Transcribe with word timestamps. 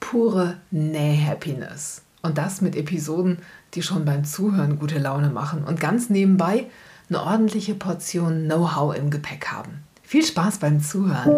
pure 0.00 0.56
Näh-Happiness. 0.70 2.02
Und 2.22 2.36
das 2.36 2.60
mit 2.60 2.76
Episoden, 2.76 3.38
die 3.74 3.82
schon 3.82 4.04
beim 4.04 4.24
Zuhören 4.24 4.78
gute 4.78 4.98
Laune 4.98 5.30
machen 5.30 5.64
und 5.64 5.80
ganz 5.80 6.10
nebenbei 6.10 6.66
eine 7.08 7.22
ordentliche 7.22 7.74
Portion 7.74 8.44
Know-how 8.44 8.96
im 8.96 9.10
Gepäck 9.10 9.46
haben. 9.48 9.84
Viel 10.02 10.24
Spaß 10.24 10.58
beim 10.58 10.80
Zuhören. 10.80 11.30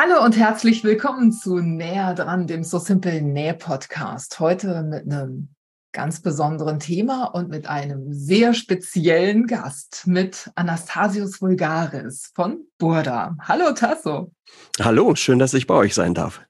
Hallo 0.00 0.24
und 0.24 0.36
herzlich 0.36 0.84
willkommen 0.84 1.32
zu 1.32 1.58
Näher 1.58 2.14
dran, 2.14 2.46
dem 2.46 2.62
So 2.62 2.78
Simple 2.78 3.20
Näh 3.20 3.54
Podcast. 3.54 4.38
Heute 4.38 4.82
mit 4.84 5.10
einem 5.10 5.48
ganz 5.98 6.20
besonderen 6.20 6.78
Thema 6.78 7.24
und 7.24 7.48
mit 7.48 7.66
einem 7.66 8.12
sehr 8.12 8.54
speziellen 8.54 9.48
Gast, 9.48 10.06
mit 10.06 10.48
Anastasius 10.54 11.42
Vulgaris 11.42 12.30
von 12.36 12.68
Burda. 12.78 13.36
Hallo 13.40 13.72
Tasso. 13.72 14.30
Hallo, 14.78 15.16
schön, 15.16 15.40
dass 15.40 15.54
ich 15.54 15.66
bei 15.66 15.74
euch 15.74 15.94
sein 15.94 16.14
darf. 16.14 16.40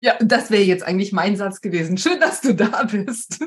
Ja, 0.00 0.16
das 0.18 0.50
wäre 0.50 0.64
jetzt 0.64 0.82
eigentlich 0.82 1.12
mein 1.12 1.36
Satz 1.36 1.60
gewesen. 1.60 1.98
Schön, 1.98 2.18
dass 2.18 2.40
du 2.40 2.52
da 2.52 2.82
bist. 2.82 3.44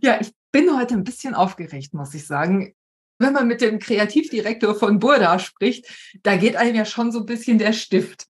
Ja, 0.00 0.18
ich 0.18 0.32
bin 0.50 0.74
heute 0.74 0.94
ein 0.94 1.04
bisschen 1.04 1.34
aufgeregt, 1.34 1.92
muss 1.92 2.14
ich 2.14 2.26
sagen. 2.26 2.72
Wenn 3.18 3.34
man 3.34 3.46
mit 3.46 3.60
dem 3.60 3.78
Kreativdirektor 3.78 4.74
von 4.76 4.98
Burda 4.98 5.38
spricht, 5.38 5.90
da 6.22 6.38
geht 6.38 6.56
einem 6.56 6.74
ja 6.74 6.86
schon 6.86 7.12
so 7.12 7.18
ein 7.18 7.26
bisschen 7.26 7.58
der 7.58 7.74
Stift. 7.74 8.28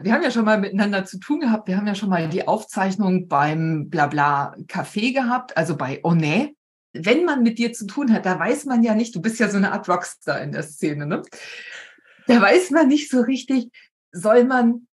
Wir 0.00 0.12
haben 0.12 0.22
ja 0.22 0.30
schon 0.30 0.44
mal 0.44 0.58
miteinander 0.58 1.04
zu 1.04 1.18
tun 1.18 1.40
gehabt. 1.40 1.66
Wir 1.66 1.76
haben 1.76 1.86
ja 1.86 1.96
schon 1.96 2.08
mal 2.08 2.28
die 2.28 2.46
Aufzeichnung 2.46 3.26
beim 3.26 3.90
Blabla 3.90 4.54
Café 4.68 5.12
gehabt, 5.12 5.56
also 5.56 5.76
bei 5.76 6.00
Onet. 6.04 6.54
Wenn 6.92 7.24
man 7.24 7.42
mit 7.42 7.58
dir 7.58 7.72
zu 7.72 7.86
tun 7.86 8.12
hat, 8.12 8.24
da 8.24 8.38
weiß 8.38 8.64
man 8.64 8.82
ja 8.82 8.94
nicht, 8.94 9.14
du 9.14 9.20
bist 9.20 9.38
ja 9.40 9.48
so 9.48 9.56
eine 9.56 9.72
Art 9.72 9.88
Rockstar 9.88 10.40
in 10.40 10.52
der 10.52 10.62
Szene, 10.62 11.06
ne? 11.06 11.22
Da 12.26 12.40
weiß 12.40 12.70
man 12.70 12.88
nicht 12.88 13.10
so 13.10 13.20
richtig, 13.20 13.70
soll 14.12 14.44
man 14.44 14.87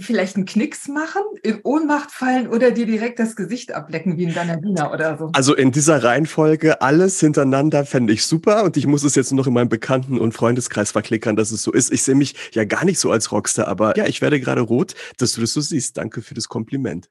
vielleicht 0.00 0.36
einen 0.36 0.46
Knicks 0.46 0.88
machen, 0.88 1.22
in 1.42 1.60
Ohnmacht 1.62 2.10
fallen 2.10 2.48
oder 2.48 2.70
dir 2.70 2.86
direkt 2.86 3.18
das 3.18 3.36
Gesicht 3.36 3.72
ablecken 3.72 4.16
wie 4.16 4.24
in 4.24 4.34
Bernardina 4.34 4.92
oder 4.92 5.18
so? 5.18 5.30
Also 5.32 5.54
in 5.54 5.72
dieser 5.72 6.02
Reihenfolge 6.02 6.80
alles 6.80 7.20
hintereinander 7.20 7.84
fände 7.84 8.12
ich 8.12 8.24
super 8.24 8.64
und 8.64 8.76
ich 8.76 8.86
muss 8.86 9.04
es 9.04 9.14
jetzt 9.14 9.32
noch 9.32 9.46
in 9.46 9.52
meinem 9.52 9.68
Bekannten- 9.68 10.18
und 10.18 10.32
Freundeskreis 10.32 10.92
verklickern, 10.92 11.36
dass 11.36 11.50
es 11.50 11.62
so 11.62 11.72
ist. 11.72 11.92
Ich 11.92 12.02
sehe 12.02 12.14
mich 12.14 12.34
ja 12.52 12.64
gar 12.64 12.84
nicht 12.84 12.98
so 12.98 13.10
als 13.10 13.30
Rockstar, 13.30 13.68
aber 13.68 13.96
ja, 13.96 14.06
ich 14.06 14.22
werde 14.22 14.40
gerade 14.40 14.62
rot, 14.62 14.94
dass 15.18 15.32
du 15.32 15.40
das 15.40 15.52
so 15.52 15.60
siehst. 15.60 15.96
Danke 15.96 16.22
für 16.22 16.34
das 16.34 16.48
Kompliment. 16.48 17.10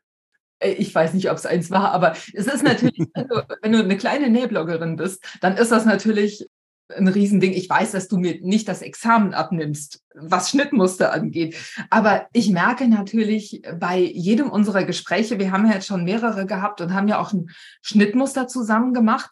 Äh, 0.60 0.72
ich 0.72 0.94
weiß 0.94 1.14
nicht, 1.14 1.30
ob 1.30 1.38
es 1.38 1.46
eins 1.46 1.70
war, 1.70 1.92
aber 1.92 2.16
es 2.34 2.48
ist 2.48 2.64
natürlich, 2.64 3.00
also, 3.14 3.42
wenn 3.62 3.72
du 3.72 3.80
eine 3.80 3.98
kleine 3.98 4.30
Nähbloggerin 4.30 4.96
bist, 4.96 5.24
dann 5.42 5.58
ist 5.58 5.72
das 5.72 5.86
natürlich 5.86 6.48
ein 6.96 7.08
Riesending. 7.08 7.54
Ich 7.54 7.70
weiß, 7.70 7.92
dass 7.92 8.08
du 8.08 8.18
mir 8.18 8.40
nicht 8.42 8.68
das 8.68 8.82
Examen 8.82 9.34
abnimmst, 9.34 10.04
was 10.16 10.50
Schnittmuster 10.50 11.12
angeht. 11.12 11.56
Aber 11.90 12.28
ich 12.34 12.50
merke 12.50 12.88
natürlich 12.88 13.62
bei 13.80 14.00
jedem 14.00 14.50
unserer 14.50 14.84
Gespräche, 14.84 15.40
wir 15.40 15.52
haben 15.52 15.68
ja 15.68 15.74
jetzt 15.74 15.88
schon 15.88 16.04
mehrere 16.04 16.46
gehabt 16.46 16.82
und 16.82 16.94
haben 16.94 17.08
ja 17.08 17.20
auch 17.20 17.34
ein 17.34 17.50
Schnittmuster 17.82 18.48
zusammen 18.48 18.94
gemacht. 18.94 19.32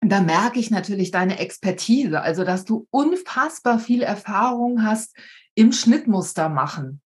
Da 0.00 0.20
merke 0.20 0.58
ich 0.58 0.70
natürlich 0.70 1.10
deine 1.10 1.38
Expertise, 1.38 2.20
also 2.22 2.42
dass 2.44 2.64
du 2.64 2.88
unfassbar 2.90 3.78
viel 3.78 4.02
Erfahrung 4.02 4.84
hast 4.84 5.16
im 5.54 5.72
Schnittmuster 5.72 6.48
machen. 6.48 7.00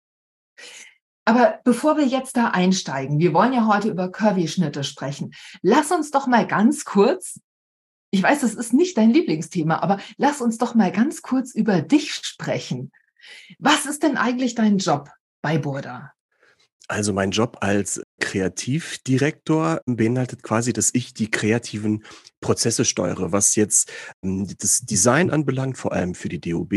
Aber 1.29 1.59
bevor 1.65 1.97
wir 1.97 2.07
jetzt 2.07 2.37
da 2.37 2.51
einsteigen, 2.51 3.19
wir 3.19 3.35
wollen 3.35 3.53
ja 3.53 3.67
heute 3.67 3.89
über 3.89 4.11
Curvy-Schnitte 4.13 4.85
sprechen. 4.85 5.35
Lass 5.61 5.91
uns 5.91 6.13
doch 6.13 6.29
mal 6.29 6.47
ganz 6.47 6.85
kurz 6.85 7.41
ich 8.17 8.23
weiß, 8.23 8.41
das 8.41 8.55
ist 8.55 8.73
nicht 8.73 8.97
dein 8.97 9.11
Lieblingsthema, 9.11 9.81
aber 9.81 10.01
lass 10.17 10.41
uns 10.41 10.57
doch 10.57 10.75
mal 10.75 10.91
ganz 10.91 11.21
kurz 11.21 11.55
über 11.55 11.83
dich 11.83 12.15
sprechen. 12.15 12.91
Was 13.59 13.85
ist 13.85 14.03
denn 14.03 14.17
eigentlich 14.17 14.55
dein 14.55 14.79
Job 14.79 15.11
bei 15.43 15.59
Burda? 15.59 16.13
Also 16.89 17.13
mein 17.13 17.31
Job 17.31 17.59
als 17.61 18.01
Kreativdirektor 18.21 19.83
beinhaltet 19.85 20.43
quasi, 20.43 20.73
dass 20.73 20.95
ich 20.95 21.13
die 21.13 21.31
kreativen 21.31 22.05
Prozesse 22.41 22.87
steuere, 22.87 23.33
was 23.33 23.55
jetzt 23.55 23.93
ähm, 24.23 24.47
das 24.59 24.81
Design 24.81 25.31
anbelangt, 25.31 25.77
vor 25.77 25.93
allem 25.93 26.15
für 26.15 26.31
die 26.31 26.41
DOB, 26.41 26.73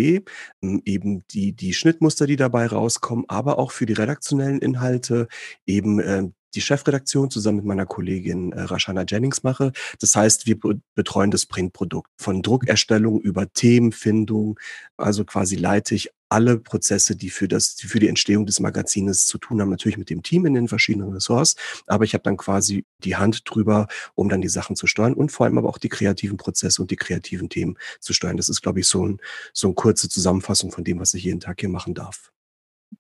ähm, 0.61 0.81
eben 0.83 1.25
die, 1.27 1.53
die 1.53 1.73
Schnittmuster, 1.73 2.27
die 2.27 2.35
dabei 2.35 2.67
rauskommen, 2.67 3.23
aber 3.29 3.59
auch 3.59 3.71
für 3.71 3.85
die 3.85 3.93
redaktionellen 3.93 4.59
Inhalte, 4.59 5.29
eben 5.65 6.01
äh, 6.01 6.27
die 6.55 6.61
Chefredaktion 6.61 7.29
zusammen 7.29 7.57
mit 7.57 7.65
meiner 7.65 7.85
Kollegin 7.85 8.51
äh, 8.51 8.61
Rashana 8.61 9.03
Jennings 9.07 9.43
mache. 9.43 9.71
Das 9.99 10.15
heißt, 10.15 10.45
wir 10.47 10.57
betreuen 10.95 11.31
das 11.31 11.45
Printprodukt 11.45 12.09
von 12.17 12.41
Druckerstellung 12.41 13.21
über 13.21 13.51
Themenfindung. 13.51 14.59
Also 14.97 15.25
quasi 15.25 15.55
leite 15.55 15.95
ich 15.95 16.09
alle 16.29 16.59
Prozesse, 16.59 17.15
die 17.15 17.29
für 17.31 17.47
das, 17.47 17.75
die 17.75 17.87
für 17.87 17.99
die 17.99 18.07
Entstehung 18.07 18.45
des 18.45 18.59
Magazines 18.59 19.25
zu 19.25 19.37
tun 19.39 19.61
haben, 19.61 19.69
natürlich 19.69 19.97
mit 19.97 20.09
dem 20.09 20.21
Team 20.21 20.45
in 20.45 20.53
den 20.53 20.67
verschiedenen 20.67 21.11
Ressorts. 21.11 21.55
Aber 21.87 22.03
ich 22.05 22.13
habe 22.13 22.23
dann 22.23 22.37
quasi 22.37 22.85
die 23.03 23.15
Hand 23.15 23.41
drüber, 23.45 23.87
um 24.15 24.29
dann 24.29 24.41
die 24.41 24.49
Sachen 24.49 24.75
zu 24.75 24.85
steuern 24.87 25.13
und 25.13 25.31
vor 25.31 25.45
allem 25.47 25.57
aber 25.57 25.69
auch 25.69 25.79
die 25.79 25.89
kreativen 25.89 26.37
Prozesse 26.37 26.81
und 26.81 26.91
die 26.91 26.95
kreativen 26.95 27.49
Themen 27.49 27.77
zu 27.99 28.13
steuern. 28.13 28.37
Das 28.37 28.49
ist, 28.49 28.61
glaube 28.61 28.79
ich, 28.79 28.87
so, 28.87 29.05
ein, 29.05 29.17
so 29.53 29.67
eine 29.67 29.75
kurze 29.75 30.07
Zusammenfassung 30.07 30.71
von 30.71 30.83
dem, 30.83 30.99
was 30.99 31.13
ich 31.15 31.23
jeden 31.23 31.39
Tag 31.39 31.59
hier 31.59 31.69
machen 31.69 31.95
darf. 31.95 32.31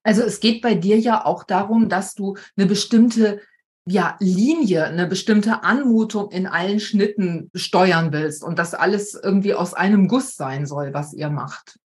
Also 0.03 0.21
es 0.21 0.39
geht 0.39 0.61
bei 0.61 0.75
dir 0.75 0.97
ja 0.97 1.25
auch 1.25 1.43
darum, 1.43 1.89
dass 1.89 2.15
du 2.15 2.37
eine 2.55 2.67
bestimmte 2.67 3.41
ja, 3.85 4.17
Linie, 4.19 4.85
eine 4.85 5.07
bestimmte 5.07 5.63
Anmutung 5.63 6.31
in 6.31 6.45
allen 6.45 6.79
Schnitten 6.79 7.49
steuern 7.55 8.13
willst 8.13 8.43
und 8.43 8.59
das 8.59 8.73
alles 8.75 9.15
irgendwie 9.15 9.55
aus 9.55 9.73
einem 9.73 10.07
Guss 10.07 10.35
sein 10.35 10.65
soll, 10.67 10.93
was 10.93 11.13
ihr 11.13 11.29
macht. 11.29 11.79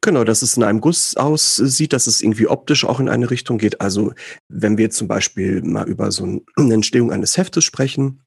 Genau, 0.00 0.24
dass 0.24 0.42
es 0.42 0.56
in 0.56 0.64
einem 0.64 0.80
Guss 0.80 1.16
aussieht, 1.16 1.92
dass 1.92 2.06
es 2.06 2.22
irgendwie 2.22 2.48
optisch 2.48 2.84
auch 2.84 3.00
in 3.00 3.08
eine 3.08 3.30
Richtung 3.30 3.58
geht. 3.58 3.80
Also 3.80 4.12
wenn 4.48 4.78
wir 4.78 4.90
zum 4.90 5.08
Beispiel 5.08 5.62
mal 5.62 5.88
über 5.88 6.10
so 6.10 6.40
eine 6.56 6.74
Entstehung 6.74 7.12
eines 7.12 7.36
Heftes 7.36 7.64
sprechen, 7.64 8.22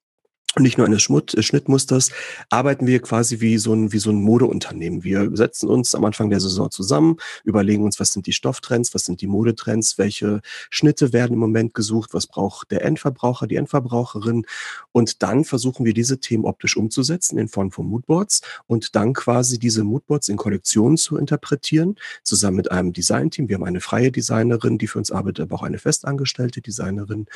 nicht 0.60 0.78
nur 0.78 0.86
eines 0.86 1.02
Schmut 1.02 1.34
äh, 1.34 1.44
Schnittmusters, 1.44 2.10
arbeiten 2.50 2.86
wir 2.86 3.02
quasi 3.02 3.40
wie 3.40 3.58
so 3.58 3.74
ein, 3.74 3.94
wie 3.94 4.00
so 4.00 4.10
ein 4.10 4.22
Modeunternehmen. 4.22 5.04
Wir 5.04 5.30
setzen 5.34 5.70
uns 5.70 5.96
am 5.96 6.04
Anfang 6.04 6.30
der 6.30 6.42
Saison 6.42 6.70
zusammen, 6.70 7.18
überlegen 7.46 7.84
uns, 7.84 8.00
was 8.00 8.12
sind 8.12 8.28
die 8.28 8.34
Stofftrends, 8.34 8.94
was 8.94 9.06
sind 9.06 9.22
die 9.22 9.28
Modetrends, 9.28 9.98
welche 9.98 10.42
Schnitte 10.70 11.14
werden 11.14 11.34
im 11.34 11.40
Moment 11.40 11.74
gesucht, 11.74 12.14
was 12.14 12.28
braucht 12.28 12.72
der 12.72 12.84
Endverbraucher, 12.84 13.48
die 13.48 13.56
Endverbraucherin. 13.56 14.46
Und 14.92 15.24
dann 15.24 15.46
versuchen 15.46 15.86
wir 15.86 15.94
diese 15.94 16.20
Themen 16.20 16.44
optisch 16.44 16.76
umzusetzen 16.76 17.38
in 17.38 17.48
Form 17.48 17.72
von 17.72 17.86
Moodboards 17.88 18.42
und 18.68 18.96
dann 18.96 19.14
quasi 19.14 19.58
diese 19.58 19.86
Moodboards 19.86 20.28
in 20.28 20.36
Kollektionen 20.36 20.98
zu 20.98 21.18
interpretieren, 21.18 21.96
zusammen 22.24 22.58
mit 22.58 22.72
einem 22.72 22.92
Designteam. 22.92 23.48
Wir 23.48 23.56
haben 23.56 23.64
eine 23.64 23.80
freie 23.80 24.12
Designerin, 24.12 24.78
die 24.78 24.88
für 24.88 25.00
uns 25.00 25.12
arbeitet, 25.12 25.44
aber 25.44 25.56
auch 25.56 25.64
eine 25.64 25.80
festangestellte 25.80 26.62
Designerin. 26.62 27.28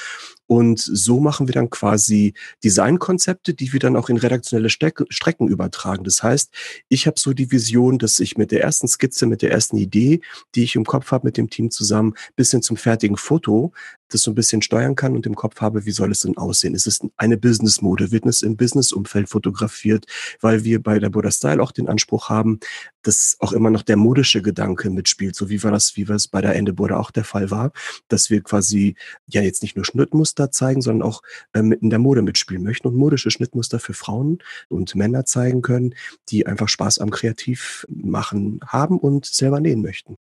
Und 0.47 0.79
so 0.79 1.21
machen 1.21 1.47
wir 1.47 1.53
dann 1.53 1.69
quasi 1.69 2.33
Design 2.61 2.99
Konzepte, 3.05 3.53
die 3.53 3.71
wir 3.71 3.79
dann 3.79 3.95
auch 3.95 4.09
in 4.09 4.17
redaktionelle 4.17 4.71
Strecke, 4.71 5.05
Strecken 5.09 5.47
übertragen. 5.47 6.03
Das 6.03 6.23
heißt, 6.23 6.51
ich 6.89 7.05
habe 7.05 7.19
so 7.19 7.33
die 7.33 7.51
Vision, 7.51 7.99
dass 7.99 8.19
ich 8.19 8.35
mit 8.35 8.51
der 8.51 8.63
ersten 8.63 8.87
Skizze, 8.87 9.27
mit 9.27 9.43
der 9.43 9.51
ersten 9.51 9.77
Idee, 9.77 10.21
die 10.55 10.63
ich 10.63 10.75
im 10.75 10.85
Kopf 10.85 11.11
habe 11.11 11.27
mit 11.27 11.37
dem 11.37 11.51
Team 11.51 11.69
zusammen, 11.69 12.15
bis 12.35 12.49
hin 12.49 12.63
zum 12.63 12.77
fertigen 12.77 13.15
Foto, 13.15 13.73
das 14.09 14.21
so 14.21 14.31
ein 14.31 14.35
bisschen 14.35 14.61
steuern 14.61 14.95
kann 14.95 15.15
und 15.15 15.25
im 15.25 15.35
Kopf 15.35 15.61
habe, 15.61 15.85
wie 15.85 15.91
soll 15.91 16.11
es 16.11 16.21
denn 16.21 16.37
aussehen? 16.37 16.75
Ist 16.75 16.87
es 16.87 16.99
eine 17.17 17.37
Business-Mode? 17.37 18.11
Wird 18.11 18.25
es 18.25 18.41
im 18.41 18.57
Business-Umfeld 18.57 19.29
fotografiert? 19.29 20.05
Weil 20.41 20.63
wir 20.63 20.81
bei 20.81 20.99
der 20.99 21.09
Buddha 21.09 21.31
Style 21.31 21.61
auch 21.61 21.71
den 21.71 21.87
Anspruch 21.87 22.29
haben, 22.29 22.59
dass 23.01 23.37
auch 23.39 23.51
immer 23.51 23.69
noch 23.69 23.83
der 23.83 23.97
modische 23.97 24.41
Gedanke 24.41 24.89
mitspielt, 24.89 25.35
so 25.35 25.49
wie 25.49 25.63
war 25.63 25.71
das, 25.71 25.95
wie 25.95 26.03
es 26.03 26.27
bei 26.27 26.41
der 26.41 26.55
Ende 26.55 26.73
Buddha 26.73 26.97
auch 26.97 27.11
der 27.11 27.23
Fall 27.23 27.51
war, 27.51 27.71
dass 28.07 28.29
wir 28.29 28.41
quasi 28.41 28.95
ja 29.27 29.41
jetzt 29.41 29.61
nicht 29.61 29.75
nur 29.75 29.85
Schnittmuster 29.85 30.51
zeigen, 30.51 30.81
sondern 30.81 31.07
auch 31.07 31.21
äh, 31.53 31.59
in 31.59 31.89
der 31.89 31.99
Mode 31.99 32.21
mitspielen 32.21 32.63
möchten 32.63 32.87
und 32.87 32.95
modische 32.95 33.31
Schnittmuster 33.31 33.79
für 33.79 33.93
Frauen 33.93 34.39
und 34.69 34.95
Männer 34.95 35.25
zeigen 35.25 35.61
können, 35.61 35.95
die 36.29 36.47
einfach 36.47 36.69
Spaß 36.69 36.99
am 36.99 37.11
Kreativ 37.11 37.85
machen 37.89 38.59
haben 38.65 38.99
und 38.99 39.25
selber 39.25 39.59
nähen 39.59 39.81
möchten. 39.81 40.15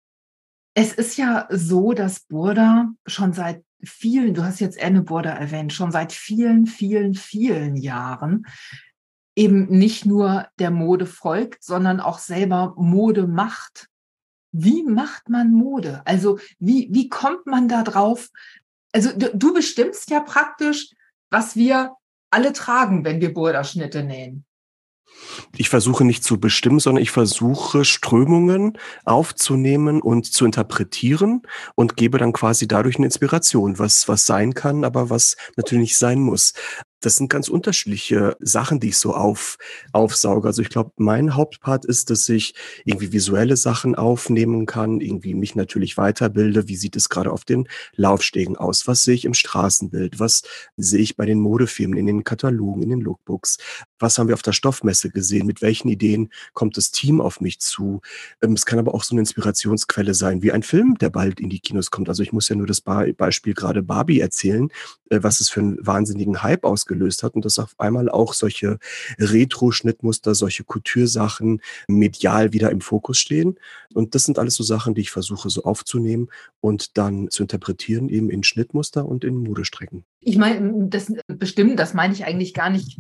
Es 0.74 0.94
ist 0.94 1.18
ja 1.18 1.48
so, 1.52 1.92
dass 1.92 2.22
Burda 2.22 2.94
schon 3.06 3.34
seit 3.34 3.64
vielen, 3.84 4.34
du 4.34 4.44
hast 4.44 4.60
jetzt 4.60 4.82
Anne 4.82 5.02
Burda 5.02 5.32
erwähnt, 5.32 5.74
schon 5.74 5.92
seit 5.92 6.12
vielen, 6.12 6.66
vielen, 6.66 7.14
vielen 7.14 7.76
Jahren 7.76 8.46
eben 9.36 9.68
nicht 9.70 10.06
nur 10.06 10.48
der 10.60 10.72
Mode 10.72 11.06
folgt, 11.06 11.64
sondern 11.64 12.00
auch 12.00 12.20
selber 12.20 12.74
Mode 12.78 13.28
macht. 13.28 13.88
Wie 14.52 14.84
macht 14.84 15.30
man 15.30 15.54
Mode? 15.54 16.02
Also 16.06 16.40
wie, 16.60 16.90
wie 16.92 17.10
kommt 17.10 17.46
man 17.46 17.68
da 17.68 17.84
drauf, 17.84 18.30
Also 18.94 19.12
du, 19.18 19.36
du 19.36 19.54
bestimmst 19.54 20.10
ja 20.10 20.20
praktisch, 20.20 20.90
was 21.30 21.56
wir 21.56 21.96
alle 22.30 22.54
tragen, 22.54 23.06
wenn 23.06 23.22
wir 23.22 23.34
Boulderschnitte 23.34 24.04
nähen. 24.04 24.46
Ich 25.56 25.70
versuche 25.70 26.04
nicht 26.04 26.24
zu 26.24 26.40
bestimmen, 26.40 26.80
sondern 26.80 27.02
ich 27.02 27.12
versuche 27.12 27.86
Strömungen 27.86 28.78
aufzunehmen 29.06 30.02
und 30.02 30.26
zu 30.26 30.46
interpretieren 30.46 31.44
und 31.76 31.96
gebe 31.96 32.18
dann 32.18 32.34
quasi 32.34 32.68
dadurch 32.68 32.98
eine 32.98 33.06
Inspiration, 33.06 33.80
was, 33.80 34.08
was 34.08 34.26
sein 34.26 34.54
kann, 34.54 34.84
aber 34.84 35.10
was 35.10 35.38
natürlich 35.56 35.82
nicht 35.82 35.98
sein 35.98 36.20
muss 36.20 36.54
das 37.02 37.16
sind 37.16 37.30
ganz 37.30 37.50
unterschiedliche 37.50 38.38
Sachen, 38.40 38.80
die 38.80 38.90
ich 38.90 38.98
so 38.98 39.14
auf, 39.14 39.58
aufsauge. 39.92 40.48
Also 40.48 40.62
ich 40.62 40.70
glaube, 40.70 40.92
mein 40.98 41.36
Hauptpart 41.36 41.84
ist, 41.84 42.12
dass 42.12 42.30
ich 42.30 42.54
irgendwie 42.86 43.12
visuelle 43.12 43.58
Sachen 43.58 43.96
aufnehmen 43.96 44.68
kann, 44.68 45.02
irgendwie 45.02 45.34
mich 45.34 45.56
natürlich 45.56 45.98
weiterbilde. 45.98 46.68
Wie 46.68 46.76
sieht 46.76 46.96
es 46.96 47.10
gerade 47.10 47.32
auf 47.32 47.44
den 47.44 47.68
Laufstegen 47.96 48.56
aus? 48.56 48.88
Was 48.88 49.04
sehe 49.04 49.16
ich 49.16 49.26
im 49.26 49.34
Straßenbild? 49.34 50.20
Was 50.20 50.44
sehe 50.78 51.00
ich 51.00 51.18
bei 51.18 51.26
den 51.26 51.40
Modefilmen, 51.40 51.98
in 51.98 52.06
den 52.06 52.24
Katalogen, 52.24 52.84
in 52.84 52.90
den 52.90 53.02
Lookbooks? 53.02 53.58
Was 53.98 54.18
haben 54.18 54.28
wir 54.28 54.36
auf 54.36 54.44
der 54.44 54.54
Stoffmesse 54.54 55.10
gesehen? 55.10 55.48
Mit 55.48 55.62
welchen 55.62 55.90
Ideen 55.90 56.30
kommt 56.54 56.78
das 56.78 56.92
Team 56.92 57.20
auf 57.20 57.42
mich 57.42 57.60
zu? 57.60 58.02
Ähm, 58.44 58.54
es 58.54 58.66
kann 58.66 58.80
aber 58.80 58.94
auch 58.94 59.04
so 59.04 59.16
eine 59.16 59.22
Inspirationsquelle 59.22 60.14
sein, 60.14 60.44
wie 60.44 60.52
ein 60.52 60.64
Film, 60.64 60.98
der 61.00 61.10
bald 61.10 61.40
in 61.40 61.50
die 61.50 61.60
Kinos 61.60 61.90
kommt. 61.90 62.10
Also 62.10 62.22
ich 62.22 62.32
muss 62.32 62.48
ja 62.48 62.56
nur 62.56 62.68
das 62.68 62.82
Beispiel 62.82 63.56
gerade 63.56 63.82
Barbie 63.82 64.20
erzählen, 64.20 64.70
äh, 65.10 65.20
was 65.24 65.40
es 65.40 65.50
für 65.50 65.62
einen 65.62 65.78
wahnsinnigen 65.86 66.44
Hype 66.44 66.64
ausgelöst 66.64 66.91
ausgelöst 66.92 67.24
hat 67.24 67.36
und 67.36 67.46
dass 67.46 67.60
auf 67.60 67.80
einmal 67.80 68.10
auch 68.10 68.34
solche 68.34 68.78
Retro-Schnittmuster, 69.20 70.36
solche 70.36 70.64
Couture-Sachen 70.64 71.62
medial 71.88 72.54
wieder 72.54 72.70
im 72.72 72.82
Fokus 72.82 73.18
stehen. 73.18 73.58
Und 73.94 74.16
das 74.16 74.24
sind 74.26 74.38
alles 74.38 74.56
so 74.56 74.64
Sachen, 74.64 74.94
die 74.94 75.02
ich 75.02 75.12
versuche 75.12 75.50
so 75.50 75.64
aufzunehmen 75.64 76.30
und 76.60 76.98
dann 76.98 77.30
zu 77.30 77.44
interpretieren 77.44 78.10
eben 78.10 78.30
in 78.30 78.44
Schnittmuster 78.44 79.06
und 79.06 79.24
in 79.24 79.36
Modestrecken. 79.36 80.04
Ich 80.22 80.38
meine, 80.38 80.88
das 80.88 81.14
bestimmt, 81.28 81.80
das 81.80 81.94
meine 81.94 82.14
ich 82.14 82.26
eigentlich 82.26 82.54
gar 82.54 82.70
nicht 82.70 83.00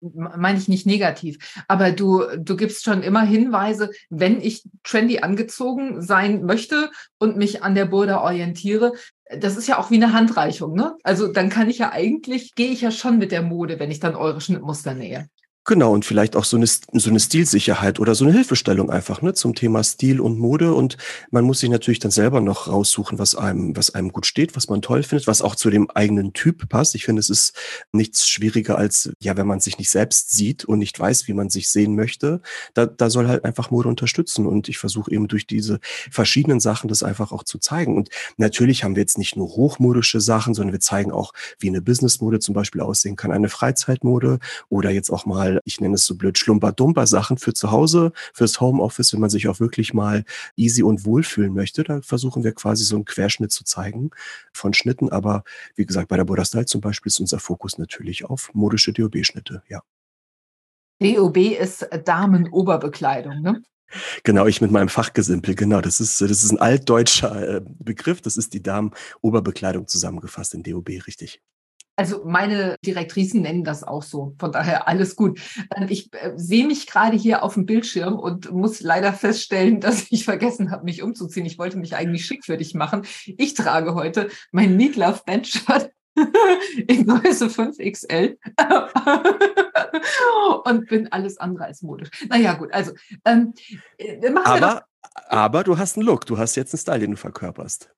meine 0.00 0.58
ich 0.58 0.68
nicht 0.68 0.86
negativ, 0.86 1.62
aber 1.68 1.92
du, 1.92 2.24
du 2.36 2.56
gibst 2.56 2.84
schon 2.84 3.02
immer 3.02 3.22
Hinweise, 3.22 3.90
wenn 4.08 4.40
ich 4.40 4.64
trendy 4.82 5.20
angezogen 5.20 6.02
sein 6.02 6.44
möchte 6.44 6.90
und 7.18 7.36
mich 7.36 7.62
an 7.62 7.74
der 7.74 7.86
Burda 7.86 8.22
orientiere, 8.22 8.92
das 9.38 9.56
ist 9.56 9.68
ja 9.68 9.78
auch 9.78 9.90
wie 9.90 9.96
eine 9.96 10.12
Handreichung, 10.12 10.74
ne? 10.74 10.96
Also 11.04 11.28
dann 11.28 11.50
kann 11.50 11.70
ich 11.70 11.78
ja 11.78 11.92
eigentlich, 11.92 12.54
gehe 12.54 12.70
ich 12.70 12.80
ja 12.80 12.90
schon 12.90 13.18
mit 13.18 13.30
der 13.30 13.42
Mode, 13.42 13.78
wenn 13.78 13.90
ich 13.90 14.00
dann 14.00 14.16
eure 14.16 14.40
Schnittmuster 14.40 14.94
nähe. 14.94 15.28
Genau, 15.70 15.94
und 15.94 16.04
vielleicht 16.04 16.34
auch 16.34 16.42
so 16.42 16.56
eine, 16.56 16.66
so 16.66 17.10
eine 17.10 17.20
Stilsicherheit 17.20 18.00
oder 18.00 18.16
so 18.16 18.24
eine 18.24 18.34
Hilfestellung 18.34 18.90
einfach 18.90 19.22
ne, 19.22 19.34
zum 19.34 19.54
Thema 19.54 19.84
Stil 19.84 20.20
und 20.20 20.36
Mode. 20.36 20.74
Und 20.74 20.96
man 21.30 21.44
muss 21.44 21.60
sich 21.60 21.70
natürlich 21.70 22.00
dann 22.00 22.10
selber 22.10 22.40
noch 22.40 22.66
raussuchen, 22.66 23.20
was 23.20 23.36
einem, 23.36 23.76
was 23.76 23.94
einem 23.94 24.10
gut 24.10 24.26
steht, 24.26 24.56
was 24.56 24.68
man 24.68 24.82
toll 24.82 25.04
findet, 25.04 25.28
was 25.28 25.42
auch 25.42 25.54
zu 25.54 25.70
dem 25.70 25.88
eigenen 25.88 26.32
Typ 26.32 26.68
passt. 26.68 26.96
Ich 26.96 27.04
finde, 27.04 27.20
es 27.20 27.30
ist 27.30 27.52
nichts 27.92 28.28
schwieriger 28.28 28.78
als, 28.78 29.12
ja, 29.22 29.36
wenn 29.36 29.46
man 29.46 29.60
sich 29.60 29.78
nicht 29.78 29.90
selbst 29.90 30.32
sieht 30.32 30.64
und 30.64 30.80
nicht 30.80 30.98
weiß, 30.98 31.28
wie 31.28 31.34
man 31.34 31.50
sich 31.50 31.68
sehen 31.68 31.94
möchte. 31.94 32.40
Da, 32.74 32.86
da 32.86 33.08
soll 33.08 33.28
halt 33.28 33.44
einfach 33.44 33.70
Mode 33.70 33.88
unterstützen. 33.88 34.46
Und 34.46 34.68
ich 34.68 34.78
versuche 34.78 35.12
eben 35.12 35.28
durch 35.28 35.46
diese 35.46 35.78
verschiedenen 36.10 36.58
Sachen 36.58 36.88
das 36.88 37.04
einfach 37.04 37.30
auch 37.30 37.44
zu 37.44 37.58
zeigen. 37.58 37.96
Und 37.96 38.08
natürlich 38.38 38.82
haben 38.82 38.96
wir 38.96 39.04
jetzt 39.04 39.18
nicht 39.18 39.36
nur 39.36 39.46
hochmodische 39.50 40.20
Sachen, 40.20 40.52
sondern 40.52 40.72
wir 40.72 40.80
zeigen 40.80 41.12
auch, 41.12 41.32
wie 41.60 41.68
eine 41.68 41.80
Businessmode 41.80 42.40
zum 42.40 42.56
Beispiel 42.56 42.80
aussehen 42.80 43.14
kann, 43.14 43.30
eine 43.30 43.48
Freizeitmode 43.48 44.40
oder 44.68 44.90
jetzt 44.90 45.10
auch 45.10 45.26
mal 45.26 45.59
ich 45.64 45.80
nenne 45.80 45.94
es 45.94 46.04
so 46.04 46.16
blöd, 46.16 46.38
schlumper-dumper 46.38 47.06
Sachen 47.06 47.38
für 47.38 47.54
zu 47.54 47.70
Hause, 47.70 48.12
fürs 48.32 48.60
Homeoffice, 48.60 49.12
wenn 49.12 49.20
man 49.20 49.30
sich 49.30 49.48
auch 49.48 49.60
wirklich 49.60 49.94
mal 49.94 50.24
easy 50.56 50.82
und 50.82 51.04
wohlfühlen 51.04 51.54
möchte. 51.54 51.84
Da 51.84 52.00
versuchen 52.02 52.44
wir 52.44 52.52
quasi 52.52 52.84
so 52.84 52.96
einen 52.96 53.04
Querschnitt 53.04 53.52
zu 53.52 53.64
zeigen 53.64 54.10
von 54.52 54.74
Schnitten. 54.74 55.10
Aber 55.10 55.44
wie 55.76 55.86
gesagt, 55.86 56.08
bei 56.08 56.16
der 56.16 56.24
Buddha 56.24 56.44
Style 56.44 56.66
zum 56.66 56.80
Beispiel 56.80 57.10
ist 57.10 57.20
unser 57.20 57.38
Fokus 57.38 57.78
natürlich 57.78 58.24
auf 58.24 58.50
modische 58.54 58.92
DOB-Schnitte, 58.92 59.62
ja. 59.68 59.82
DOB 61.00 61.38
ist 61.38 61.88
Damenoberbekleidung, 62.04 63.40
ne? 63.40 63.62
Genau, 64.22 64.46
ich 64.46 64.60
mit 64.60 64.70
meinem 64.70 64.88
Fachgesimpel, 64.88 65.54
genau. 65.54 65.80
Das 65.80 66.00
ist, 66.00 66.20
das 66.20 66.30
ist 66.30 66.52
ein 66.52 66.60
altdeutscher 66.60 67.56
äh, 67.56 67.60
Begriff. 67.64 68.20
Das 68.20 68.36
ist 68.36 68.54
die 68.54 68.62
Damenoberbekleidung 68.62 69.88
zusammengefasst 69.88 70.54
in 70.54 70.62
DOB, 70.62 70.88
richtig. 71.06 71.40
Also 71.96 72.22
meine 72.24 72.76
Direktrisen 72.84 73.42
nennen 73.42 73.64
das 73.64 73.84
auch 73.84 74.02
so. 74.02 74.34
Von 74.38 74.52
daher 74.52 74.88
alles 74.88 75.16
gut. 75.16 75.40
Ähm, 75.76 75.86
ich 75.88 76.12
äh, 76.14 76.32
sehe 76.36 76.66
mich 76.66 76.86
gerade 76.86 77.16
hier 77.16 77.42
auf 77.42 77.54
dem 77.54 77.66
Bildschirm 77.66 78.18
und 78.18 78.50
muss 78.52 78.80
leider 78.80 79.12
feststellen, 79.12 79.80
dass 79.80 80.06
ich 80.10 80.24
vergessen 80.24 80.70
habe, 80.70 80.84
mich 80.84 81.02
umzuziehen. 81.02 81.46
Ich 81.46 81.58
wollte 81.58 81.78
mich 81.78 81.94
eigentlich 81.94 82.24
schick 82.24 82.44
für 82.44 82.56
dich 82.56 82.74
machen. 82.74 83.02
Ich 83.26 83.54
trage 83.54 83.94
heute 83.94 84.28
mein 84.50 84.76
Meat 84.76 84.96
Love 84.96 85.20
Band 85.26 85.46
Shirt 85.46 85.90
in 86.88 87.06
Größe 87.06 87.46
5XL 87.46 88.36
und 90.64 90.88
bin 90.88 91.12
alles 91.12 91.38
andere 91.38 91.66
als 91.66 91.82
modisch. 91.82 92.10
Naja, 92.28 92.54
gut, 92.54 92.72
also 92.72 92.92
ähm, 93.24 93.54
äh, 93.98 94.32
aber, 94.44 94.84
aber 95.28 95.64
du 95.64 95.78
hast 95.78 95.96
einen 95.96 96.06
Look, 96.06 96.26
du 96.26 96.38
hast 96.38 96.56
jetzt 96.56 96.74
einen 96.74 96.80
Style, 96.80 97.00
den 97.00 97.10
du 97.12 97.16
verkörperst. 97.16 97.90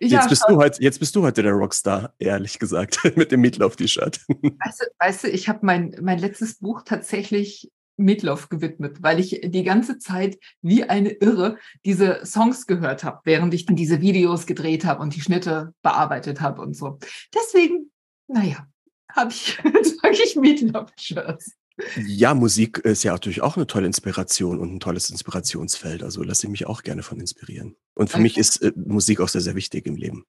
Ja, 0.00 0.20
jetzt, 0.20 0.28
bist 0.28 0.44
du 0.48 0.56
heute, 0.56 0.82
jetzt 0.82 0.98
bist 0.98 1.14
du 1.16 1.22
heute 1.22 1.42
der 1.42 1.52
Rockstar, 1.52 2.14
ehrlich 2.18 2.58
gesagt, 2.58 2.98
mit 3.16 3.32
dem 3.32 3.40
Meatloaf-T-Shirt. 3.40 4.20
Weißt 4.28 4.80
du, 4.80 4.84
weißt 4.98 5.24
du 5.24 5.28
ich 5.28 5.48
habe 5.48 5.60
mein, 5.62 5.96
mein 6.00 6.18
letztes 6.18 6.58
Buch 6.58 6.82
tatsächlich 6.84 7.70
Meatloaf 7.96 8.48
gewidmet, 8.48 9.02
weil 9.02 9.20
ich 9.20 9.40
die 9.44 9.62
ganze 9.62 9.98
Zeit 9.98 10.38
wie 10.62 10.84
eine 10.84 11.10
Irre 11.10 11.58
diese 11.84 12.24
Songs 12.24 12.66
gehört 12.66 13.04
habe, 13.04 13.20
während 13.24 13.54
ich 13.54 13.66
dann 13.66 13.76
diese 13.76 14.00
Videos 14.00 14.46
gedreht 14.46 14.84
habe 14.84 15.02
und 15.02 15.14
die 15.14 15.20
Schnitte 15.20 15.74
bearbeitet 15.82 16.40
habe 16.40 16.62
und 16.62 16.74
so. 16.74 16.98
Deswegen, 17.34 17.90
naja, 18.28 18.66
habe 19.10 19.30
ich, 19.30 19.56
trage 20.00 20.22
ich 20.24 20.36
Meatloaf-Shirts. 20.36 21.52
Ja, 21.96 22.34
Musik 22.34 22.78
ist 22.78 23.02
ja 23.02 23.12
natürlich 23.12 23.42
auch 23.42 23.56
eine 23.56 23.66
tolle 23.66 23.86
Inspiration 23.86 24.58
und 24.58 24.74
ein 24.74 24.80
tolles 24.80 25.10
Inspirationsfeld. 25.10 26.02
Also 26.02 26.22
lasse 26.22 26.46
ich 26.46 26.50
mich 26.50 26.66
auch 26.66 26.82
gerne 26.82 27.02
von 27.02 27.20
inspirieren. 27.20 27.76
Und 27.94 28.10
für 28.10 28.16
okay. 28.16 28.22
mich 28.22 28.38
ist 28.38 28.62
äh, 28.62 28.72
Musik 28.76 29.20
auch 29.20 29.28
sehr, 29.28 29.40
sehr 29.40 29.54
wichtig 29.54 29.86
im 29.86 29.96
Leben. 29.96 30.24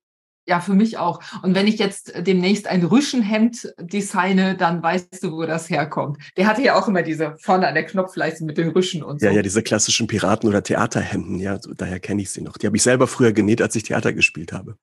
Ja, 0.45 0.59
für 0.59 0.73
mich 0.73 0.97
auch. 0.97 1.21
Und 1.41 1.55
wenn 1.55 1.67
ich 1.67 1.79
jetzt 1.79 2.13
demnächst 2.17 2.67
ein 2.67 2.83
Rüschenhemd 2.83 3.73
designe, 3.79 4.57
dann 4.57 4.83
weißt 4.83 5.23
du, 5.23 5.31
wo 5.31 5.45
das 5.45 5.69
herkommt. 5.69 6.17
Der 6.35 6.47
hatte 6.47 6.61
ja 6.61 6.77
auch 6.77 6.89
immer 6.89 7.01
diese 7.01 7.37
vorne 7.37 7.65
an 7.65 7.75
der 7.75 7.85
Knopfleiste 7.85 8.43
mit 8.43 8.57
den 8.57 8.69
Rüschen 8.69 9.03
und 9.03 9.21
so. 9.21 9.25
Ja, 9.25 9.31
ja, 9.31 9.41
diese 9.41 9.63
klassischen 9.63 10.07
Piraten- 10.07 10.49
oder 10.49 10.61
Theaterhemden, 10.61 11.39
ja, 11.39 11.61
so, 11.61 11.73
daher 11.73 12.01
kenne 12.01 12.21
ich 12.21 12.31
sie 12.31 12.41
noch. 12.41 12.57
Die 12.57 12.65
habe 12.65 12.75
ich 12.75 12.83
selber 12.83 13.07
früher 13.07 13.31
genäht, 13.31 13.61
als 13.61 13.75
ich 13.77 13.83
Theater 13.83 14.11
gespielt 14.11 14.51
habe. 14.51 14.77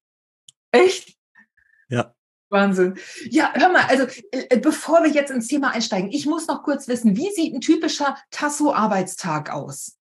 Echt? 0.72 1.18
Ja. 1.90 2.14
Wahnsinn. 2.50 2.98
Ja, 3.30 3.52
hör 3.54 3.70
mal, 3.70 3.84
also 3.88 4.06
äh, 4.32 4.58
bevor 4.58 5.02
wir 5.04 5.10
jetzt 5.10 5.30
ins 5.30 5.46
Thema 5.46 5.70
einsteigen, 5.70 6.10
ich 6.10 6.26
muss 6.26 6.46
noch 6.46 6.62
kurz 6.62 6.88
wissen, 6.88 7.16
wie 7.16 7.30
sieht 7.30 7.54
ein 7.54 7.60
typischer 7.60 8.16
Tasso-Arbeitstag 8.30 9.50
aus? 9.50 9.99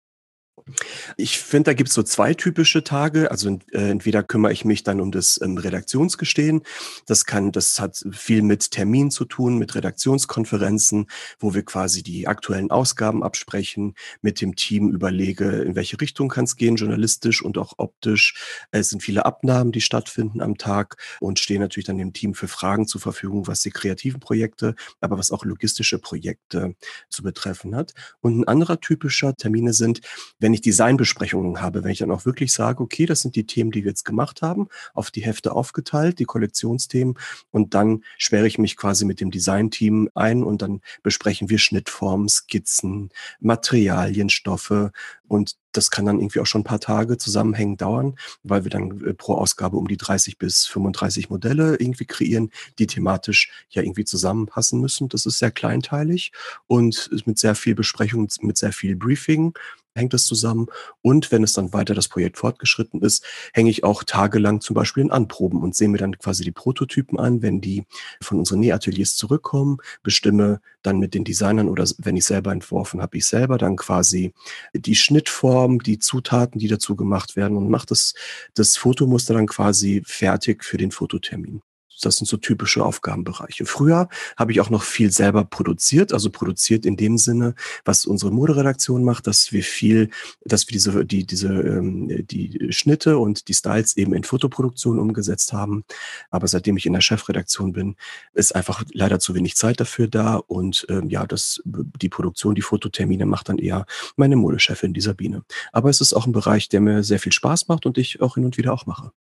Ich 1.16 1.38
finde, 1.38 1.70
da 1.70 1.74
gibt 1.74 1.90
es 1.90 1.94
so 1.94 2.02
zwei 2.02 2.34
typische 2.34 2.82
Tage. 2.82 3.30
Also 3.30 3.58
äh, 3.70 3.90
entweder 3.90 4.24
kümmere 4.24 4.52
ich 4.52 4.64
mich 4.64 4.82
dann 4.82 5.00
um 5.00 5.12
das 5.12 5.40
ähm, 5.40 5.56
Redaktionsgestehen. 5.56 6.62
Das 7.06 7.24
kann, 7.24 7.52
das 7.52 7.78
hat 7.78 8.04
viel 8.10 8.42
mit 8.42 8.72
Terminen 8.72 9.12
zu 9.12 9.26
tun, 9.26 9.58
mit 9.58 9.76
Redaktionskonferenzen, 9.76 11.06
wo 11.38 11.54
wir 11.54 11.64
quasi 11.64 12.02
die 12.02 12.26
aktuellen 12.26 12.72
Ausgaben 12.72 13.22
absprechen, 13.22 13.94
mit 14.22 14.40
dem 14.40 14.56
Team 14.56 14.90
überlege, 14.90 15.62
in 15.62 15.76
welche 15.76 16.00
Richtung 16.00 16.28
kann 16.28 16.44
es 16.44 16.56
gehen, 16.56 16.74
journalistisch 16.74 17.42
und 17.42 17.58
auch 17.58 17.74
optisch. 17.76 18.34
Es 18.72 18.90
sind 18.90 19.04
viele 19.04 19.24
Abnahmen, 19.24 19.70
die 19.70 19.80
stattfinden 19.80 20.40
am 20.40 20.58
Tag 20.58 20.96
und 21.20 21.38
stehe 21.38 21.60
natürlich 21.60 21.86
dann 21.86 21.98
dem 21.98 22.12
Team 22.12 22.34
für 22.34 22.48
Fragen 22.48 22.88
zur 22.88 23.00
Verfügung, 23.00 23.46
was 23.46 23.60
die 23.60 23.70
kreativen 23.70 24.18
Projekte, 24.18 24.74
aber 25.00 25.16
was 25.16 25.30
auch 25.30 25.44
logistische 25.44 26.00
Projekte 26.00 26.74
zu 27.08 27.22
betreffen 27.22 27.76
hat. 27.76 27.94
Und 28.20 28.40
ein 28.40 28.48
anderer 28.48 28.80
typischer 28.80 29.36
Termine 29.36 29.72
sind, 29.72 30.00
wenn 30.40 30.55
ich 30.56 30.60
Designbesprechungen 30.62 31.60
habe, 31.60 31.84
wenn 31.84 31.90
ich 31.90 31.98
dann 31.98 32.10
auch 32.10 32.26
wirklich 32.26 32.52
sage, 32.52 32.82
okay, 32.82 33.06
das 33.06 33.20
sind 33.20 33.36
die 33.36 33.46
Themen, 33.46 33.70
die 33.70 33.84
wir 33.84 33.90
jetzt 33.90 34.04
gemacht 34.04 34.42
haben, 34.42 34.68
auf 34.94 35.10
die 35.10 35.22
Hefte 35.22 35.52
aufgeteilt, 35.52 36.18
die 36.18 36.24
Kollektionsthemen 36.24 37.14
und 37.50 37.74
dann 37.74 38.02
sperre 38.18 38.46
ich 38.46 38.58
mich 38.58 38.76
quasi 38.76 39.04
mit 39.04 39.20
dem 39.20 39.30
Designteam 39.30 40.10
ein 40.14 40.42
und 40.42 40.62
dann 40.62 40.80
besprechen 41.02 41.48
wir 41.48 41.58
Schnittformen, 41.58 42.28
Skizzen, 42.28 43.10
Materialien, 43.40 44.28
Stoffe 44.28 44.92
und 45.28 45.56
das 45.72 45.90
kann 45.90 46.06
dann 46.06 46.18
irgendwie 46.18 46.40
auch 46.40 46.46
schon 46.46 46.62
ein 46.62 46.64
paar 46.64 46.80
Tage 46.80 47.18
zusammenhängend 47.18 47.82
dauern, 47.82 48.16
weil 48.42 48.64
wir 48.64 48.70
dann 48.70 49.04
äh, 49.04 49.14
pro 49.14 49.34
Ausgabe 49.34 49.76
um 49.76 49.88
die 49.88 49.96
30 49.96 50.38
bis 50.38 50.66
35 50.66 51.30
Modelle 51.30 51.76
irgendwie 51.76 52.06
kreieren, 52.06 52.50
die 52.78 52.86
thematisch 52.86 53.50
ja 53.68 53.82
irgendwie 53.82 54.04
zusammenpassen 54.04 54.80
müssen. 54.80 55.08
Das 55.08 55.26
ist 55.26 55.38
sehr 55.38 55.50
kleinteilig 55.50 56.32
und 56.66 57.10
mit 57.26 57.38
sehr 57.38 57.54
viel 57.54 57.74
Besprechung, 57.74 58.28
mit 58.40 58.56
sehr 58.56 58.72
viel 58.72 58.96
Briefing 58.96 59.54
hängt 59.96 60.12
das 60.12 60.26
zusammen. 60.26 60.66
Und 61.02 61.32
wenn 61.32 61.42
es 61.42 61.52
dann 61.52 61.72
weiter 61.72 61.94
das 61.94 62.08
Projekt 62.08 62.38
fortgeschritten 62.38 63.02
ist, 63.02 63.24
hänge 63.52 63.70
ich 63.70 63.84
auch 63.84 64.04
tagelang 64.04 64.60
zum 64.60 64.74
Beispiel 64.74 65.02
in 65.02 65.10
Anproben 65.10 65.62
und 65.62 65.74
sehe 65.74 65.88
mir 65.88 65.98
dann 65.98 66.18
quasi 66.18 66.44
die 66.44 66.52
Prototypen 66.52 67.18
an, 67.18 67.42
wenn 67.42 67.60
die 67.60 67.84
von 68.22 68.38
unseren 68.38 68.60
Nähateliers 68.60 69.16
zurückkommen, 69.16 69.78
bestimme 70.02 70.60
dann 70.82 70.98
mit 70.98 71.14
den 71.14 71.24
Designern 71.24 71.68
oder 71.68 71.84
wenn 71.98 72.16
ich 72.16 72.24
selber 72.24 72.52
entworfen 72.52 73.02
habe, 73.02 73.16
ich 73.16 73.26
selber 73.26 73.58
dann 73.58 73.76
quasi 73.76 74.32
die 74.74 74.94
Schnittform, 74.94 75.80
die 75.80 75.98
Zutaten, 75.98 76.58
die 76.58 76.68
dazu 76.68 76.96
gemacht 76.96 77.36
werden 77.36 77.56
und 77.56 77.70
mache 77.70 77.86
das, 77.86 78.14
das 78.54 78.76
Fotomuster 78.76 79.34
dann 79.34 79.46
quasi 79.46 80.02
fertig 80.04 80.64
für 80.64 80.76
den 80.76 80.90
Fototermin. 80.90 81.62
Das 82.02 82.16
sind 82.16 82.26
so 82.26 82.36
typische 82.36 82.84
Aufgabenbereiche. 82.84 83.66
Früher 83.66 84.08
habe 84.36 84.52
ich 84.52 84.60
auch 84.60 84.70
noch 84.70 84.82
viel 84.82 85.10
selber 85.10 85.44
produziert, 85.44 86.12
also 86.12 86.30
produziert 86.30 86.86
in 86.86 86.96
dem 86.96 87.18
Sinne, 87.18 87.54
was 87.84 88.06
unsere 88.06 88.30
Moderedaktion 88.30 89.04
macht, 89.04 89.26
dass 89.26 89.52
wir 89.52 89.62
viel, 89.62 90.10
dass 90.44 90.66
wir 90.68 90.72
diese, 90.72 91.04
die, 91.04 91.26
diese, 91.26 91.48
ähm, 91.48 92.26
die 92.26 92.68
Schnitte 92.70 93.18
und 93.18 93.48
die 93.48 93.54
Styles 93.54 93.96
eben 93.96 94.14
in 94.14 94.24
Fotoproduktion 94.24 94.98
umgesetzt 94.98 95.52
haben. 95.52 95.84
Aber 96.30 96.48
seitdem 96.48 96.76
ich 96.76 96.86
in 96.86 96.92
der 96.92 97.00
Chefredaktion 97.00 97.72
bin, 97.72 97.96
ist 98.34 98.54
einfach 98.54 98.84
leider 98.92 99.18
zu 99.18 99.34
wenig 99.34 99.56
Zeit 99.56 99.80
dafür 99.80 100.08
da 100.08 100.36
und 100.36 100.86
ähm, 100.88 101.08
ja, 101.08 101.26
das, 101.26 101.62
die 101.64 102.08
Produktion, 102.08 102.54
die 102.54 102.62
Fototermine 102.62 103.26
macht 103.26 103.48
dann 103.48 103.58
eher 103.58 103.86
meine 104.16 104.36
Modechefin, 104.36 104.92
die 104.92 105.00
Sabine. 105.00 105.42
Aber 105.72 105.90
es 105.90 106.00
ist 106.00 106.12
auch 106.12 106.26
ein 106.26 106.32
Bereich, 106.32 106.68
der 106.68 106.80
mir 106.80 107.02
sehr 107.02 107.18
viel 107.18 107.32
Spaß 107.32 107.68
macht 107.68 107.86
und 107.86 107.98
ich 107.98 108.20
auch 108.20 108.34
hin 108.34 108.44
und 108.44 108.56
wieder 108.56 108.72
auch 108.72 108.86
mache. 108.86 109.12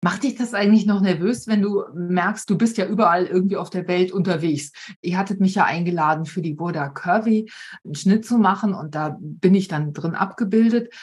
Macht 0.00 0.22
dich 0.22 0.36
das 0.36 0.54
eigentlich 0.54 0.86
noch 0.86 1.00
nervös, 1.00 1.48
wenn 1.48 1.60
du 1.60 1.82
merkst, 1.92 2.48
du 2.48 2.56
bist 2.56 2.78
ja 2.78 2.86
überall 2.86 3.26
irgendwie 3.26 3.56
auf 3.56 3.68
der 3.68 3.88
Welt 3.88 4.12
unterwegs? 4.12 4.70
Ihr 5.02 5.18
hattet 5.18 5.40
mich 5.40 5.56
ja 5.56 5.64
eingeladen, 5.64 6.24
für 6.24 6.40
die 6.40 6.54
Burda 6.54 6.88
Curvy 6.88 7.50
einen 7.84 7.94
Schnitt 7.96 8.24
zu 8.24 8.38
machen 8.38 8.74
und 8.74 8.94
da 8.94 9.16
bin 9.20 9.56
ich 9.56 9.66
dann 9.66 9.92
drin 9.92 10.14
abgebildet. 10.14 10.94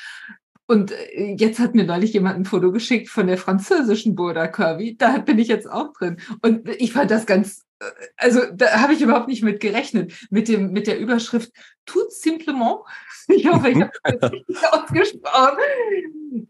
Und 0.65 0.91
äh, 0.91 1.35
jetzt 1.37 1.59
hat 1.59 1.75
mir 1.75 1.83
neulich 1.83 2.13
jemand 2.13 2.37
ein 2.37 2.45
Foto 2.45 2.71
geschickt 2.71 3.09
von 3.09 3.27
der 3.27 3.37
französischen 3.37 4.15
Burda 4.15 4.47
Curvy. 4.47 4.95
Da 4.97 5.17
bin 5.17 5.39
ich 5.39 5.49
jetzt 5.49 5.69
auch 5.69 5.91
drin. 5.93 6.17
Und 6.41 6.69
ich 6.69 6.93
fand 6.93 7.11
das 7.11 7.25
ganz, 7.25 7.65
äh, 7.79 7.85
also 8.15 8.41
da 8.53 8.81
habe 8.81 8.93
ich 8.93 9.01
überhaupt 9.01 9.27
nicht 9.27 9.43
mit 9.43 9.59
gerechnet, 9.59 10.13
mit, 10.29 10.47
dem, 10.47 10.71
mit 10.71 10.87
der 10.87 10.99
Überschrift 10.99 11.51
Tout 11.85 12.09
simplement. 12.09 12.79
Ich 13.35 13.47
hoffe, 13.47 13.69
ich 13.69 13.81
habe 13.81 13.91
das 14.03 14.31
richtig 14.31 14.57
ausgesprochen. 14.71 16.47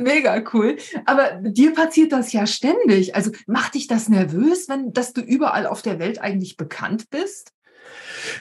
Mega 0.00 0.42
cool. 0.52 0.76
Aber 1.04 1.40
dir 1.42 1.72
passiert 1.72 2.12
das 2.12 2.32
ja 2.32 2.46
ständig. 2.46 3.14
Also 3.14 3.30
macht 3.46 3.74
dich 3.74 3.86
das 3.86 4.08
nervös, 4.08 4.68
wenn, 4.68 4.92
dass 4.92 5.12
du 5.12 5.20
überall 5.20 5.66
auf 5.66 5.82
der 5.82 5.98
Welt 5.98 6.20
eigentlich 6.20 6.56
bekannt 6.56 7.10
bist? 7.10 7.52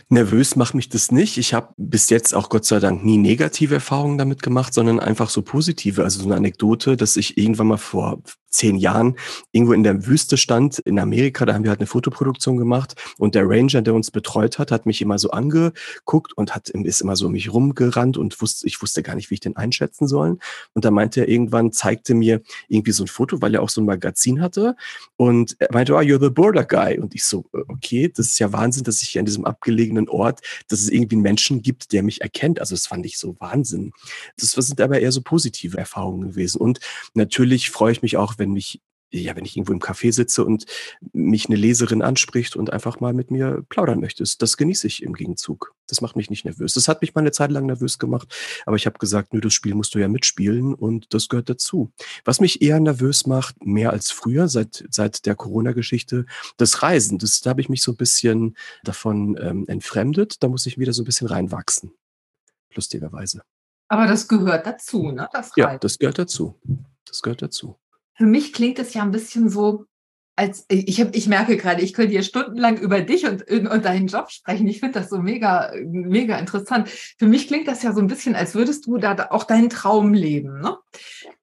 Nervös 0.10 0.56
macht 0.56 0.74
mich 0.74 0.90
das 0.90 1.12
nicht. 1.12 1.38
Ich 1.38 1.54
habe 1.54 1.74
bis 1.78 2.10
jetzt 2.10 2.34
auch 2.34 2.50
Gott 2.50 2.66
sei 2.66 2.80
Dank 2.80 3.04
nie 3.04 3.18
negative 3.18 3.76
Erfahrungen 3.76 4.18
damit 4.18 4.42
gemacht, 4.42 4.74
sondern 4.74 5.00
einfach 5.00 5.30
so 5.30 5.42
positive. 5.42 6.04
Also 6.04 6.22
so 6.22 6.26
eine 6.26 6.36
Anekdote, 6.36 6.98
dass 6.98 7.18
ich 7.18 7.38
irgendwann 7.38 7.68
mal 7.68 7.78
vor 7.78 8.22
zehn 8.52 8.78
Jahren 8.78 9.16
irgendwo 9.52 9.74
in 9.74 9.84
der 9.84 10.06
Wüste 10.06 10.38
stand 10.38 10.80
in 10.80 11.00
Amerika. 11.00 11.46
Da 11.46 11.54
haben 11.54 11.64
wir 11.64 11.70
halt 11.70 11.80
eine 11.80 11.88
Fotoproduktion 11.88 12.58
gemacht 12.58 12.96
und 13.18 13.36
der 13.36 13.48
Ranger, 13.48 13.82
der 13.82 13.94
uns 13.94 14.12
betreut 14.12 14.60
hat, 14.60 14.72
hat 14.72 14.86
mich 14.86 15.02
immer 15.02 15.18
so 15.18 15.32
angeguckt 15.32 16.34
und 16.34 16.54
hat 16.56 16.70
ist 16.70 17.02
immer 17.02 17.16
so 17.16 17.28
um 17.28 17.32
mich 17.32 17.54
rumgerannt 17.54 18.18
und 18.18 18.42
wusste, 18.42 18.68
ich 18.68 18.82
wusste 18.82 19.04
gar 19.04 19.16
nicht, 19.16 19.30
wie 19.30 19.36
ich 19.36 19.40
den 19.40 19.56
einschätzen 19.56 20.08
sollen. 20.08 20.40
Und 20.74 20.86
da 20.86 20.92
meinte 20.92 21.22
er 21.22 21.30
irgendwann, 21.30 21.72
zeigte 21.72 22.14
mir 22.14 22.42
irgendwie 22.68 22.92
so 22.92 23.04
ein 23.04 23.08
Foto, 23.08 23.42
weil 23.42 23.54
er 23.56 23.62
auch 23.62 23.70
so 23.70 23.82
ein 23.82 23.86
Magazin 23.86 24.42
hatte 24.42 24.76
und 25.18 25.56
er 25.60 25.70
meinte, 25.72 25.94
oh, 25.94 26.00
you're 26.00 26.22
the 26.22 26.30
border 26.30 26.66
guy. 26.66 27.00
Und 27.00 27.16
ich 27.16 27.24
so, 27.24 27.46
okay, 27.52 28.12
das 28.14 28.28
ist 28.28 28.40
ja 28.40 28.52
Wahnsinn, 28.52 28.84
dass 28.84 29.02
ich 29.02 29.10
hier 29.10 29.22
an 29.22 29.26
diesem 29.26 29.46
abgelegenen 29.46 30.10
Ort, 30.10 30.42
dass 30.68 30.82
es 30.82 30.90
irgendwie 30.90 31.16
einen 31.16 31.24
Menschen 31.24 31.62
gibt, 31.62 31.92
der 31.94 32.04
mich 32.04 32.22
erkennt. 32.22 32.60
Also 32.60 32.76
das 32.76 32.88
fand 32.88 33.06
ich 33.06 33.18
so 33.18 33.36
Wahnsinn. 33.40 33.94
Das 34.38 34.52
sind 34.52 34.82
aber 34.82 35.00
eher 35.00 35.12
so 35.12 35.22
positive 35.22 35.78
Erfahrungen 35.78 36.30
gewesen. 36.30 36.60
Und 36.60 36.80
natürlich 37.14 37.70
freue 37.70 37.92
ich 37.92 38.02
mich 38.02 38.18
auch, 38.18 38.38
wenn 38.42 38.52
mich 38.52 38.82
ja, 39.12 39.36
wenn 39.36 39.46
ich 39.46 39.58
irgendwo 39.58 39.74
im 39.74 39.80
Café 39.80 40.12
sitze 40.14 40.46
und 40.46 40.66
mich 41.12 41.48
eine 41.48 41.58
Leserin 41.58 42.02
anspricht 42.02 42.56
und 42.56 42.72
einfach 42.72 43.00
mal 43.02 43.14
mit 43.14 43.30
mir 43.30 43.64
plaudern 43.68 44.00
möchtest, 44.00 44.42
das 44.42 44.56
genieße 44.56 44.88
ich 44.88 45.04
im 45.04 45.14
Gegenzug. 45.14 45.74
Das 45.88 46.00
macht 46.00 46.16
mich 46.16 46.30
nicht 46.30 46.46
nervös. 46.46 46.74
Das 46.74 46.88
hat 46.88 47.02
mich 47.02 47.14
mal 47.14 47.22
eine 47.22 47.34
Zeit 47.34 47.52
lang 47.52 47.66
nervös 47.66 48.00
gemacht, 48.00 48.34
aber 48.66 48.78
ich 48.78 48.86
habe 48.86 49.00
gesagt, 49.00 49.34
nö, 49.34 49.42
das 49.42 49.54
Spiel 49.54 49.76
musst 49.76 49.94
du 49.96 50.00
ja 50.00 50.08
mitspielen 50.08 50.74
und 50.74 51.14
das 51.14 51.28
gehört 51.28 51.50
dazu. 51.50 51.92
Was 52.24 52.40
mich 52.40 52.62
eher 52.62 52.80
nervös 52.80 53.28
macht, 53.28 53.66
mehr 53.66 53.92
als 53.92 54.12
früher, 54.12 54.48
seit, 54.48 54.86
seit 54.90 55.26
der 55.26 55.36
Corona-Geschichte, 55.36 56.26
das 56.56 56.82
Reisen. 56.82 57.18
Das, 57.18 57.42
da 57.42 57.50
habe 57.50 57.62
ich 57.62 57.68
mich 57.68 57.84
so 57.84 57.92
ein 57.92 57.98
bisschen 57.98 58.56
davon 58.84 59.38
ähm, 59.42 59.66
entfremdet. 59.68 60.42
Da 60.42 60.48
muss 60.48 60.66
ich 60.66 60.78
wieder 60.78 60.94
so 60.94 61.02
ein 61.02 61.06
bisschen 61.06 61.28
reinwachsen. 61.28 61.92
Lustigerweise. 62.74 63.42
Aber 63.90 64.08
das 64.08 64.30
gehört 64.30 64.66
dazu, 64.66 65.12
ne? 65.12 65.28
Das 65.34 65.52
ja, 65.58 65.78
das 65.78 66.00
gehört 66.00 66.18
dazu. 66.18 66.58
Das 67.06 67.22
gehört 67.22 67.42
dazu 67.42 67.78
für 68.16 68.26
mich 68.26 68.54
klingt 68.54 68.80
es 68.80 68.94
ja 68.94 69.02
ein 69.02 69.12
bisschen 69.12 69.50
so, 69.50 69.86
als 70.36 70.66
ich, 70.70 71.00
hab, 71.02 71.16
ich 71.16 71.28
merke 71.28 71.58
gerade, 71.58 71.82
ich 71.82 71.94
könnte 71.94 72.12
hier 72.12 72.24
stundenlang 72.24 72.78
über 72.78 73.02
dich 73.02 73.26
und, 73.26 73.48
und 73.50 73.86
deinen 73.86 74.08
Job 74.08 74.32
sprechen. 74.32 74.68
Ich 74.68 74.80
finde 74.80 75.00
das 75.00 75.10
so 75.10 75.20
mega, 75.20 75.72
mega 75.86 76.38
interessant. 76.38 76.90
Für 76.90 77.28
mich 77.28 77.48
klingt 77.48 77.68
das 77.68 77.84
ja 77.84 77.94
so 77.94 78.00
ein 78.00 78.08
bisschen, 78.08 78.36
als 78.36 78.56
würdest 78.56 78.86
du 78.88 78.98
da 78.98 79.28
auch 79.30 79.44
deinen 79.44 79.70
Traum 79.70 80.14
leben. 80.14 80.60
Ne? 80.60 80.78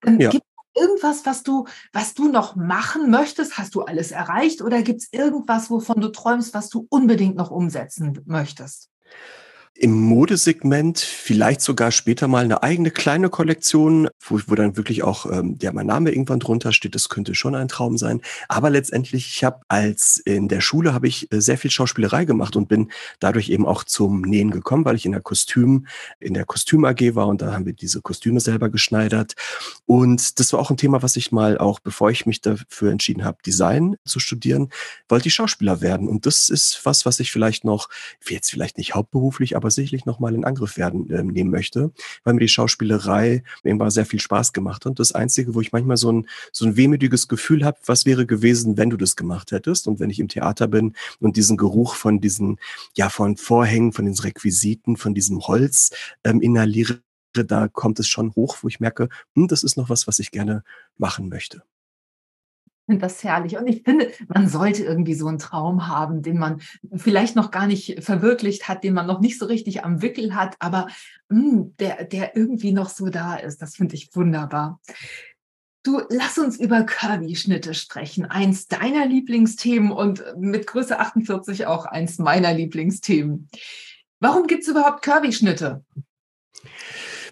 Dann 0.01 0.19
ja. 0.19 0.31
Gibt 0.31 0.45
es 0.45 0.83
irgendwas, 0.83 1.27
was 1.27 1.43
du, 1.43 1.67
was 1.93 2.15
du 2.15 2.29
noch 2.29 2.57
machen 2.57 3.11
möchtest? 3.11 3.59
Hast 3.59 3.75
du 3.75 3.83
alles 3.83 4.11
erreicht 4.11 4.63
oder 4.63 4.83
gibt 4.83 5.03
es 5.03 5.13
irgendwas, 5.13 5.71
wovon 5.71 6.01
du 6.01 6.09
träumst, 6.09 6.55
was 6.55 6.69
du 6.69 6.87
unbedingt 6.91 7.37
noch 7.37 7.51
umsetzen 7.51 8.21
möchtest? 8.27 8.91
Im 9.81 9.93
Modesegment 9.93 10.99
vielleicht 10.99 11.61
sogar 11.61 11.93
später 11.93 12.27
mal 12.27 12.45
eine 12.45 12.65
eigene 12.65 12.91
kleine 12.91 13.31
Kollektion, 13.31 14.09
wo, 14.19 14.41
wo 14.49 14.57
dann 14.57 14.77
wirklich 14.77 15.05
auch 15.05 15.27
ähm, 15.31 15.57
ja, 15.63 15.73
mein 15.73 15.87
Name 15.87 16.11
irgendwann 16.11 16.41
drunter 16.41 16.73
steht. 16.73 16.97
Das 16.97 17.09
könnte 17.09 17.37
schon 17.37 17.55
ein 17.55 17.69
Traum 17.69 17.97
sein. 17.97 18.21
Aber 18.49 18.71
letztendlich, 18.71 19.29
ich 19.29 19.45
habe 19.45 19.61
als 19.69 20.19
in 20.19 20.49
der 20.49 20.61
Schule 20.63 20.95
habe 20.95 21.07
ich 21.07 21.31
äh, 21.33 21.41
sehr 21.41 21.59
viel 21.59 21.71
Schauspielerei 21.71 22.25
gemacht 22.25 22.57
und 22.57 22.69
bin 22.69 22.91
dadurch 23.21 23.51
eben 23.51 23.67
auch 23.67 23.85
zum 23.85 24.23
Nähen 24.23 24.51
gekommen, 24.51 24.85
weil 24.85 24.97
ich 24.97 25.07
in 25.07 25.13
der 25.13 25.21
Kostüm, 25.21 25.87
in 26.19 26.35
der 26.35 26.45
Kostüm 26.45 26.85
AG 26.85 27.15
war 27.15 27.29
und 27.29 27.41
da 27.41 27.53
haben 27.53 27.65
wir 27.65 27.73
diese 27.73 28.03
Kostüme 28.03 28.41
selber 28.41 28.71
geschneidert. 28.71 29.35
Und 29.87 30.41
das 30.41 30.53
war 30.53 30.59
auch 30.59 30.71
ein 30.71 30.77
Thema, 30.77 31.03
was 31.05 31.15
ich 31.15 31.31
mal 31.31 31.57
auch, 31.57 31.79
bevor 31.79 32.11
ich 32.11 32.27
mich 32.27 32.41
dafür 32.41 32.91
entschieden 32.91 33.25
habe, 33.25 33.39
Design 33.47 33.95
zu 34.05 34.19
studieren, 34.19 34.71
wollte 35.09 35.29
ich 35.29 35.35
Schauspieler 35.35 35.81
werden. 35.81 36.09
Und 36.09 36.27
das 36.27 36.49
ist 36.49 36.81
was, 36.83 37.07
was 37.07 37.21
ich 37.21 37.31
vielleicht 37.31 37.65
noch, 37.65 37.89
jetzt 38.29 38.51
vielleicht 38.51 38.77
nicht 38.77 38.97
hauptberuflich, 38.97 39.55
aber 39.55 39.68
aber 39.69 39.73
sicherlich 39.73 40.07
nochmal 40.07 40.35
in 40.35 40.45
Angriff 40.45 40.79
werden 40.79 41.11
äh, 41.11 41.23
nehmen 41.23 41.51
möchte, 41.51 41.93
weil 42.25 42.35
mir 42.35 42.41
die 42.41 42.49
Schauspielerei 42.49 43.43
immer 43.63 43.91
sehr 43.91 44.07
viel 44.07 44.21
Spaß 44.21 44.55
gemacht 44.55 44.85
hat. 44.85 44.91
Und 44.91 44.99
das 44.99 45.13
Einzige, 45.13 45.55
wo 45.55 45.61
ich 45.61 45.73
manchmal 45.73 45.99
so 45.99 46.11
ein, 46.11 46.27
so 46.53 46.65
ein 46.65 46.77
wehmütiges 46.77 47.29
Gefühl 47.29 47.65
habe, 47.65 47.77
was 47.85 48.07
wäre 48.07 48.25
gewesen, 48.25 48.79
wenn 48.79 48.89
du 48.89 48.97
das 48.97 49.15
gemacht 49.15 49.53
hättest 49.53 49.87
und 49.87 50.01
wenn 50.01 50.09
ich 50.09 50.21
im 50.21 50.29
Theater 50.29 50.69
bin 50.69 50.95
und 51.21 51.37
diesen 51.37 51.59
Geruch 51.59 51.97
von 51.97 52.21
diesen, 52.21 52.57
ja, 52.97 53.11
von 53.11 53.37
Vorhängen, 53.37 53.93
von 53.93 54.07
den 54.07 54.15
Requisiten, 54.15 54.97
von 54.97 55.15
diesem 55.15 55.47
Holz 55.47 55.91
ähm, 56.25 56.41
inhaliere, 56.41 57.03
da 57.35 57.69
kommt 57.69 58.01
es 58.01 58.09
schon 58.09 58.35
hoch, 58.35 58.57
wo 58.63 58.69
ich 58.69 58.81
merke, 58.81 59.11
hm, 59.35 59.49
das 59.49 59.63
ist 59.63 59.77
noch 59.77 59.91
was, 59.91 60.07
was 60.07 60.19
ich 60.19 60.31
gerne 60.31 60.65
machen 60.97 61.29
möchte 61.29 61.63
finde 62.89 63.03
das 63.03 63.23
herrlich. 63.23 63.59
Und 63.59 63.67
ich 63.67 63.83
finde, 63.83 64.11
man 64.29 64.49
sollte 64.49 64.83
irgendwie 64.83 65.15
so 65.15 65.27
einen 65.27 65.39
Traum 65.39 65.89
haben, 65.89 66.23
den 66.23 66.39
man 66.39 66.63
vielleicht 66.97 67.37
noch 67.37 67.51
gar 67.51 67.67
nicht 67.67 68.03
verwirklicht 68.03 68.67
hat, 68.67 68.83
den 68.83 68.95
man 68.95 69.07
noch 69.07 69.21
nicht 69.21 69.39
so 69.39 69.45
richtig 69.45 69.85
am 69.85 70.01
Wickel 70.01 70.35
hat, 70.35 70.57
aber 70.59 70.89
mh, 71.29 71.41
hm, 71.41 71.77
der, 71.77 72.05
der 72.05 72.35
irgendwie 72.35 72.73
noch 72.73 72.89
so 72.89 73.11
da 73.11 73.37
ist. 73.37 73.61
Das 73.61 73.77
finde 73.77 73.95
ich 73.95 74.17
wunderbar. 74.17 74.81
Du, 75.83 76.01
lass 76.09 76.39
uns 76.39 76.59
über 76.59 76.83
Curvy-Schnitte 76.83 77.75
sprechen. 77.75 78.25
Eins 78.25 78.69
deiner 78.69 79.07
Lieblingsthemen 79.07 79.93
und 79.93 80.25
mit 80.39 80.67
Größe 80.67 80.99
48 80.99 81.67
auch 81.67 81.85
eins 81.85 82.19
meiner 82.19 82.55
Lieblingsthemen. 82.55 83.49
Warum 84.19 84.47
gibt 84.47 84.63
es 84.63 84.69
überhaupt 84.69 85.03
Curvy-Schnitte? 85.03 85.85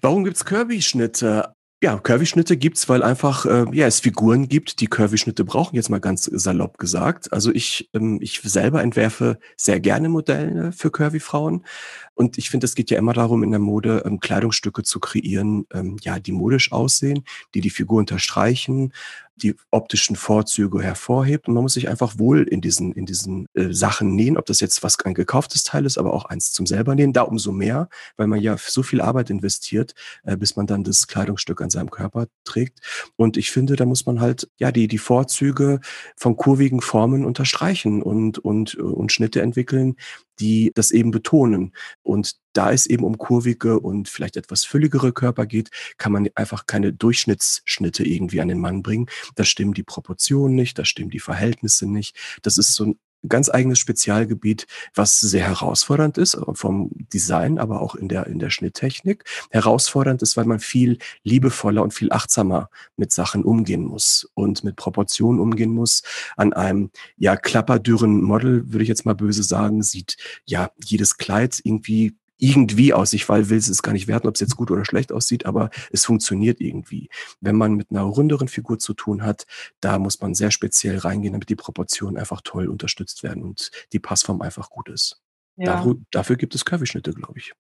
Warum 0.03 0.25
gibt 0.25 0.37
es 0.37 0.45
Curvy-Schnitte? 0.45 1.56
Ja, 1.83 1.99
Curvy-Schnitte 1.99 2.57
gibt's, 2.57 2.89
weil 2.89 3.03
einfach 3.03 3.45
äh, 3.45 3.67
ja, 3.73 3.87
es 3.87 4.01
Figuren 4.01 4.49
gibt, 4.49 4.81
die 4.81 4.87
Curvy-Schnitte 4.87 5.45
brauchen, 5.45 5.77
jetzt 5.77 5.91
mal 5.91 6.01
ganz 6.01 6.25
salopp 6.25 6.79
gesagt. 6.79 7.31
Also 7.35 7.53
ich, 7.53 7.91
ähm, 7.93 8.19
ich 8.23 8.41
selber 8.41 8.83
entwerfe 8.83 9.39
sehr 9.59 9.79
gerne 9.79 10.09
Modelle 10.09 10.73
für 10.73 10.91
Curvy-Frauen. 10.91 11.67
Und 12.15 12.39
ich 12.39 12.49
finde, 12.49 12.65
es 12.65 12.77
geht 12.77 12.91
ja 12.91 12.97
immer 12.99 13.13
darum, 13.13 13.43
in 13.43 13.51
der 13.51 13.61
Mode 13.61 14.05
ähm, 14.07 14.21
Kleidungsstücke 14.21 14.85
zu 14.85 15.01
kreieren, 15.01 15.67
ähm, 15.71 15.99
ja, 16.01 16.19
die 16.19 16.33
modisch 16.33 16.73
aussehen, 16.73 17.25
die 17.55 17.61
die 17.61 17.69
Figur 17.69 17.99
unterstreichen, 17.99 18.95
die 19.37 19.55
optischen 19.71 20.17
Vorzüge 20.17 20.83
hervorhebt. 20.83 21.49
Und 21.49 21.55
man 21.55 21.63
muss 21.63 21.75
sich 21.75 21.89
einfach 21.89 22.19
wohl 22.19 22.43
in 22.43 22.61
diesen, 22.61 22.93
in 22.93 23.07
diesen 23.07 23.47
äh, 23.55 23.73
Sachen 23.73 24.15
nähen, 24.15 24.37
ob 24.37 24.47
das 24.47 24.61
jetzt 24.61 24.83
was 24.83 24.99
ein 25.05 25.15
gekauftes 25.15 25.65
Teil 25.65 25.87
ist, 25.87 25.99
aber 25.99 26.13
auch 26.13 26.25
eins 26.25 26.53
zum 26.53 26.67
selber 26.67 26.95
nähen. 26.95 27.13
Da 27.13 27.23
umso 27.23 27.53
mehr, 27.53 27.89
weil 28.17 28.27
man 28.27 28.41
ja 28.41 28.57
so 28.59 28.83
viel 28.83 29.01
Arbeit 29.01 29.31
investiert, 29.31 29.95
äh, 30.25 30.37
bis 30.37 30.57
man 30.57 30.67
dann 30.67 30.85
das 30.85 31.07
Kleidungsstück 31.07 31.61
an 31.61 31.71
seinem 31.71 31.91
Körper 31.91 32.27
trägt. 32.45 32.81
Und 33.17 33.37
ich 33.37 33.51
finde, 33.51 33.77
da 33.77 33.85
muss 33.85 34.07
man 34.07 34.21
halt 34.21 34.49
ja 34.59 34.73
die, 34.73 34.89
die 34.89 34.99
Vorzüge 34.99 35.81
von 36.17 36.37
kurvigen 36.37 36.81
Formen 36.81 37.25
unterstreichen 37.25 38.03
und, 38.03 38.39
und, 38.39 38.75
und 38.75 39.13
Schnitte 39.13 39.43
entwickeln, 39.43 39.97
die 40.39 40.73
das 40.75 40.91
eben 40.91 41.11
betonen. 41.11 41.73
Und 42.03 42.37
da 42.53 42.73
es 42.73 42.87
eben 42.87 43.05
um 43.05 43.19
kurvige 43.19 43.79
und 43.81 44.09
vielleicht 44.09 44.37
etwas 44.37 44.65
fülligere 44.65 45.13
Körper 45.13 45.47
geht, 45.47 45.71
kann 45.99 46.13
man 46.13 46.29
einfach 46.35 46.67
keine 46.67 46.93
Durchschnittsschnitte 46.93 48.05
irgendwie 48.05 48.41
an 48.41 48.49
den 48.49 48.61
Mann 48.61 48.83
bringen. 48.83 49.07
Da 49.35 49.45
stimmen 49.45 49.75
die 49.75 49.83
Proportionen 49.83 50.55
nicht, 50.55 50.79
da 50.79 50.85
stimmen 50.85 51.11
die 51.11 51.21
Verhältnisse 51.21 51.87
nicht. 51.87 52.17
Das 52.43 52.59
ist 52.59 52.75
so 52.75 52.87
ein 52.87 52.99
ganz 53.29 53.49
eigenes 53.49 53.79
Spezialgebiet, 53.79 54.67
was 54.95 55.21
sehr 55.21 55.47
herausfordernd 55.47 56.19
ist 56.19 56.35
äh, 56.35 56.41
vom 56.55 56.91
Design, 57.13 57.59
aber 57.59 57.81
auch 57.81 57.95
in 57.95 58.09
der, 58.09 58.27
in 58.27 58.39
der 58.39 58.51
Schnitttechnik. 58.51 59.25
Herausfordernd 59.51 60.23
ist, 60.23 60.37
weil 60.37 60.45
man 60.45 60.61
viel 60.61 60.99
liebevoller 61.23 61.83
und 61.83 61.95
viel 61.95 62.13
achtsamer 62.13 62.71
mit 62.97 63.13
Sachen 63.13 63.45
umgehen 63.45 63.85
muss 63.85 64.29
und 64.35 64.65
mit 64.65 64.77
Proportionen 64.77 65.41
umgehen 65.41 65.71
muss. 65.71 66.03
An 66.37 66.53
einem, 66.53 66.91
ja, 67.17 67.37
klapperdürren 67.37 68.23
Model, 68.23 68.73
würde 68.73 68.83
ich 68.83 68.89
jetzt 68.89 69.07
mal 69.07 69.15
böse 69.15 69.43
sagen, 69.43 69.83
sieht 69.83 70.17
ja 70.45 70.71
jedes 70.83 71.17
Kleid 71.17 71.61
irgendwie 71.65 72.17
irgendwie 72.39 72.93
aus. 72.93 73.13
Ich 73.13 73.29
will 73.29 73.57
es 73.57 73.83
gar 73.83 73.93
nicht 73.93 74.09
werten, 74.09 74.29
ob 74.29 74.35
es 74.35 74.41
jetzt 74.41 74.57
gut 74.57 74.71
oder 74.71 74.85
schlecht 74.85 75.13
aussieht, 75.13 75.47
aber 75.47 75.71
es 75.91 76.05
funktioniert 76.05 76.61
irgendwie. 76.61 77.09
Wenn 77.41 77.57
man 77.57 77.75
mit 77.75 77.91
einer 77.91 78.03
runderen 78.03 78.49
Figur 78.49 78.79
zu 78.79 78.95
tun 78.95 79.23
hat, 79.23 79.47
da 79.81 79.99
muss 79.99 80.21
man 80.21 80.35
sehr 80.35 80.51
speziell 80.51 80.99
reingehen, 80.99 81.33
damit 81.33 81.49
die 81.49 81.57
Proportionen 81.57 82.17
einfach 82.17 82.41
toll 82.43 82.69
unterstützt 82.69 83.23
werden 83.23 83.43
und 83.43 83.71
die 83.93 84.01
Passform 84.01 84.43
einfach 84.43 84.71
gut 84.71 84.89
ist. 84.89 85.23
Ja. 85.57 85.77
Dafür, 85.77 85.97
dafür 86.11 86.37
gibt 86.37 86.55
es 86.55 86.65
Curvy-Schnitte, 86.65 87.13
glaube 87.13 87.39
ich. 87.39 87.53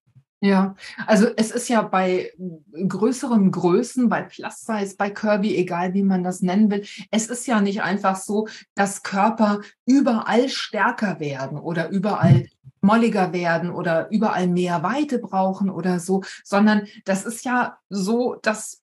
Ja, 0.46 0.76
also 1.06 1.26
es 1.36 1.50
ist 1.50 1.68
ja 1.68 1.82
bei 1.82 2.32
größeren 2.72 3.50
Größen, 3.50 4.08
bei 4.08 4.22
Plus 4.22 4.60
Size, 4.60 4.94
bei 4.96 5.10
Kirby, 5.10 5.56
egal 5.56 5.92
wie 5.92 6.04
man 6.04 6.22
das 6.22 6.40
nennen 6.40 6.70
will, 6.70 6.84
es 7.10 7.26
ist 7.26 7.46
ja 7.46 7.60
nicht 7.60 7.82
einfach 7.82 8.14
so, 8.16 8.46
dass 8.76 9.02
Körper 9.02 9.60
überall 9.86 10.48
stärker 10.48 11.18
werden 11.18 11.58
oder 11.58 11.88
überall 11.88 12.46
molliger 12.80 13.32
werden 13.32 13.70
oder 13.70 14.08
überall 14.10 14.46
mehr 14.46 14.84
Weite 14.84 15.18
brauchen 15.18 15.68
oder 15.68 15.98
so, 15.98 16.22
sondern 16.44 16.86
das 17.04 17.24
ist 17.26 17.44
ja 17.44 17.78
so, 17.88 18.36
dass 18.42 18.82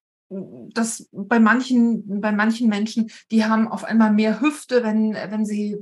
dass 0.74 1.08
bei 1.12 1.40
manchen, 1.40 2.20
bei 2.20 2.32
manchen 2.32 2.68
Menschen, 2.68 3.12
die 3.30 3.46
haben 3.46 3.68
auf 3.68 3.84
einmal 3.84 4.12
mehr 4.12 4.42
Hüfte, 4.42 4.84
wenn, 4.84 5.14
wenn 5.14 5.46
sie, 5.46 5.78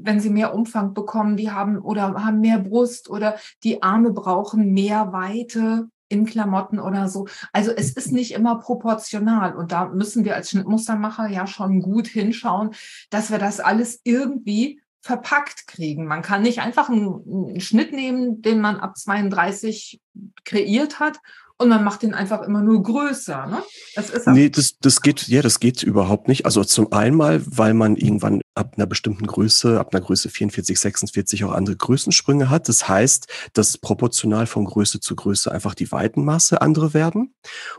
wenn 0.00 0.20
sie 0.20 0.30
mehr 0.30 0.54
Umfang 0.54 0.94
bekommen, 0.94 1.36
die 1.36 1.50
haben 1.50 1.78
oder 1.78 2.14
haben 2.24 2.40
mehr 2.40 2.58
Brust 2.58 3.10
oder 3.10 3.36
die 3.62 3.82
Arme 3.82 4.12
brauchen 4.12 4.72
mehr 4.72 5.12
Weite 5.12 5.88
in 6.08 6.26
Klamotten 6.26 6.78
oder 6.78 7.08
so. 7.08 7.26
Also 7.52 7.70
es 7.70 7.90
ist 7.90 8.12
nicht 8.12 8.32
immer 8.32 8.58
proportional 8.58 9.56
und 9.56 9.72
da 9.72 9.86
müssen 9.86 10.24
wir 10.24 10.36
als 10.36 10.50
Schnittmustermacher 10.50 11.28
ja 11.28 11.46
schon 11.46 11.80
gut 11.80 12.06
hinschauen, 12.06 12.70
dass 13.10 13.30
wir 13.30 13.38
das 13.38 13.60
alles 13.60 14.00
irgendwie 14.04 14.80
verpackt 15.00 15.66
kriegen. 15.66 16.06
Man 16.06 16.22
kann 16.22 16.42
nicht 16.42 16.60
einfach 16.60 16.88
einen, 16.88 17.22
einen, 17.26 17.60
Schnitt 17.60 17.92
nehmen, 17.92 18.40
den 18.42 18.60
man 18.60 18.76
ab 18.76 18.96
32 18.96 20.00
kreiert 20.44 21.00
hat 21.00 21.18
und 21.58 21.68
man 21.68 21.82
macht 21.82 22.02
den 22.02 22.14
einfach 22.14 22.42
immer 22.42 22.62
nur 22.62 22.82
größer. 22.82 23.46
Ne? 23.46 23.62
Das 23.94 24.10
ist 24.10 24.26
nee, 24.28 24.48
das, 24.50 24.78
das 24.78 25.00
geht, 25.00 25.26
ja, 25.28 25.42
das 25.42 25.60
geht 25.60 25.82
überhaupt 25.82 26.28
nicht. 26.28 26.44
Also 26.44 26.62
zum 26.62 26.92
einen 26.92 27.18
weil 27.18 27.74
man 27.74 27.96
irgendwann 27.96 28.42
ab 28.54 28.74
einer 28.76 28.86
bestimmten 28.86 29.26
Größe, 29.26 29.80
ab 29.80 29.94
einer 29.94 30.04
Größe 30.04 30.28
44, 30.28 30.78
46 30.78 31.44
auch 31.44 31.52
andere 31.52 31.76
Größensprünge 31.76 32.50
hat. 32.50 32.68
Das 32.68 32.88
heißt, 32.88 33.26
dass 33.54 33.78
proportional 33.78 34.46
von 34.46 34.66
Größe 34.66 35.00
zu 35.00 35.16
Größe 35.16 35.50
einfach 35.50 35.74
die 35.74 35.90
Weitenmaße 35.90 36.60
andere 36.60 36.92
werden. 36.92 37.34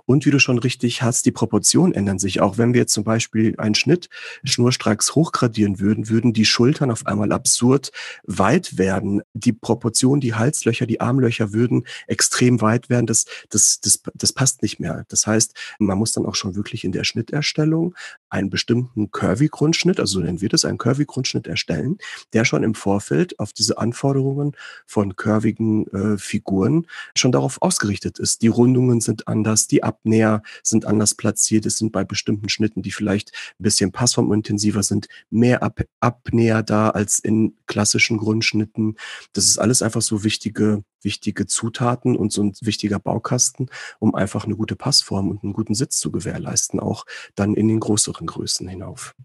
Und 0.06 0.26
wie 0.26 0.32
du 0.32 0.40
schon 0.40 0.58
richtig 0.58 1.04
hast, 1.04 1.26
die 1.26 1.32
Proportionen 1.32 1.94
ändern 1.94 2.18
sich. 2.18 2.42
Auch 2.42 2.58
wenn 2.58 2.74
wir 2.74 2.82
jetzt 2.82 2.94
zum 2.94 3.04
Beispiel 3.04 3.54
einen 3.58 3.76
Schnitt 3.76 4.10
schnurstracks 4.44 5.14
hochgradieren 5.14 5.80
würden, 5.80 6.10
würden 6.10 6.34
die 6.34 6.46
Schultern 6.46 6.90
auf 6.90 7.06
einmal 7.06 7.32
absurd 7.32 7.92
weit 8.24 8.78
werden. 8.78 9.22
Die 9.34 9.54
Proportionen, 9.54 10.22
die 10.22 10.34
Halslöcher, 10.34 10.88
die 10.88 11.02
Armlöcher 11.02 11.54
würden 11.54 11.86
extrem 12.08 12.62
weit 12.62 12.90
werden. 12.90 13.06
Das, 13.06 13.26
das, 13.50 13.80
das, 13.80 14.02
das 14.16 14.34
passt 14.34 14.64
nicht 14.64 14.80
mehr. 14.80 15.06
Das 15.10 15.28
heißt, 15.28 15.54
man 15.78 15.98
muss 15.98 16.14
dann 16.14 16.26
auch 16.26 16.36
schon 16.36 16.56
wirklich 16.56 16.84
in 16.84 16.92
der 16.92 17.04
Schnitterstellung 17.04 17.94
einen 18.30 18.50
bestimmten 18.50 19.12
Curvy-Grundschnitt, 19.12 20.00
also 20.00 20.14
so 20.14 20.20
nennen 20.20 20.42
wir 20.42 20.50
das, 20.50 20.63
einen 20.66 20.78
Curvy-Grundschnitt 20.78 21.48
erstellen, 21.48 21.98
der 22.34 22.46
schon 22.46 22.64
im 22.64 22.76
Vorfeld 22.76 23.40
auf 23.40 23.54
diese 23.54 23.78
Anforderungen 23.78 24.56
von 24.86 25.16
curvigen 25.16 25.88
äh, 25.88 26.18
Figuren 26.18 26.88
schon 27.16 27.32
darauf 27.32 27.62
ausgerichtet 27.62 28.20
ist. 28.20 28.42
Die 28.42 28.48
Rundungen 28.48 29.02
sind 29.02 29.28
anders, 29.28 29.68
die 29.68 29.84
Abnäher 29.84 30.44
sind 30.64 30.86
anders 30.86 31.16
platziert. 31.16 31.66
Es 31.66 31.78
sind 31.78 31.92
bei 31.92 32.04
bestimmten 32.04 32.50
Schnitten, 32.50 32.82
die 32.82 32.92
vielleicht 32.92 33.32
ein 33.60 33.64
bisschen 33.64 33.92
passformintensiver 33.92 34.84
sind, 34.84 35.08
mehr 35.30 35.64
Ab 35.64 35.82
Abnäher 36.00 36.64
da 36.64 36.90
als 36.90 37.20
in 37.20 37.56
klassischen 37.68 38.18
Grundschnitten. 38.18 38.98
Das 39.34 39.46
ist 39.46 39.58
alles 39.58 39.82
einfach 39.82 40.02
so 40.02 40.24
wichtige, 40.24 40.84
wichtige 41.02 41.48
Zutaten 41.48 42.16
und 42.16 42.32
so 42.32 42.44
ein 42.44 42.54
wichtiger 42.62 43.00
Baukasten, 43.00 43.70
um 44.00 44.16
einfach 44.16 44.46
eine 44.46 44.56
gute 44.56 44.76
Passform 44.76 45.30
und 45.30 45.44
einen 45.44 45.54
guten 45.54 45.76
Sitz 45.76 46.00
zu 46.00 46.12
gewährleisten, 46.12 46.80
auch 46.80 47.06
dann 47.36 47.56
in 47.56 47.68
den 47.68 47.80
größeren 47.80 48.28
Größen 48.28 48.68
hinauf. 48.68 49.16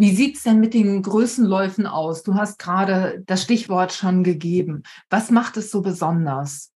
Wie 0.00 0.14
sieht 0.14 0.38
es 0.38 0.44
denn 0.44 0.60
mit 0.60 0.72
den 0.72 1.02
Größenläufen 1.02 1.86
aus? 1.86 2.22
Du 2.22 2.34
hast 2.34 2.58
gerade 2.58 3.22
das 3.26 3.42
Stichwort 3.42 3.92
schon 3.92 4.24
gegeben. 4.24 4.82
Was 5.10 5.30
macht 5.30 5.58
es 5.58 5.70
so 5.70 5.82
besonders? 5.82 6.69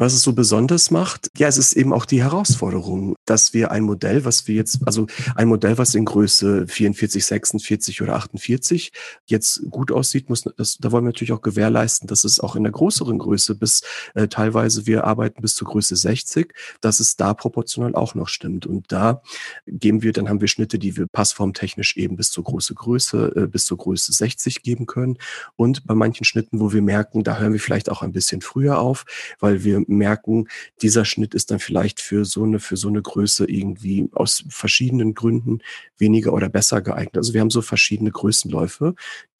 Was 0.00 0.14
es 0.14 0.22
so 0.22 0.32
besonders 0.32 0.90
macht, 0.90 1.30
ja, 1.36 1.46
es 1.46 1.58
ist 1.58 1.74
eben 1.74 1.92
auch 1.92 2.06
die 2.06 2.22
Herausforderung, 2.22 3.16
dass 3.26 3.52
wir 3.52 3.70
ein 3.70 3.82
Modell, 3.82 4.24
was 4.24 4.48
wir 4.48 4.54
jetzt, 4.54 4.78
also 4.86 5.06
ein 5.34 5.46
Modell, 5.46 5.76
was 5.76 5.94
in 5.94 6.06
Größe 6.06 6.66
44, 6.66 7.22
46 7.22 8.00
oder 8.00 8.14
48 8.14 8.92
jetzt 9.26 9.60
gut 9.68 9.92
aussieht, 9.92 10.30
muss, 10.30 10.44
das, 10.56 10.78
da 10.78 10.90
wollen 10.90 11.04
wir 11.04 11.08
natürlich 11.08 11.32
auch 11.32 11.42
gewährleisten, 11.42 12.08
dass 12.08 12.24
es 12.24 12.40
auch 12.40 12.56
in 12.56 12.62
der 12.62 12.72
größeren 12.72 13.18
Größe 13.18 13.54
bis 13.56 13.82
äh, 14.14 14.26
teilweise 14.26 14.86
wir 14.86 15.04
arbeiten 15.04 15.42
bis 15.42 15.54
zur 15.54 15.68
Größe 15.68 15.94
60, 15.94 16.54
dass 16.80 16.98
es 16.98 17.16
da 17.16 17.34
proportional 17.34 17.94
auch 17.94 18.14
noch 18.14 18.28
stimmt. 18.28 18.64
Und 18.64 18.90
da 18.90 19.20
geben 19.66 20.00
wir, 20.00 20.14
dann 20.14 20.30
haben 20.30 20.40
wir 20.40 20.48
Schnitte, 20.48 20.78
die 20.78 20.96
wir 20.96 21.08
passformtechnisch 21.08 21.98
eben 21.98 22.16
bis 22.16 22.30
zur 22.30 22.44
große 22.44 22.72
Größe, 22.72 23.32
äh, 23.36 23.46
bis 23.48 23.66
zur 23.66 23.76
Größe 23.76 24.14
60 24.14 24.62
geben 24.62 24.86
können. 24.86 25.18
Und 25.56 25.86
bei 25.86 25.94
manchen 25.94 26.24
Schnitten, 26.24 26.58
wo 26.58 26.72
wir 26.72 26.80
merken, 26.80 27.22
da 27.22 27.36
hören 27.36 27.52
wir 27.52 27.60
vielleicht 27.60 27.90
auch 27.90 28.00
ein 28.00 28.12
bisschen 28.12 28.40
früher 28.40 28.78
auf, 28.78 29.04
weil 29.40 29.62
wir 29.62 29.89
merken, 29.96 30.48
dieser 30.82 31.04
Schnitt 31.04 31.34
ist 31.34 31.50
dann 31.50 31.58
vielleicht 31.58 32.00
für 32.00 32.24
so 32.24 32.44
eine, 32.44 32.58
für 32.60 32.76
so 32.76 32.88
eine 32.88 33.02
Größe 33.02 33.48
irgendwie 33.48 34.08
aus 34.12 34.44
verschiedenen 34.48 35.14
Gründen 35.14 35.60
weniger 35.98 36.32
oder 36.32 36.48
besser 36.48 36.80
geeignet. 36.80 37.16
Also 37.16 37.34
wir 37.34 37.40
haben 37.40 37.50
so 37.50 37.62
verschiedene 37.62 38.10
Größenläufe. 38.10 38.94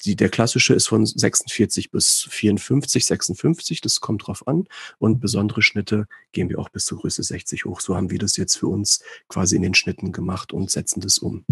Die, 0.05 0.17
der 0.17 0.31
klassische 0.31 0.75
ist 0.75 0.89
von 0.89 1.05
46 1.05 1.91
bis 1.91 2.27
54, 2.31 3.05
56, 3.05 3.81
das 3.81 4.01
kommt 4.01 4.27
drauf 4.27 4.47
an. 4.49 4.67
Und 4.99 5.21
besondere 5.21 5.63
Schnitte 5.63 6.07
gehen 6.33 6.49
wir 6.49 6.59
auch 6.59 6.69
bis 6.69 6.87
zur 6.87 6.99
Größe 6.99 7.23
60 7.23 7.65
hoch. 7.65 7.81
So 7.81 7.97
haben 7.97 8.11
wir 8.11 8.19
das 8.19 8.37
jetzt 8.37 8.57
für 8.57 8.69
uns 8.69 9.03
quasi 9.29 9.57
in 9.57 9.63
den 9.63 9.75
Schnitten 9.75 10.13
gemacht 10.13 10.53
und 10.53 10.71
setzen 10.71 11.01
das 11.01 11.19
um. 11.19 11.45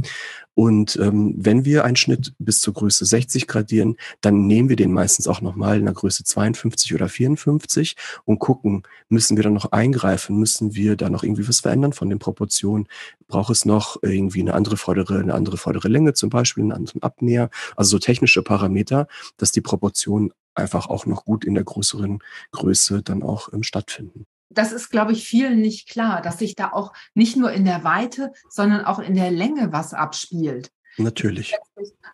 Und 0.55 0.97
ähm, 0.97 1.35
wenn 1.37 1.65
wir 1.65 1.85
einen 1.85 1.97
Schnitt 1.97 2.35
bis 2.39 2.61
zur 2.61 2.75
Größe 2.75 3.05
60 3.05 3.47
gradieren, 3.47 3.97
dann 4.21 4.47
nehmen 4.47 4.69
wir 4.69 4.77
den 4.77 4.93
meistens 4.93 5.29
auch 5.29 5.41
nochmal 5.41 5.79
in 5.79 5.85
der 5.85 5.95
Größe 5.95 6.25
52 6.25 6.95
oder 6.95 7.09
54 7.09 7.97
und 8.25 8.39
gucken, 8.39 8.78
Müssen 9.09 9.37
wir 9.37 9.45
dann 9.45 9.55
noch 9.55 9.73
eingreifen? 9.73 10.39
Müssen 10.39 10.75
wir 10.75 10.97
da 10.97 11.11
noch 11.11 11.23
irgendwie 11.23 11.49
was 11.49 11.61
verändern 11.61 11.93
von 11.93 12.09
den 12.09 12.19
Proportionen? 12.19 12.89
Braucht 13.27 13.51
es 13.51 13.65
noch 13.65 13.97
irgendwie 14.03 14.41
eine 14.41 14.55
andere 14.55 14.77
vordere, 14.77 15.19
eine 15.19 15.35
andere 15.35 15.57
vordere 15.57 15.89
Länge 15.89 16.15
zum 16.15 16.31
Beispiel, 16.31 16.63
einen 16.63 16.73
anderen 16.73 17.03
Abnäher? 17.03 17.51
Also 17.77 17.91
so 17.91 17.99
technische 17.99 18.43
Parameter, 18.43 19.09
dass 19.37 19.53
die 19.53 19.61
Proportionen 19.61 20.33
einfach 20.55 20.89
auch 20.89 21.07
noch 21.07 21.25
gut 21.25 21.45
in 21.45 21.55
der 21.55 21.65
größeren 21.65 22.19
Größe 22.53 23.03
dann 23.03 23.23
auch 23.23 23.53
ähm, 23.53 23.63
stattfinden 23.63 24.27
das 24.51 24.73
ist, 24.73 24.91
glaube 24.91 25.13
ich, 25.13 25.25
vielen 25.25 25.61
nicht 25.61 25.89
klar, 25.89 26.23
dass 26.23 26.39
sich 26.39 26.55
da 26.55 26.73
auch 26.73 26.93
nicht 27.15 27.37
nur 27.37 27.53
in 27.53 27.65
der 27.65 27.85
Weite, 27.85 28.33
sondern 28.49 28.85
auch 28.85 28.99
in 28.99 29.15
der 29.15 29.31
Länge 29.31 29.73
was 29.73 29.95
abspielt. 29.95 30.71
Natürlich. 30.99 31.55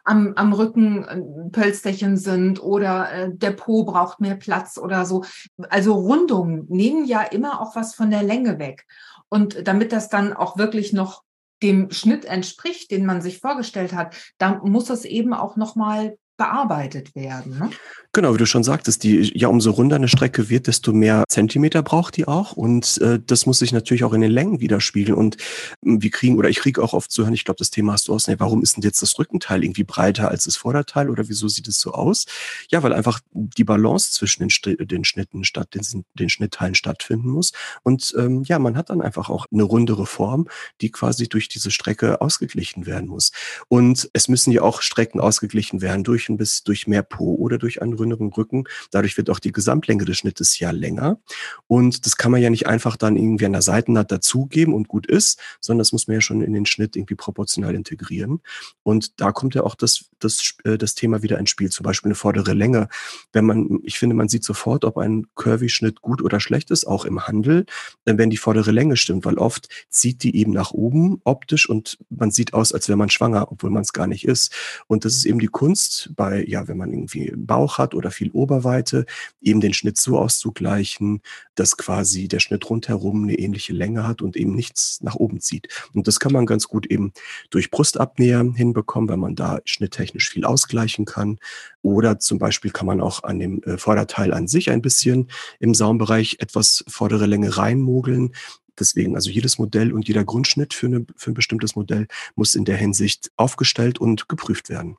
Am, 0.05 0.35
am 0.37 0.53
Rücken 0.53 1.05
äh, 1.05 1.51
Pölsterchen 1.51 2.17
sind 2.17 2.63
oder 2.63 3.11
äh, 3.13 3.31
der 3.33 3.53
Po 3.53 3.85
braucht 3.85 4.21
mehr 4.21 4.37
Platz 4.37 4.79
oder 4.79 5.07
so. 5.07 5.25
Also 5.71 5.95
Rundungen 5.95 6.67
nehmen 6.69 7.07
ja 7.07 7.23
immer 7.23 7.61
auch 7.61 7.75
was 7.75 7.95
von 7.95 8.11
der 8.11 8.23
Länge 8.23 8.59
weg. 8.59 8.87
Und 9.29 9.67
damit 9.67 9.93
das 9.93 10.09
dann 10.09 10.33
auch 10.33 10.59
wirklich 10.59 10.93
noch 10.93 11.23
dem 11.63 11.91
Schnitt 11.91 12.27
entspricht, 12.27 12.91
den 12.91 13.07
man 13.07 13.23
sich 13.23 13.41
vorgestellt 13.41 13.95
hat, 13.95 14.15
dann 14.39 14.61
muss 14.71 14.91
es 14.91 15.05
eben 15.05 15.33
auch 15.33 15.57
nochmal 15.57 16.19
bearbeitet 16.37 17.15
werden. 17.15 17.59
Ne? 17.59 17.71
Genau, 18.13 18.33
wie 18.33 18.39
du 18.39 18.47
schon 18.47 18.65
sagtest, 18.65 19.03
die, 19.03 19.37
ja, 19.37 19.49
umso 19.49 19.73
runder 19.73 19.97
eine 19.97 20.09
Strecke 20.09 20.49
wird, 20.49 20.67
desto 20.69 20.93
mehr 20.93 21.25
Zentimeter 21.29 21.83
braucht 21.83 22.17
die 22.17 22.27
auch. 22.27 22.53
Und 22.53 22.99
äh, 22.99 23.21
das 23.25 23.47
muss 23.47 23.59
sich 23.59 23.73
natürlich 23.73 24.05
auch 24.05 24.13
in 24.13 24.21
den 24.21 24.31
Längen 24.31 24.61
widerspiegeln. 24.61 25.17
Und 25.19 25.37
äh, 25.37 25.41
wir 25.83 26.11
kriegen, 26.11 26.37
oder 26.37 26.49
ich 26.49 26.59
kriege 26.59 26.83
auch 26.83 26.93
oft 26.93 27.11
zu 27.11 27.23
hören, 27.23 27.35
ich 27.35 27.45
glaube, 27.45 27.59
das 27.59 27.71
Thema 27.71 27.93
hast 27.93 28.09
du 28.09 28.15
aus, 28.15 28.29
nee, 28.29 28.37
warum 28.39 28.63
ist 28.63 28.77
denn 28.77 28.83
jetzt 28.83 29.03
das 29.03 29.19
Rückenteil 29.19 29.65
irgendwie 29.65 29.85
breiter 29.85 30.29
als 30.29 30.45
das 30.45 30.57
Vorderteil 30.57 31.11
oder 31.11 31.29
wieso 31.29 31.49
sieht 31.49 31.69
es 31.69 31.81
so 31.81 31.93
aus? 31.93 32.27
Ja, 32.71 32.83
weil 32.83 32.93
einfach 32.93 33.21
die 33.33 33.65
Balance 33.65 34.13
zwischen 34.13 34.49
den, 34.49 34.87
den 34.87 35.05
Schnitten 35.05 35.45
statt 35.45 35.75
den, 35.75 36.05
den 36.15 36.29
Schnittteilen 36.29 36.75
stattfinden 36.75 37.31
muss. 37.31 37.53
Und 37.83 38.15
ähm, 38.19 38.43
ja, 38.45 38.59
man 38.59 38.77
hat 38.77 38.91
dann 38.91 39.03
einfach 39.03 39.29
auch 39.29 39.47
eine 39.53 39.65
rundere 39.65 40.07
Form, 40.07 40.49
die 40.81 40.91
quasi 40.91 41.29
durch 41.29 41.49
diese 41.49 41.71
Strecke 41.71 42.21
ausgeglichen 42.21 42.87
werden 42.87 43.09
muss. 43.09 43.33
Und 43.69 44.09
es 44.13 44.29
müssen 44.29 44.53
ja 44.53 44.63
auch 44.63 44.83
Strecken 44.83 45.21
ausgeglichen 45.21 45.81
werden 45.81 46.05
durch 46.05 46.24
durch 46.25 46.29
ein 46.31 46.37
bisschen 46.37 46.65
durch 46.65 46.87
mehr 46.87 47.03
Po 47.03 47.35
oder 47.35 47.59
durch 47.59 47.83
einen 47.83 47.95
ründeren 47.95 48.29
Rücken. 48.33 48.65
Dadurch 48.91 49.17
wird 49.17 49.31
auch 49.31 49.39
die 49.39 49.53
Gesamtlänge 49.53 50.05
des 50.05 50.19
Schnittes 50.19 50.59
ja 50.59 50.71
länger. 50.71 51.19
Und 51.67 52.07
das 52.07 52.17
kann 52.17 52.33
man 52.33 52.41
ja 52.41 52.51
nicht 52.51 52.67
einfach 52.67 52.97
dann 52.97 53.17
irgendwie 53.17 53.47
an 53.47 53.53
der 53.53 53.63
Seitennaht 53.63 54.11
dazugeben 54.11 54.75
und 54.75 54.89
gut 54.89 55.07
ist, 55.07 55.41
sondern 55.61 55.81
das 55.81 55.93
muss 55.93 56.07
man 56.07 56.17
ja 56.17 56.21
schon 56.21 56.43
in 56.43 56.53
den 56.53 56.67
Schnitt 56.67 56.97
irgendwie 56.97 57.15
proportional 57.15 57.75
integrieren. 57.75 58.41
Und 58.83 59.21
da 59.21 59.33
kommt 59.33 59.55
ja 59.55 59.63
auch 59.63 59.75
das, 59.75 60.07
das, 60.19 60.55
äh, 60.65 60.79
das 60.79 60.95
Thema 60.95 61.23
wieder 61.23 61.39
ins 61.39 61.51
Spiel, 61.51 61.71
zum 61.71 61.85
Beispiel 61.85 62.09
eine 62.09 62.15
vordere 62.15 62.55
Länge. 62.55 62.89
Wenn 63.33 63.45
man, 63.45 63.81
ich 63.83 63.99
finde, 63.99 64.15
man 64.15 64.29
sieht 64.29 64.45
sofort, 64.45 64.85
ob 64.85 64.97
ein 64.99 65.27
Curvy-Schnitt 65.35 66.01
gut 66.01 66.23
oder 66.23 66.41
schlecht 66.41 66.71
ist, 66.71 66.87
auch 66.87 67.05
im 67.05 67.27
Handel, 67.27 67.67
wenn 68.05 68.31
die 68.31 68.37
vordere 68.37 68.71
Länge 68.71 68.97
stimmt, 68.97 69.25
weil 69.25 69.39
oft 69.39 69.69
zieht 69.89 70.23
die 70.23 70.37
eben 70.37 70.53
nach 70.53 70.71
oben 70.71 71.21
optisch 71.25 71.69
und 71.69 71.99
man 72.09 72.31
sieht 72.31 72.55
aus, 72.55 72.73
als 72.73 72.89
wäre 72.89 72.97
man 72.97 73.11
schwanger, 73.11 73.51
obwohl 73.51 73.71
man 73.71 73.83
es 73.83 73.93
gar 73.93 74.07
nicht 74.07 74.25
ist. 74.25 74.53
Und 74.87 75.05
das 75.05 75.15
ist 75.15 75.25
eben 75.25 75.39
die 75.39 75.49
Kunst 75.49 76.14
bei, 76.15 76.45
ja, 76.47 76.69
wenn 76.69 76.77
man 76.77 76.93
irgendwie 76.93 77.33
Bauch 77.37 77.79
hat 77.79 77.95
oder 77.95 78.11
viel 78.11 78.31
Oberweite, 78.31 79.07
eben 79.41 79.61
den 79.61 79.75
Schnitt 79.75 79.97
so 79.97 80.19
auszugleichen, 80.19 81.21
dass 81.55 81.77
quasi 81.77 82.29
der 82.29 82.41
Schnitt 82.41 82.69
rundherum 82.69 83.25
eine 83.25 83.35
ähnliche 83.35 83.73
Länge 83.73 84.07
hat 84.07 84.23
und 84.23 84.37
eben 84.37 84.55
nichts 84.55 85.01
nach 85.03 85.15
oben 85.15 85.41
zieht. 85.41 85.69
Und 85.93 86.09
das 86.09 86.21
kann 86.21 86.33
man 86.33 86.47
ganz 86.47 86.69
gut 86.69 86.87
eben 86.87 87.13
durch 87.51 87.71
Brustabnäher 87.71 88.45
hinbekommen, 88.55 89.09
wenn 89.09 89.21
man 89.21 89.35
da 89.35 89.61
schnitttechnisch 89.65 90.31
viel 90.31 90.45
ausgleichen 90.45 91.05
kann. 91.05 91.39
Oder 91.83 92.19
zum 92.19 92.39
Beispiel 92.39 92.71
kann 92.71 92.87
man 92.87 93.01
auch 93.01 93.25
an 93.25 93.39
dem 93.39 93.63
äh, 93.63 93.79
Vorderteil 93.79 94.33
an 94.33 94.49
sich 94.49 94.71
ein 94.71 94.83
bisschen 94.83 95.31
im 95.61 95.75
Saumbereich 95.75 96.37
etwas 96.41 96.85
vordere 96.89 97.27
Länge 97.27 97.57
reinmogeln. 97.57 98.33
Deswegen, 98.79 99.15
also 99.15 99.31
jedes 99.31 99.59
Modell 99.59 99.93
und 99.93 100.09
jeder 100.09 100.25
Grundschnitt 100.25 100.75
für, 100.75 100.87
eine, 100.87 101.07
für 101.17 101.31
ein 101.31 101.35
bestimmtes 101.35 101.77
Modell 101.77 102.07
muss 102.35 102.55
in 102.55 102.65
der 102.65 102.77
Hinsicht 102.77 103.31
aufgestellt 103.37 103.99
und 103.99 104.29
geprüft 104.29 104.69
werden. 104.69 104.97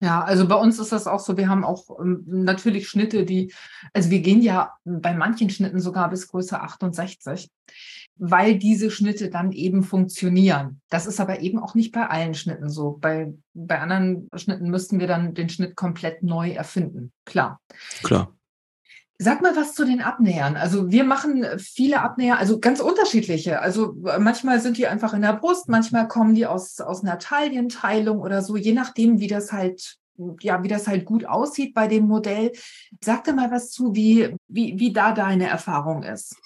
Ja, 0.00 0.22
also 0.22 0.46
bei 0.46 0.56
uns 0.56 0.78
ist 0.78 0.92
das 0.92 1.06
auch 1.06 1.20
so. 1.20 1.36
Wir 1.36 1.48
haben 1.48 1.64
auch 1.64 1.98
ähm, 2.00 2.24
natürlich 2.26 2.88
Schnitte, 2.88 3.24
die, 3.24 3.52
also 3.92 4.10
wir 4.10 4.20
gehen 4.20 4.42
ja 4.42 4.72
bei 4.84 5.14
manchen 5.14 5.50
Schnitten 5.50 5.80
sogar 5.80 6.10
bis 6.10 6.28
Größe 6.28 6.60
68, 6.60 7.50
weil 8.16 8.58
diese 8.58 8.90
Schnitte 8.90 9.30
dann 9.30 9.52
eben 9.52 9.82
funktionieren. 9.82 10.80
Das 10.90 11.06
ist 11.06 11.20
aber 11.20 11.40
eben 11.40 11.58
auch 11.58 11.74
nicht 11.74 11.92
bei 11.92 12.08
allen 12.08 12.34
Schnitten 12.34 12.68
so. 12.68 12.98
Bei, 13.00 13.32
bei 13.54 13.80
anderen 13.80 14.28
Schnitten 14.34 14.68
müssten 14.70 15.00
wir 15.00 15.06
dann 15.06 15.34
den 15.34 15.48
Schnitt 15.48 15.76
komplett 15.76 16.22
neu 16.22 16.50
erfinden. 16.50 17.12
Klar. 17.24 17.60
Klar. 18.02 18.34
Sag 19.18 19.42
mal 19.42 19.54
was 19.54 19.74
zu 19.74 19.84
den 19.84 20.00
Abnähern. 20.00 20.56
Also 20.56 20.90
wir 20.90 21.04
machen 21.04 21.46
viele 21.58 22.02
Abnäher, 22.02 22.38
also 22.38 22.58
ganz 22.58 22.80
unterschiedliche. 22.80 23.60
Also 23.60 23.94
manchmal 24.18 24.60
sind 24.60 24.76
die 24.76 24.88
einfach 24.88 25.14
in 25.14 25.22
der 25.22 25.34
Brust, 25.34 25.68
manchmal 25.68 26.08
kommen 26.08 26.34
die 26.34 26.46
aus, 26.46 26.80
aus 26.80 27.02
einer 27.02 27.20
Taillenteilung 27.20 28.20
oder 28.20 28.42
so, 28.42 28.56
je 28.56 28.72
nachdem, 28.72 29.20
wie 29.20 29.28
das 29.28 29.52
halt, 29.52 29.98
ja, 30.40 30.64
wie 30.64 30.68
das 30.68 30.88
halt 30.88 31.04
gut 31.04 31.26
aussieht 31.26 31.74
bei 31.74 31.86
dem 31.86 32.08
Modell. 32.08 32.52
Sag 33.02 33.22
dir 33.22 33.34
mal 33.34 33.52
was 33.52 33.70
zu, 33.70 33.94
wie, 33.94 34.34
wie, 34.48 34.78
wie 34.78 34.92
da 34.92 35.12
deine 35.12 35.48
Erfahrung 35.48 36.02
ist. 36.02 36.36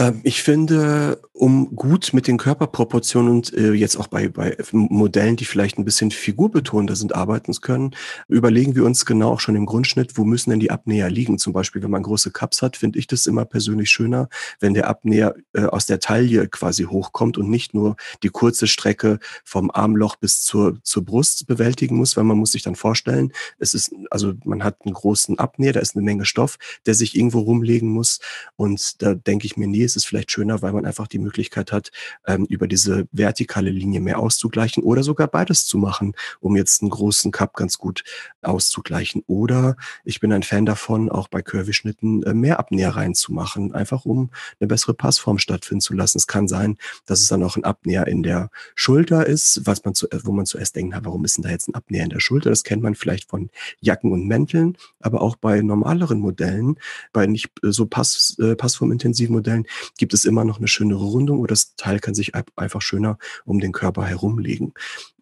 Ähm, 0.00 0.20
ich 0.22 0.42
finde, 0.42 1.20
um 1.34 1.76
gut 1.76 2.14
mit 2.14 2.26
den 2.26 2.38
Körperproportionen 2.38 3.30
und 3.30 3.52
äh, 3.52 3.72
jetzt 3.72 3.96
auch 3.96 4.06
bei, 4.06 4.28
bei 4.28 4.56
Modellen, 4.72 5.36
die 5.36 5.44
vielleicht 5.44 5.78
ein 5.78 5.84
bisschen 5.84 6.10
figurbetonter 6.10 6.96
sind, 6.96 7.14
arbeiten 7.14 7.52
zu 7.52 7.60
können, 7.60 7.94
überlegen 8.26 8.74
wir 8.74 8.84
uns 8.84 9.04
genau 9.04 9.32
auch 9.32 9.40
schon 9.40 9.56
im 9.56 9.66
Grundschnitt, 9.66 10.16
wo 10.16 10.24
müssen 10.24 10.50
denn 10.50 10.60
die 10.60 10.70
Abnäher 10.70 11.10
liegen. 11.10 11.38
Zum 11.38 11.52
Beispiel, 11.52 11.82
wenn 11.82 11.90
man 11.90 12.02
große 12.02 12.30
Cups 12.30 12.62
hat, 12.62 12.78
finde 12.78 12.98
ich 12.98 13.08
das 13.08 13.26
immer 13.26 13.44
persönlich 13.44 13.90
schöner, 13.90 14.30
wenn 14.58 14.72
der 14.72 14.88
Abnäher 14.88 15.34
äh, 15.52 15.64
aus 15.64 15.84
der 15.84 16.00
Taille 16.00 16.48
quasi 16.48 16.84
hochkommt 16.84 17.36
und 17.36 17.50
nicht 17.50 17.74
nur 17.74 17.96
die 18.22 18.30
kurze 18.30 18.68
Strecke 18.68 19.18
vom 19.44 19.70
Armloch 19.70 20.16
bis 20.16 20.42
zur, 20.42 20.78
zur 20.82 21.04
Brust 21.04 21.46
bewältigen 21.46 21.96
muss, 21.96 22.16
weil 22.16 22.24
man 22.24 22.38
muss 22.38 22.52
sich 22.52 22.62
dann 22.62 22.74
vorstellen, 22.74 23.32
es 23.58 23.74
ist, 23.74 23.94
also 24.10 24.32
man 24.44 24.64
hat 24.64 24.78
einen 24.86 24.94
großen 24.94 25.38
Abnäher, 25.38 25.74
da 25.74 25.80
ist 25.80 25.94
eine 25.94 26.04
Menge 26.04 26.24
Stoff, 26.24 26.56
der 26.86 26.94
sich 26.94 27.16
irgendwo 27.16 27.40
rumlegen 27.40 27.90
muss 27.90 28.20
und 28.56 29.02
da 29.02 29.14
denke 29.14 29.44
ich 29.44 29.58
mir 29.58 29.66
nie, 29.66 29.89
ist 29.90 29.96
es 29.96 30.04
vielleicht 30.04 30.30
schöner, 30.30 30.62
weil 30.62 30.72
man 30.72 30.86
einfach 30.86 31.06
die 31.06 31.18
Möglichkeit 31.18 31.72
hat, 31.72 31.90
ähm, 32.26 32.46
über 32.46 32.66
diese 32.68 33.08
vertikale 33.12 33.70
Linie 33.70 34.00
mehr 34.00 34.18
auszugleichen 34.18 34.82
oder 34.82 35.02
sogar 35.02 35.28
beides 35.28 35.66
zu 35.66 35.78
machen, 35.78 36.14
um 36.40 36.56
jetzt 36.56 36.82
einen 36.82 36.90
großen 36.90 37.32
Cup 37.32 37.54
ganz 37.54 37.78
gut 37.78 38.04
auszugleichen. 38.42 39.22
Oder 39.26 39.76
ich 40.04 40.20
bin 40.20 40.32
ein 40.32 40.42
Fan 40.42 40.66
davon, 40.66 41.10
auch 41.10 41.28
bei 41.28 41.42
Curvy-Schnitten 41.42 42.22
äh, 42.22 42.34
mehr 42.34 42.58
Abnäher 42.58 42.90
reinzumachen, 42.90 43.72
einfach 43.74 44.04
um 44.04 44.30
eine 44.60 44.68
bessere 44.68 44.94
Passform 44.94 45.38
stattfinden 45.38 45.80
zu 45.80 45.94
lassen. 45.94 46.18
Es 46.18 46.26
kann 46.26 46.48
sein, 46.48 46.76
dass 47.06 47.20
es 47.20 47.28
dann 47.28 47.42
auch 47.42 47.56
ein 47.56 47.64
Abnäher 47.64 48.06
in 48.06 48.22
der 48.22 48.50
Schulter 48.74 49.26
ist, 49.26 49.62
was 49.64 49.84
man 49.84 49.94
zu, 49.94 50.06
wo 50.24 50.32
man 50.32 50.46
zuerst 50.46 50.76
denkt, 50.76 50.94
na, 50.94 51.04
warum 51.04 51.24
ist 51.24 51.36
denn 51.36 51.42
da 51.42 51.50
jetzt 51.50 51.68
ein 51.68 51.74
Abnäher 51.74 52.04
in 52.04 52.10
der 52.10 52.20
Schulter? 52.20 52.50
Das 52.50 52.64
kennt 52.64 52.82
man 52.82 52.94
vielleicht 52.94 53.28
von 53.28 53.50
Jacken 53.80 54.12
und 54.12 54.26
Mänteln, 54.26 54.76
aber 55.00 55.22
auch 55.22 55.36
bei 55.36 55.60
normaleren 55.62 56.20
Modellen, 56.20 56.76
bei 57.12 57.26
nicht 57.26 57.50
äh, 57.62 57.72
so 57.72 57.86
pass, 57.86 58.36
äh, 58.38 58.54
passformintensiven 58.54 59.34
Modellen 59.34 59.66
gibt 59.98 60.14
es 60.14 60.24
immer 60.24 60.44
noch 60.44 60.58
eine 60.58 60.68
schönere 60.68 61.04
Rundung 61.04 61.40
oder 61.40 61.50
das 61.50 61.74
Teil 61.76 61.98
kann 62.00 62.14
sich 62.14 62.32
einfach 62.34 62.82
schöner 62.82 63.18
um 63.44 63.60
den 63.60 63.72
Körper 63.72 64.04
herumlegen. 64.04 64.72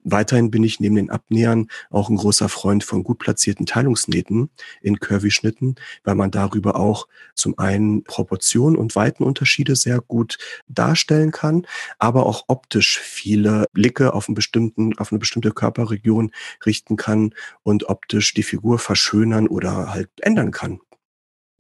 Weiterhin 0.05 0.51
bin 0.51 0.65
ich 0.65 0.81
neben 0.81 0.95
den 0.95 1.11
Abnähern 1.11 1.69
auch 1.91 2.09
ein 2.09 2.17
großer 2.17 2.49
Freund 2.49 2.83
von 2.85 3.05
gut 3.05 3.19
platzierten 3.19 3.67
Teilungsnähten 3.67 4.49
in 4.81 5.01
Curvy-Schnitten, 5.01 5.77
weil 6.05 6.15
man 6.15 6.31
darüber 6.31 6.77
auch 6.77 7.09
zum 7.35 7.59
einen 7.59 8.05
Proportionen 8.05 8.77
und 8.77 8.97
Weitenunterschiede 8.97 9.77
sehr 9.77 10.01
gut 10.01 10.39
darstellen 10.69 11.31
kann, 11.31 11.67
aber 11.99 12.27
auch 12.27 12.45
optisch 12.49 12.99
viele 12.99 13.67
Blicke 13.73 14.15
auf, 14.15 14.29
einen 14.29 14.35
bestimmten, 14.35 14.97
auf 14.99 15.13
eine 15.13 15.19
bestimmte 15.19 15.51
Körperregion 15.51 16.31
richten 16.65 16.97
kann 16.97 17.35
und 17.63 17.89
optisch 17.89 18.33
die 18.35 18.43
Figur 18.43 18.79
verschönern 18.79 19.47
oder 19.47 19.93
halt 19.93 20.09
ändern 20.21 20.53
kann. 20.53 20.81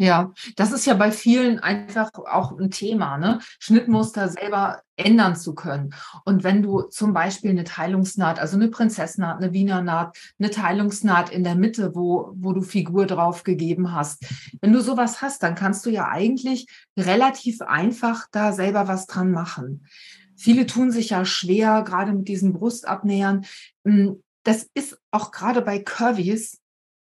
Ja, 0.00 0.32
das 0.54 0.70
ist 0.70 0.86
ja 0.86 0.94
bei 0.94 1.10
vielen 1.10 1.58
einfach 1.58 2.12
auch 2.14 2.56
ein 2.56 2.70
Thema, 2.70 3.18
ne? 3.18 3.40
Schnittmuster 3.58 4.28
selber 4.28 4.82
ändern 4.94 5.34
zu 5.34 5.56
können. 5.56 5.92
Und 6.24 6.44
wenn 6.44 6.62
du 6.62 6.82
zum 6.82 7.12
Beispiel 7.12 7.50
eine 7.50 7.64
Teilungsnaht, 7.64 8.38
also 8.38 8.56
eine 8.56 8.68
Prinzessnaht, 8.68 9.38
eine 9.38 9.52
Wiener 9.52 9.82
Naht, 9.82 10.16
eine 10.38 10.50
Teilungsnaht 10.50 11.30
in 11.30 11.42
der 11.42 11.56
Mitte, 11.56 11.96
wo, 11.96 12.32
wo 12.36 12.52
du 12.52 12.62
Figur 12.62 13.06
drauf 13.06 13.42
gegeben 13.42 13.92
hast, 13.92 14.24
wenn 14.60 14.72
du 14.72 14.80
sowas 14.80 15.20
hast, 15.20 15.42
dann 15.42 15.56
kannst 15.56 15.84
du 15.84 15.90
ja 15.90 16.06
eigentlich 16.08 16.68
relativ 16.96 17.60
einfach 17.60 18.26
da 18.30 18.52
selber 18.52 18.86
was 18.86 19.06
dran 19.06 19.32
machen. 19.32 19.84
Viele 20.36 20.66
tun 20.66 20.92
sich 20.92 21.10
ja 21.10 21.24
schwer, 21.24 21.82
gerade 21.82 22.12
mit 22.12 22.28
diesen 22.28 22.52
Brustabnähern. 22.52 23.46
Hm, 23.84 24.22
das 24.44 24.68
ist 24.74 24.96
auch 25.10 25.32
gerade 25.32 25.60
bei 25.60 25.80
Curvys 25.80 26.60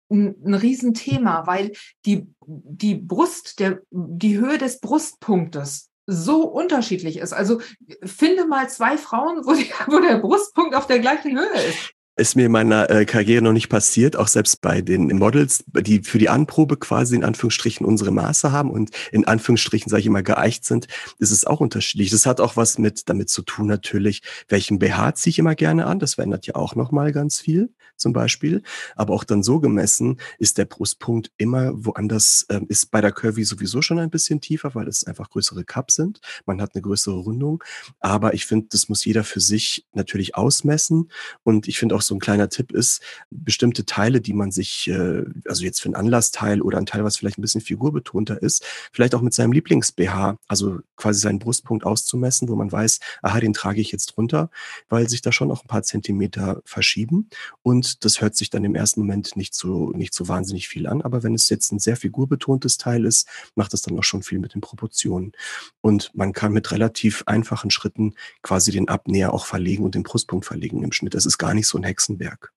ein, 0.10 0.36
ein 0.46 0.54
Riesenthema, 0.54 1.48
weil 1.48 1.74
die, 2.06 2.28
die 2.46 2.96
Brust, 2.96 3.60
der, 3.60 3.82
die 3.91 4.38
Höhe 4.38 4.58
des 4.58 4.80
Brustpunktes 4.80 5.89
so 6.06 6.43
unterschiedlich 6.43 7.17
ist. 7.17 7.34
Also 7.34 7.62
finde 8.04 8.48
mal 8.48 8.70
zwei 8.70 8.98
Frauen, 8.98 9.46
wo, 9.46 9.54
die, 9.54 9.70
wo 9.88 10.00
der 10.00 10.17
Brustpunkt 10.17 10.76
auf 10.76 10.88
der 10.88 11.00
gleichen 11.00 11.38
Höhe 11.38 11.62
ist 11.63 11.93
ist 12.17 12.36
mir 12.36 12.47
in 12.47 12.51
meiner 12.51 12.89
äh, 12.89 13.06
Karriere 13.06 13.43
noch 13.43 13.53
nicht 13.53 13.69
passiert, 13.69 14.15
auch 14.15 14.27
selbst 14.27 14.62
bei 14.62 14.82
den 14.82 15.08
Models, 15.17 15.63
die 15.67 16.01
für 16.01 16.17
die 16.17 16.30
Anprobe 16.30 16.77
quasi 16.77 17.15
in 17.15 17.23
Anführungsstrichen 17.23 17.86
unsere 17.86 18.12
Maße 18.12 18.51
haben 18.51 18.71
und 18.71 18.89
in 19.12 19.25
Anführungsstrichen, 19.25 19.89
sage 19.89 20.01
ich 20.01 20.08
immer, 20.08 20.23
geeicht 20.23 20.65
sind, 20.65 20.88
ist 21.19 21.32
es 21.32 21.45
auch 21.45 21.60
unterschiedlich. 21.60 22.10
Das 22.10 22.25
hat 22.25 22.41
auch 22.41 22.58
was 22.58 22.80
mit 22.80 23.08
damit 23.08 23.30
zu 23.30 23.43
tun 23.43 23.67
natürlich, 23.67 24.23
welchen 24.47 24.80
BH 24.80 25.15
ziehe 25.15 25.32
ich 25.32 25.39
immer 25.39 25.56
gerne 25.56 25.86
an. 25.86 25.99
Das 25.99 26.15
verändert 26.15 26.47
ja 26.47 26.56
auch 26.56 26.75
nochmal 26.75 27.12
ganz 27.12 27.39
viel 27.39 27.69
zum 27.97 28.13
Beispiel. 28.13 28.62
Aber 28.95 29.13
auch 29.13 29.23
dann 29.23 29.43
so 29.43 29.60
gemessen 29.60 30.19
ist 30.39 30.58
der 30.58 30.65
Brustpunkt 30.65 31.32
immer 31.38 31.71
woanders, 31.73 32.45
äh, 32.49 32.62
ist 32.67 32.91
bei 32.91 33.01
der 33.01 33.12
Curvy 33.12 33.43
sowieso 33.43 33.82
schon 33.82 33.99
ein 33.99 34.10
bisschen 34.10 34.39
tiefer, 34.39 34.75
weil 34.75 34.88
es 34.88 35.03
einfach 35.03 35.30
größere 35.30 35.65
Cups 35.65 35.95
sind. 35.95 36.21
Man 36.45 36.62
hat 36.62 36.75
eine 36.75 36.82
größere 36.82 37.15
Rundung. 37.15 37.63
Aber 37.99 38.34
ich 38.34 38.45
finde, 38.45 38.67
das 38.69 38.89
muss 38.89 39.06
jeder 39.06 39.23
für 39.23 39.39
sich 39.39 39.86
natürlich 39.93 40.36
ausmessen. 40.36 41.12
Und 41.43 41.67
ich 41.67 41.80
finde 41.80 41.95
auch 41.95 42.01
so 42.08 42.15
ein 42.15 42.20
kleiner 42.20 42.50
Tipp 42.50 42.72
ist, 42.72 43.02
bestimmte 43.30 43.86
Teile, 43.86 44.22
die 44.22 44.34
man 44.34 44.52
sich, 44.52 44.88
äh, 44.88 45.24
also 45.46 45.63
jetzt 45.63 45.82
für 45.82 45.89
ein 45.89 45.96
Anlassteil 45.96 46.62
oder 46.62 46.78
ein 46.78 46.86
Teil, 46.86 47.04
was 47.04 47.17
vielleicht 47.17 47.38
ein 47.38 47.41
bisschen 47.41 47.62
figurbetonter 47.62 48.41
ist, 48.41 48.65
vielleicht 48.91 49.15
auch 49.15 49.22
mit 49.22 49.34
seinem 49.34 49.52
Lieblings-BH, 49.52 50.38
also 50.48 50.80
quasi 50.96 51.20
seinen 51.20 51.39
Brustpunkt 51.39 51.86
auszumessen, 51.86 52.50
wo 52.50 52.56
man 52.56 52.72
weiß, 52.72 53.00
aha, 53.22 53.39
den 53.39 53.54
trage 53.54 53.82
ich 53.82 53.91
jetzt 53.91 54.17
runter, 54.17 54.50
weil 54.89 55.08
sich 55.10 55.22
da 55.22 55.32
schon 55.32 55.48
noch 55.48 55.63
ein 55.63 55.67
paar 55.67 55.84
Zentimeter 55.84 56.62
verschieben. 56.65 57.30
Und 57.62 58.04
das 58.06 58.22
hört 58.22 58.36
sich 58.36 58.50
dann 58.50 58.63
im 58.63 58.76
ersten 58.76 59.02
Moment 59.02 59.36
nicht 59.36 59.54
so, 59.54 59.91
nicht 59.91 60.13
so 60.13 60.28
wahnsinnig 60.28 60.67
viel 60.67 60.88
an. 60.88 61.02
Aber 61.02 61.24
wenn 61.24 61.36
es 61.36 61.50
jetzt 61.50 61.72
ein 61.72 61.80
sehr 61.80 61.96
figurbetontes 61.98 62.78
Teil 62.78 63.06
ist, 63.06 63.28
macht 63.56 63.74
es 63.74 63.82
dann 63.82 63.98
auch 63.98 64.04
schon 64.04 64.24
viel 64.24 64.39
mit 64.39 64.54
den 64.54 64.62
Proportionen. 64.62 65.34
Und 65.82 66.12
man 66.15 66.34
kann 66.34 66.54
mit 66.54 66.72
relativ 66.72 67.24
einfachen 67.26 67.72
Schritten 67.72 68.13
quasi 68.41 68.72
den 68.72 68.88
Abnäher 68.88 69.34
auch 69.34 69.46
verlegen 69.46 69.84
und 69.84 69.96
den 69.96 70.04
Brustpunkt 70.04 70.46
verlegen 70.46 70.84
im 70.84 70.91
Schnitt. 70.91 71.13
Das 71.13 71.26
ist 71.26 71.38
gar 71.38 71.54
nicht 71.54 71.67
so 71.67 71.78
ein 71.78 71.84
Hex 71.97 72.03
Hexenberg. 72.03 72.53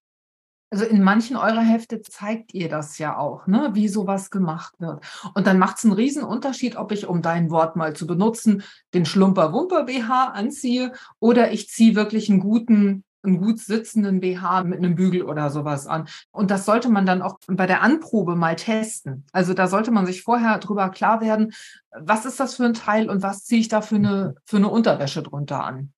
Also 0.72 0.84
in 0.84 1.02
manchen 1.02 1.36
eurer 1.36 1.62
Hefte 1.62 2.00
zeigt 2.00 2.54
ihr 2.54 2.68
das 2.68 2.98
ja 2.98 3.16
auch, 3.16 3.48
ne, 3.48 3.70
wie 3.72 3.88
sowas 3.88 4.30
gemacht 4.30 4.74
wird. 4.78 5.04
Und 5.34 5.48
dann 5.48 5.58
macht 5.58 5.78
es 5.78 5.84
einen 5.84 5.94
riesen 5.94 6.22
Unterschied, 6.22 6.76
ob 6.76 6.92
ich, 6.92 7.08
um 7.08 7.22
dein 7.22 7.50
Wort 7.50 7.74
mal 7.74 7.96
zu 7.96 8.06
benutzen, 8.06 8.62
den 8.94 9.04
Schlumper-Wumper-BH 9.04 10.28
anziehe 10.32 10.92
oder 11.18 11.50
ich 11.50 11.68
ziehe 11.68 11.96
wirklich 11.96 12.30
einen 12.30 12.38
guten 12.40 13.04
einen 13.22 13.38
gut 13.38 13.58
sitzenden 13.58 14.20
BH 14.20 14.64
mit 14.64 14.78
einem 14.78 14.94
Bügel 14.94 15.24
oder 15.24 15.50
sowas 15.50 15.86
an. 15.86 16.08
Und 16.30 16.50
das 16.50 16.64
sollte 16.64 16.88
man 16.88 17.04
dann 17.04 17.20
auch 17.20 17.38
bei 17.48 17.66
der 17.66 17.82
Anprobe 17.82 18.34
mal 18.34 18.56
testen. 18.56 19.26
Also 19.30 19.52
da 19.52 19.66
sollte 19.66 19.90
man 19.90 20.06
sich 20.06 20.22
vorher 20.22 20.56
drüber 20.56 20.88
klar 20.88 21.20
werden, 21.20 21.52
was 21.90 22.24
ist 22.24 22.40
das 22.40 22.54
für 22.54 22.64
ein 22.64 22.72
Teil 22.72 23.10
und 23.10 23.22
was 23.22 23.44
ziehe 23.44 23.60
ich 23.60 23.68
da 23.68 23.82
für 23.82 23.96
eine, 23.96 24.36
für 24.46 24.56
eine 24.56 24.70
Unterwäsche 24.70 25.22
drunter 25.22 25.62
an. 25.62 25.92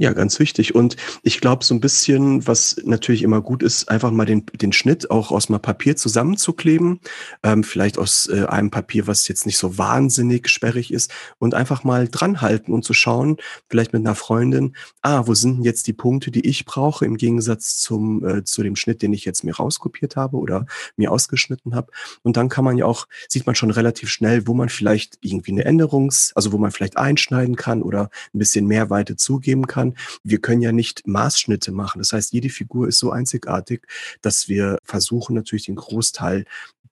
Ja, 0.00 0.12
ganz 0.12 0.38
wichtig. 0.38 0.76
Und 0.76 0.96
ich 1.24 1.40
glaube, 1.40 1.64
so 1.64 1.74
ein 1.74 1.80
bisschen, 1.80 2.46
was 2.46 2.80
natürlich 2.84 3.24
immer 3.24 3.40
gut 3.40 3.64
ist, 3.64 3.88
einfach 3.88 4.12
mal 4.12 4.26
den, 4.26 4.46
den 4.46 4.72
Schnitt 4.72 5.10
auch 5.10 5.32
aus 5.32 5.48
mal 5.48 5.58
Papier 5.58 5.96
zusammenzukleben. 5.96 7.00
Ähm, 7.42 7.64
vielleicht 7.64 7.98
aus 7.98 8.28
äh, 8.28 8.44
einem 8.44 8.70
Papier, 8.70 9.08
was 9.08 9.26
jetzt 9.26 9.44
nicht 9.44 9.58
so 9.58 9.76
wahnsinnig 9.76 10.50
sperrig 10.50 10.92
ist 10.92 11.12
und 11.38 11.54
einfach 11.54 11.82
mal 11.82 12.06
dranhalten 12.06 12.72
und 12.72 12.84
zu 12.84 12.94
schauen, 12.94 13.38
vielleicht 13.68 13.92
mit 13.92 14.06
einer 14.06 14.14
Freundin, 14.14 14.76
ah, 15.02 15.26
wo 15.26 15.34
sind 15.34 15.56
denn 15.56 15.64
jetzt 15.64 15.88
die 15.88 15.94
Punkte, 15.94 16.30
die 16.30 16.46
ich 16.46 16.64
brauche, 16.64 17.04
im 17.04 17.16
Gegensatz 17.16 17.78
zum, 17.78 18.24
äh, 18.24 18.44
zu 18.44 18.62
dem 18.62 18.76
Schnitt, 18.76 19.02
den 19.02 19.12
ich 19.12 19.24
jetzt 19.24 19.42
mir 19.42 19.56
rauskopiert 19.56 20.14
habe 20.14 20.36
oder 20.36 20.66
mir 20.94 21.10
ausgeschnitten 21.10 21.74
habe. 21.74 21.90
Und 22.22 22.36
dann 22.36 22.48
kann 22.48 22.64
man 22.64 22.78
ja 22.78 22.84
auch, 22.84 23.08
sieht 23.28 23.46
man 23.46 23.56
schon 23.56 23.72
relativ 23.72 24.10
schnell, 24.10 24.46
wo 24.46 24.54
man 24.54 24.68
vielleicht 24.68 25.18
irgendwie 25.22 25.50
eine 25.50 25.66
Änderungs-, 25.66 26.30
also 26.36 26.52
wo 26.52 26.58
man 26.58 26.70
vielleicht 26.70 26.96
einschneiden 26.96 27.56
kann 27.56 27.82
oder 27.82 28.10
ein 28.32 28.38
bisschen 28.38 28.64
mehr 28.68 28.90
Weite 28.90 29.16
zugeben 29.16 29.66
kann 29.66 29.87
kann. 29.92 30.20
Wir 30.22 30.40
können 30.40 30.62
ja 30.62 30.72
nicht 30.72 31.06
Maßschnitte 31.06 31.72
machen. 31.72 31.98
Das 31.98 32.12
heißt, 32.12 32.32
jede 32.32 32.48
Figur 32.48 32.88
ist 32.88 32.98
so 32.98 33.10
einzigartig, 33.10 33.86
dass 34.20 34.48
wir 34.48 34.78
versuchen 34.84 35.34
natürlich 35.34 35.66
den 35.66 35.76
Großteil 35.76 36.44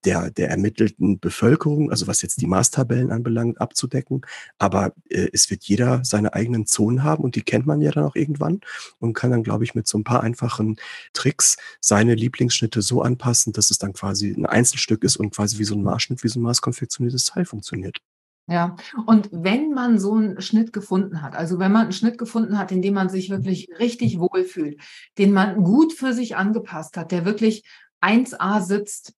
der, 0.05 0.31
der 0.31 0.51
ermittelten 0.51 1.19
Bevölkerung, 1.19 1.91
also 1.91 2.07
was 2.07 2.23
jetzt 2.23 2.41
die 2.41 2.47
Maßtabellen 2.47 3.11
anbelangt, 3.11 3.61
abzudecken. 3.61 4.21
Aber 4.59 4.93
äh, 5.09 5.29
es 5.33 5.51
wird 5.51 5.65
jeder 5.65 6.05
seine 6.05 6.35
eigenen 6.35 6.67
Zonen 6.67 7.03
haben 7.03 7.25
und 7.25 7.35
die 7.35 7.43
kennt 7.43 7.67
man 7.67 7.81
ja 7.81 7.91
dann 7.91 8.05
auch 8.05 8.15
irgendwann 8.15 8.61
und 9.01 9.15
kann 9.15 9.33
dann, 9.33 9.43
glaube 9.43 9.65
ich, 9.65 9.75
mit 9.75 9.89
so 9.89 9.99
ein 9.99 10.05
paar 10.05 10.23
einfachen 10.23 10.77
Tricks 11.13 11.57
seine 11.81 12.15
Lieblingsschnitte 12.15 12.83
so 12.83 13.03
anpassen, 13.03 13.53
dass 13.53 13.71
es 13.71 13.79
dann 13.79 13.95
quasi 13.95 14.31
ein 14.31 14.47
Einzelstück 14.47 15.03
ist 15.03 15.17
und 15.17 15.35
quasi 15.35 15.59
wie 15.59 15.65
so 15.65 15.75
ein 15.75 15.83
Maßschnitt, 15.83 16.23
wie 16.23 16.29
so 16.29 16.39
ein 16.39 16.43
maßkonfektioniertes 16.43 17.25
Teil 17.25 17.45
funktioniert. 17.45 18.01
Ja, 18.49 18.77
und 19.07 19.29
wenn 19.33 19.73
man 19.73 19.99
so 19.99 20.15
einen 20.15 20.41
Schnitt 20.41 20.73
gefunden 20.73 21.21
hat, 21.21 21.35
also 21.35 21.59
wenn 21.59 21.73
man 21.73 21.83
einen 21.83 21.93
Schnitt 21.93 22.17
gefunden 22.17 22.59
hat, 22.59 22.71
in 22.71 22.81
dem 22.81 22.95
man 22.95 23.09
sich 23.09 23.29
wirklich 23.29 23.69
richtig 23.81 24.21
wohlfühlt, 24.21 24.81
den 25.19 25.33
man 25.33 25.65
gut 25.65 25.93
für 25.93 26.13
sich 26.13 26.37
angepasst 26.37 26.97
hat, 26.97 27.11
der 27.11 27.25
wirklich 27.25 27.65
1A 28.01 28.61
sitzt, 28.63 29.15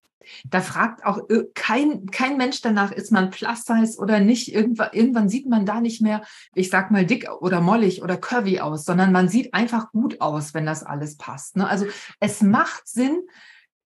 da 0.49 0.61
fragt 0.61 1.05
auch 1.05 1.21
kein, 1.55 2.07
kein 2.07 2.37
Mensch 2.37 2.61
danach, 2.61 2.93
ist 2.93 3.13
man 3.13 3.31
plus 3.31 3.99
oder 3.99 4.21
nicht. 4.21 4.53
Irgendwann, 4.53 4.91
irgendwann 4.93 5.29
sieht 5.29 5.49
man 5.49 5.67
da 5.67 5.81
nicht 5.81 6.01
mehr, 6.01 6.23
ich 6.55 6.71
sag 6.71 6.91
mal, 6.91 7.07
dick 7.07 7.31
oder 7.41 7.61
mollig 7.61 8.03
oder 8.03 8.17
curvy 8.17 8.61
aus, 8.61 8.85
sondern 8.85 9.13
man 9.13 9.29
sieht 9.29 9.55
einfach 9.55 9.91
gut 9.93 10.21
aus, 10.21 10.55
wenn 10.55 10.67
das 10.67 10.83
alles 10.83 11.17
passt. 11.17 11.57
Ne? 11.57 11.69
Also 11.69 11.87
es 12.21 12.43
macht 12.43 12.87
Sinn, 12.87 13.23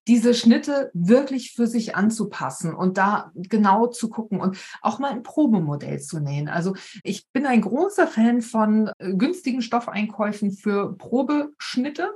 diese 0.07 0.33
Schnitte 0.33 0.91
wirklich 0.93 1.53
für 1.53 1.67
sich 1.67 1.95
anzupassen 1.95 2.73
und 2.73 2.97
da 2.97 3.31
genau 3.35 3.87
zu 3.87 4.09
gucken 4.09 4.39
und 4.41 4.57
auch 4.81 4.99
mal 4.99 5.11
ein 5.11 5.23
Probemodell 5.23 5.99
zu 5.99 6.19
nähen. 6.19 6.47
Also 6.47 6.75
ich 7.03 7.27
bin 7.31 7.45
ein 7.45 7.61
großer 7.61 8.07
Fan 8.07 8.41
von 8.41 8.91
äh, 8.97 9.13
günstigen 9.13 9.61
Stoffeinkäufen 9.61 10.51
für 10.51 10.95
Probeschnitte. 10.97 12.09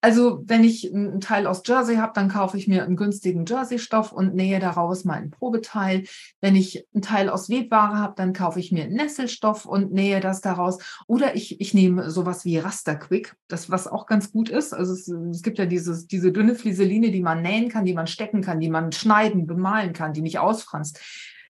Also 0.00 0.42
wenn 0.46 0.64
ich 0.64 0.92
einen 0.92 1.20
Teil 1.20 1.46
aus 1.46 1.62
Jersey 1.64 1.96
habe, 1.96 2.12
dann 2.14 2.28
kaufe 2.28 2.56
ich 2.56 2.68
mir 2.68 2.84
einen 2.84 2.96
günstigen 2.96 3.44
Jersey-Stoff 3.46 4.12
und 4.12 4.34
nähe 4.34 4.60
daraus 4.60 5.04
mal 5.04 5.18
ein 5.18 5.30
Probeteil. 5.30 6.04
Wenn 6.40 6.56
ich 6.56 6.86
einen 6.94 7.02
Teil 7.02 7.28
aus 7.28 7.48
Webware 7.48 7.98
habe, 7.98 8.14
dann 8.16 8.32
kaufe 8.32 8.60
ich 8.60 8.72
mir 8.72 8.84
einen 8.84 8.94
Nesselstoff 8.94 9.66
und 9.66 9.92
nähe 9.92 10.20
das 10.20 10.40
daraus. 10.40 10.78
Oder 11.06 11.34
ich, 11.36 11.60
ich 11.60 11.74
nehme 11.74 12.10
sowas 12.10 12.44
wie 12.44 12.58
Rasterquick, 12.58 13.34
das 13.48 13.70
was 13.70 13.86
auch 13.86 14.06
ganz 14.06 14.32
gut 14.32 14.48
ist. 14.48 14.72
Also 14.72 14.92
es, 14.92 15.08
es 15.08 15.42
gibt 15.42 15.58
ja 15.58 15.66
dieses, 15.66 16.06
diese 16.06 16.32
dünne 16.32 16.54
Flieseline, 16.54 17.10
die 17.10 17.22
man 17.22 17.42
nähen 17.42 17.68
kann, 17.68 17.84
die 17.84 17.94
man 17.94 18.06
stecken 18.06 18.42
kann, 18.42 18.60
die 18.60 18.70
man 18.70 18.92
schneiden, 18.92 19.46
bemalen 19.46 19.92
kann, 19.92 20.12
die 20.12 20.22
nicht 20.22 20.38
ausfranst 20.38 21.00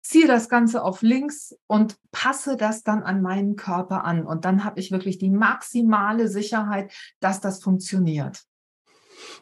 ziehe 0.07 0.27
das 0.27 0.47
Ganze 0.47 0.83
auf 0.83 1.01
links 1.01 1.53
und 1.67 1.97
passe 2.11 2.55
das 2.55 2.83
dann 2.83 3.03
an 3.03 3.21
meinen 3.21 3.57
Körper 3.57 4.05
an. 4.05 4.25
Und 4.25 4.45
dann 4.45 4.63
habe 4.63 4.79
ich 4.79 4.91
wirklich 4.91 5.17
die 5.17 5.29
maximale 5.29 6.29
Sicherheit, 6.29 6.93
dass 7.19 7.41
das 7.41 7.61
funktioniert. 7.61 8.43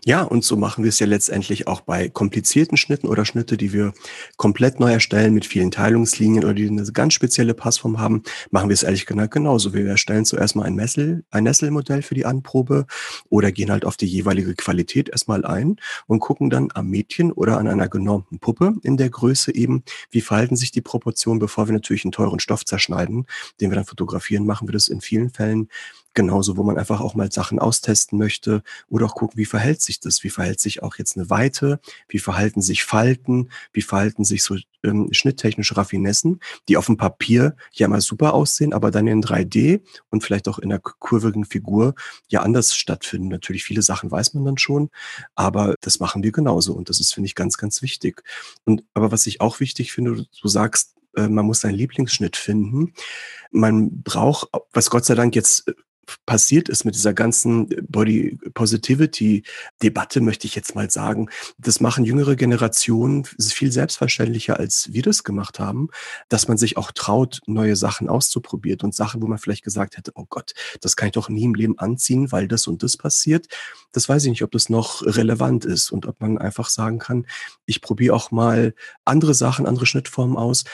Ja, 0.04 0.24
und 0.24 0.44
so 0.44 0.58
machen 0.58 0.84
wir 0.84 0.90
es 0.90 1.00
ja 1.00 1.08
letztendlich 1.08 1.68
auch 1.68 1.82
bei 1.82 2.10
komplizierten 2.10 2.78
Schnitten 2.78 3.08
oder 3.08 3.26
Schnitte, 3.26 3.58
die 3.58 3.74
wir 3.74 3.94
komplett 4.38 4.80
neu 4.80 4.92
erstellen 4.92 5.34
mit 5.34 5.46
vielen 5.46 5.72
Teilungslinien 5.72 6.44
oder 6.44 6.54
die 6.54 6.68
eine 6.68 6.84
ganz 6.92 7.14
spezielle 7.14 7.54
Passform 7.54 8.00
haben, 8.00 8.24
machen 8.52 8.70
wir 8.70 8.74
es 8.74 8.84
ehrlich 8.84 9.06
gesagt 9.06 9.32
genauso. 9.32 9.74
Wir 9.74 9.88
erstellen 9.88 10.26
zuerst 10.26 10.56
mal 10.56 10.64
ein 10.64 10.76
Messel, 10.76 11.24
ein 11.32 11.44
Nesselmodell 11.44 12.02
für 12.02 12.16
die 12.16 12.26
Anprobe 12.26 12.86
oder 13.30 13.52
gehen 13.52 13.72
halt 13.72 13.86
auf 13.86 13.98
die 13.98 14.06
jeweilige 14.06 14.56
Qualität 14.56 15.10
erstmal 15.10 15.46
ein 15.46 15.78
und 16.08 16.20
gucken 16.20 16.50
dann 16.50 16.70
am 16.74 16.88
Mädchen 16.88 17.32
oder 17.32 17.58
an 17.58 17.68
einer 17.68 17.88
genormten 17.88 18.40
Puppe 18.40 18.76
in 18.84 18.98
der 18.98 19.10
Größe 19.10 19.56
eben, 19.56 19.84
wie 20.12 20.22
verhalten 20.22 20.56
sich 20.56 20.72
die 20.72 20.82
Proportionen, 20.82 21.40
bevor 21.40 21.68
wir 21.68 21.74
natürlich 21.74 22.06
einen 22.06 22.12
teuren 22.12 22.40
Stoff 22.40 22.66
zerschneiden, 22.66 23.26
den 23.62 23.72
wir 23.72 23.76
dann 23.76 23.86
fotografieren, 23.86 24.46
machen 24.46 24.68
wir 24.68 24.74
das 24.74 24.88
in 24.88 25.02
vielen 25.02 25.30
Fällen 25.30 25.70
Genauso, 26.16 26.56
wo 26.56 26.64
man 26.64 26.78
einfach 26.78 27.02
auch 27.02 27.14
mal 27.14 27.30
Sachen 27.30 27.60
austesten 27.60 28.18
möchte 28.18 28.64
oder 28.88 29.06
auch 29.06 29.16
gucken, 29.16 29.38
wie 29.38 29.46
verhält 29.46 29.82
sich 29.82 30.00
das? 30.00 30.24
Wie 30.24 30.30
verhält 30.30 30.62
sich 30.62 30.82
auch 30.82 30.96
jetzt 30.96 31.18
eine 31.18 31.30
Weite? 31.30 31.82
Wie 32.08 32.20
verhalten 32.20 32.62
sich 32.62 32.86
Falten? 32.86 33.50
Wie 33.74 33.82
verhalten 33.82 34.24
sich 34.24 34.42
so 34.42 34.56
ähm, 34.84 35.10
schnitttechnische 35.12 35.76
Raffinessen, 35.76 36.40
die 36.70 36.78
auf 36.78 36.86
dem 36.86 36.96
Papier 36.96 37.58
ja 37.74 37.90
mal 37.90 38.00
super 38.00 38.34
aussehen, 38.34 38.72
aber 38.72 38.92
dann 38.92 39.08
in 39.08 39.22
3D 39.22 39.82
und 40.10 40.24
vielleicht 40.24 40.48
auch 40.48 40.58
in 40.58 40.72
einer 40.72 40.80
kurvigen 40.80 41.44
Figur 41.44 41.96
ja 42.30 42.42
anders 42.44 42.74
stattfinden. 42.76 43.28
Natürlich 43.28 43.66
viele 43.66 43.82
Sachen 43.82 44.10
weiß 44.10 44.36
man 44.36 44.46
dann 44.46 44.58
schon, 44.58 44.90
aber 45.36 45.76
das 45.82 46.00
machen 46.00 46.24
wir 46.24 46.32
genauso 46.32 46.74
und 46.74 46.88
das 46.90 47.02
ist, 47.02 47.14
finde 47.14 47.28
ich, 47.28 47.36
ganz, 47.36 47.58
ganz 47.58 47.82
wichtig. 47.82 48.24
Und 48.64 48.86
aber 48.94 49.12
was 49.12 49.28
ich 49.28 49.42
auch 49.42 49.60
wichtig 49.60 49.92
finde, 49.92 50.26
du 50.42 50.48
sagst, 50.48 50.96
äh, 51.16 51.28
man 51.28 51.46
muss 51.46 51.62
seinen 51.62 51.76
Lieblingsschnitt 51.76 52.38
finden. 52.38 52.94
Man 53.52 54.04
braucht, 54.04 54.50
was 54.74 54.90
Gott 54.90 55.06
sei 55.06 55.16
Dank 55.16 55.36
jetzt 55.36 55.68
äh, 55.68 55.74
passiert 56.26 56.70
ist 56.70 56.86
mit 56.86 56.96
dieser 56.96 57.14
ganzen 57.14 57.70
Body 57.88 58.38
Positivity 58.54 59.44
Debatte, 59.82 60.22
möchte 60.22 60.48
ich 60.48 60.56
jetzt 60.56 60.76
mal 60.76 60.90
sagen. 60.90 61.30
Das 61.58 61.80
machen 61.80 62.06
jüngere 62.06 62.36
Generationen 62.36 63.26
viel 63.26 63.72
selbstverständlicher, 63.72 64.60
als 64.60 64.92
wir 64.92 65.02
das 65.02 65.24
gemacht 65.24 65.60
haben, 65.60 65.90
dass 66.30 66.48
man 66.48 66.58
sich 66.58 66.78
auch 66.78 66.92
traut, 66.92 67.42
neue 67.46 67.76
Sachen 67.76 68.10
auszuprobieren 68.10 68.82
und 68.82 68.96
Sachen, 68.96 69.22
wo 69.22 69.28
man 69.28 69.38
vielleicht 69.38 69.64
gesagt 69.64 69.98
hätte, 69.98 70.12
oh 70.16 70.26
Gott, 70.30 70.54
das 70.82 70.96
kann 70.96 71.08
ich 71.08 71.14
doch 71.14 71.30
nie 71.30 71.44
im 71.44 71.56
Leben 71.56 71.78
anziehen, 71.80 72.32
weil 72.32 72.48
das 72.48 72.68
und 72.68 72.84
das 72.84 72.98
passiert. 72.98 73.48
Das 73.92 74.10
weiß 74.10 74.26
ich 74.26 74.30
nicht, 74.30 74.44
ob 74.44 74.52
das 74.52 74.70
noch 74.70 75.04
relevant 75.04 75.66
ist 75.66 75.92
und 75.92 76.06
ob 76.06 76.20
man 76.22 76.38
einfach 76.38 76.70
sagen 76.70 77.00
kann, 77.00 77.26
ich 77.66 77.82
probiere 77.82 78.16
auch 78.16 78.32
mal 78.32 78.74
andere 79.06 79.34
Sachen, 79.34 79.66
andere 79.66 79.86
Schnittformen 79.86 80.38
aus 80.38 80.66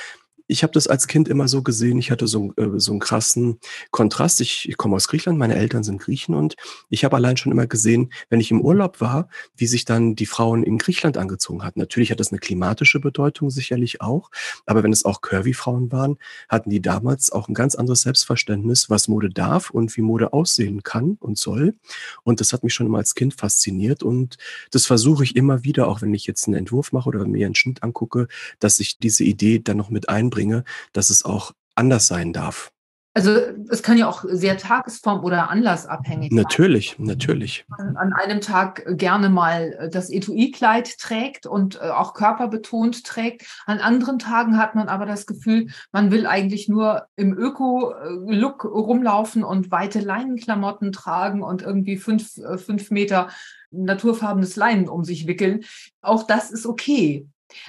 ich 0.48 0.64
habe 0.64 0.74
das 0.74 0.88
als 0.88 1.08
Kind 1.08 1.28
immer 1.28 1.48
so 1.48 1.62
gesehen, 1.62 1.98
ich 1.98 2.12
hatte 2.12 2.28
so, 2.28 2.54
äh, 2.58 2.68
so 2.78 2.92
einen 2.92 3.00
krassen 3.00 3.60
Kontrast. 3.92 4.42
Ich, 4.42 4.68
ich 4.68 4.78
komme 4.78 4.96
aus 4.96 5.08
Griechenland, 5.08 5.40
meine 5.40 5.56
Eltern 5.56 5.84
sind 5.84 6.02
Griechen 6.02 6.36
und 6.36 6.56
ich 6.90 7.04
habe 7.04 7.16
allein 7.16 7.38
schon 7.38 7.52
immer 7.52 7.68
gesehen, 7.68 8.12
wenn 8.30 8.40
ich 8.40 8.52
im 8.52 8.62
Urlaub 8.62 9.02
war, 9.02 9.30
wie 9.56 9.68
sich 9.68 9.86
dann 9.86 10.16
die 10.16 10.26
Frauen 10.26 10.64
in 10.64 10.78
Griechenland 10.78 11.18
angezogen 11.18 11.64
hatten. 11.64 11.80
Natürlich 11.80 12.12
hat 12.12 12.20
das 12.20 12.32
eine 12.32 12.40
klimatische 12.40 13.00
Bedeutung 13.00 13.50
sicherlich 13.50 14.02
auch, 14.02 14.30
aber 14.66 14.84
wenn 14.84 14.92
es 14.92 15.06
auch 15.06 15.22
Curvy-Frauen 15.22 15.92
waren, 15.92 16.18
hatten 16.50 16.70
die 16.70 16.82
damals 16.82 17.32
auch 17.32 17.48
ein 17.48 17.54
ganz 17.54 17.76
anderes 17.76 18.02
Selbstverständnis, 18.02 18.90
was 18.90 19.08
Mode 19.08 19.30
darf 19.30 19.70
und 19.70 19.96
wie 19.96 20.02
Mode 20.02 20.34
aussehen 20.34 20.84
kann 20.84 21.18
und 21.20 21.38
soll. 21.38 21.76
Und 22.24 22.40
das 22.40 22.54
hat 22.54 22.64
mich 22.64 22.74
schon 22.74 22.88
immer 22.88 22.98
als 22.98 23.16
Kind 23.16 23.34
fasziniert 23.34 24.04
und 24.04 24.38
das 24.72 24.86
versuche 24.86 25.24
ich 25.24 25.36
immer 25.36 25.64
wieder, 25.64 25.88
auch 25.88 26.02
wenn 26.02 26.14
ich 26.14 26.28
jetzt 26.28 26.48
einen 26.48 26.56
Entwurf 26.56 26.92
mache 26.92 27.10
oder 27.10 27.26
mir 27.26 27.46
einen 27.46 27.56
Schnitt 27.56 27.84
angucke, 27.84 28.28
dass 28.60 28.80
ich 28.80 28.98
diese 29.00 29.24
Idee 29.24 29.60
dann 29.60 29.78
noch 29.78 29.90
mit 29.90 30.10
einbringe 30.10 30.41
bringe, 30.42 30.64
dass 30.94 31.10
es 31.10 31.24
auch 31.24 31.52
anders 31.76 32.08
sein 32.08 32.34
darf. 32.34 32.72
Also 33.14 33.32
es 33.70 33.84
kann 33.84 33.98
ja 33.98 34.08
auch 34.08 34.24
sehr 34.26 34.58
tagesform- 34.58 35.24
oder 35.24 35.50
anlassabhängig 35.50 36.32
natürlich, 36.32 36.96
sein. 36.98 37.08
Natürlich, 37.08 37.66
natürlich. 37.68 37.98
An 37.98 38.14
einem 38.14 38.40
Tag 38.40 38.86
gerne 38.98 39.28
mal 39.28 39.90
das 39.92 40.10
Etui-Kleid 40.10 40.98
trägt 40.98 41.46
und 41.46 41.76
äh, 41.76 41.90
auch 41.90 42.14
körperbetont 42.14 43.04
trägt. 43.04 43.46
An 43.66 43.80
anderen 43.80 44.18
Tagen 44.18 44.58
hat 44.58 44.76
man 44.76 44.88
aber 44.88 45.06
das 45.06 45.26
Gefühl, 45.26 45.68
man 45.92 46.10
will 46.10 46.26
eigentlich 46.26 46.70
nur 46.70 47.08
im 47.18 47.38
Öko-Look 47.38 48.64
rumlaufen 48.64 49.44
und 49.44 49.72
weite 49.72 50.00
Leinenklamotten 50.00 50.94
tragen 50.94 51.44
und 51.44 51.64
irgendwie 51.64 51.98
fünf, 51.98 52.38
äh, 52.38 52.58
fünf 52.58 52.92
Meter 52.92 53.28
naturfarbenes 53.72 54.56
Leinen 54.56 54.88
um 54.88 55.04
sich 55.04 55.28
wickeln. 55.28 55.66
Auch 56.02 56.24
das 56.24 56.50
ist 56.50 56.66
okay. 56.66 57.28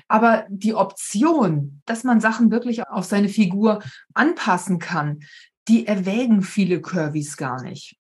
Aber 0.08 0.46
die 0.48 0.74
Option, 0.74 1.82
dass 1.86 2.04
man 2.04 2.20
Sachen 2.20 2.50
wirklich 2.50 2.86
auf 2.88 3.04
seine 3.04 3.28
Figur 3.28 3.82
anpassen 4.14 4.78
kann, 4.78 5.20
die 5.68 5.86
erwägen 5.86 6.42
viele 6.42 6.80
Curvys 6.80 7.36
gar 7.36 7.62
nicht. 7.62 7.96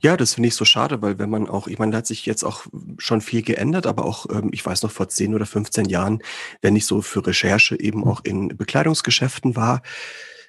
Ja, 0.00 0.16
das 0.16 0.34
finde 0.34 0.48
ich 0.48 0.54
so 0.54 0.64
schade, 0.64 1.02
weil 1.02 1.18
wenn 1.18 1.28
man 1.28 1.48
auch, 1.48 1.66
ich 1.66 1.78
meine, 1.78 1.92
da 1.92 1.98
hat 1.98 2.06
sich 2.06 2.24
jetzt 2.24 2.44
auch 2.44 2.66
schon 2.98 3.20
viel 3.20 3.42
geändert, 3.42 3.86
aber 3.86 4.04
auch, 4.04 4.26
ähm, 4.30 4.50
ich 4.52 4.64
weiß 4.64 4.82
noch, 4.82 4.90
vor 4.90 5.08
10 5.08 5.34
oder 5.34 5.46
15 5.46 5.86
Jahren, 5.86 6.22
wenn 6.62 6.76
ich 6.76 6.86
so 6.86 7.02
für 7.02 7.26
Recherche 7.26 7.78
eben 7.78 8.04
auch 8.04 8.20
in 8.24 8.56
Bekleidungsgeschäften 8.56 9.56
war, 9.56 9.82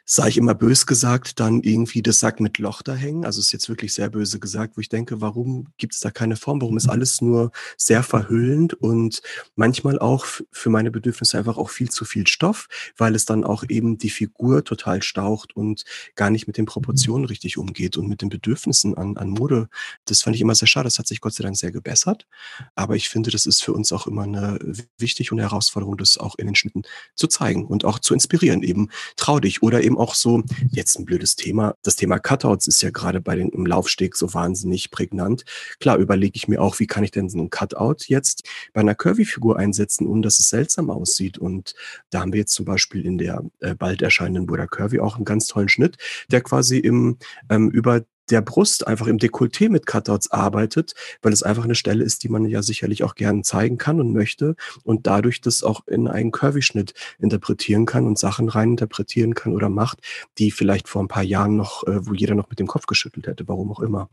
sage 0.09 0.29
ich 0.29 0.37
immer 0.37 0.55
bös 0.55 0.85
gesagt, 0.85 1.41
dann 1.41 1.61
irgendwie 1.63 2.01
das 2.01 2.21
Sack 2.21 2.39
mit 2.39 2.59
Loch 2.59 2.81
da 2.81 2.95
hängen. 2.95 3.25
Also 3.25 3.41
ist 3.41 3.51
jetzt 3.51 3.67
wirklich 3.67 3.93
sehr 3.93 4.09
böse 4.09 4.39
gesagt, 4.39 4.77
wo 4.77 4.81
ich 4.81 4.87
denke, 4.87 5.19
warum 5.19 5.67
gibt 5.77 5.93
es 5.93 5.99
da 5.99 6.11
keine 6.11 6.37
Form? 6.37 6.61
Warum 6.61 6.77
ist 6.77 6.87
alles 6.87 7.19
nur 7.19 7.51
sehr 7.75 8.03
verhüllend 8.03 8.73
und 8.73 9.21
manchmal 9.57 9.99
auch 9.99 10.25
für 10.49 10.69
meine 10.69 10.91
Bedürfnisse 10.91 11.37
einfach 11.37 11.57
auch 11.57 11.69
viel 11.69 11.89
zu 11.89 12.05
viel 12.05 12.25
Stoff, 12.25 12.69
weil 12.95 13.15
es 13.15 13.25
dann 13.25 13.43
auch 13.43 13.65
eben 13.67 13.97
die 13.97 14.09
Figur 14.09 14.63
total 14.63 15.03
staucht 15.03 15.57
und 15.57 15.83
gar 16.15 16.29
nicht 16.29 16.47
mit 16.47 16.55
den 16.55 16.65
Proportionen 16.65 17.25
richtig 17.25 17.57
umgeht 17.57 17.97
und 17.97 18.07
mit 18.07 18.21
den 18.21 18.29
Bedürfnissen 18.29 18.95
an, 18.95 19.17
an 19.17 19.29
Mode. 19.29 19.67
Das 20.05 20.21
fand 20.21 20.37
ich 20.37 20.41
immer 20.41 20.55
sehr 20.55 20.69
schade. 20.69 20.85
Das 20.85 20.99
hat 20.99 21.07
sich 21.07 21.19
Gott 21.19 21.33
sei 21.33 21.43
Dank 21.43 21.57
sehr 21.57 21.73
gebessert. 21.73 22.27
Aber 22.75 22.95
ich 22.95 23.09
finde, 23.09 23.29
das 23.29 23.45
ist 23.45 23.61
für 23.61 23.73
uns 23.73 23.91
auch 23.91 24.07
immer 24.07 24.23
eine 24.23 24.57
wichtige 24.97 25.31
und 25.31 25.39
Herausforderung, 25.39 25.97
das 25.97 26.17
auch 26.17 26.35
in 26.37 26.45
den 26.45 26.55
Schnitten 26.55 26.83
zu 27.13 27.27
zeigen 27.27 27.65
und 27.65 27.83
auch 27.83 27.99
zu 27.99 28.13
inspirieren. 28.13 28.63
Eben 28.63 28.89
trau 29.17 29.41
dich 29.41 29.61
oder 29.61 29.83
eben 29.83 29.96
auch 29.97 30.15
so, 30.15 30.43
jetzt 30.71 30.99
ein 30.99 31.05
blödes 31.05 31.35
Thema, 31.35 31.75
das 31.83 31.95
Thema 31.95 32.19
Cutouts 32.19 32.67
ist 32.67 32.81
ja 32.81 32.89
gerade 32.89 33.21
bei 33.21 33.35
den 33.35 33.49
im 33.49 33.65
Laufsteg 33.65 34.15
so 34.15 34.33
wahnsinnig 34.33 34.91
prägnant. 34.91 35.43
Klar, 35.79 35.97
überlege 35.97 36.35
ich 36.35 36.47
mir 36.47 36.61
auch, 36.61 36.79
wie 36.79 36.87
kann 36.87 37.03
ich 37.03 37.11
denn 37.11 37.29
so 37.29 37.39
ein 37.39 37.49
Cutout 37.49 38.05
jetzt 38.07 38.47
bei 38.73 38.81
einer 38.81 38.95
Curvy-Figur 38.95 39.57
einsetzen, 39.57 40.07
um 40.07 40.21
dass 40.21 40.39
es 40.39 40.49
seltsam 40.49 40.89
aussieht. 40.89 41.37
Und 41.37 41.73
da 42.09 42.21
haben 42.21 42.33
wir 42.33 42.39
jetzt 42.39 42.53
zum 42.53 42.65
Beispiel 42.65 43.05
in 43.05 43.17
der 43.17 43.43
äh, 43.59 43.75
bald 43.75 44.01
erscheinenden 44.01 44.45
Buddha 44.45 44.67
Curvy 44.67 44.99
auch 44.99 45.15
einen 45.15 45.25
ganz 45.25 45.47
tollen 45.47 45.69
Schnitt, 45.69 45.97
der 46.31 46.41
quasi 46.41 46.77
im 46.77 47.17
ähm, 47.49 47.69
über 47.69 48.01
der 48.29 48.41
Brust 48.41 48.87
einfach 48.87 49.07
im 49.07 49.17
Dekolleté 49.17 49.69
mit 49.69 49.85
Cutouts 49.85 50.31
arbeitet, 50.31 50.93
weil 51.21 51.33
es 51.33 51.43
einfach 51.43 51.63
eine 51.63 51.75
Stelle 51.75 52.03
ist, 52.03 52.23
die 52.23 52.29
man 52.29 52.45
ja 52.45 52.61
sicherlich 52.61 53.03
auch 53.03 53.15
gern 53.15 53.43
zeigen 53.43 53.77
kann 53.77 53.99
und 53.99 54.13
möchte 54.13 54.55
und 54.83 55.07
dadurch 55.07 55.41
das 55.41 55.63
auch 55.63 55.87
in 55.87 56.07
einen 56.07 56.31
Curvy-Schnitt 56.31 56.93
interpretieren 57.19 57.85
kann 57.85 58.05
und 58.05 58.17
Sachen 58.17 58.49
rein 58.49 58.71
interpretieren 58.71 59.33
kann 59.33 59.53
oder 59.53 59.69
macht, 59.69 59.99
die 60.37 60.51
vielleicht 60.51 60.87
vor 60.87 61.03
ein 61.03 61.07
paar 61.07 61.23
Jahren 61.23 61.55
noch, 61.55 61.85
äh, 61.87 62.05
wo 62.05 62.13
jeder 62.13 62.35
noch 62.35 62.49
mit 62.49 62.59
dem 62.59 62.67
Kopf 62.67 62.85
geschüttelt 62.85 63.27
hätte, 63.27 63.47
warum 63.47 63.71
auch 63.71 63.79
immer. 63.79 64.09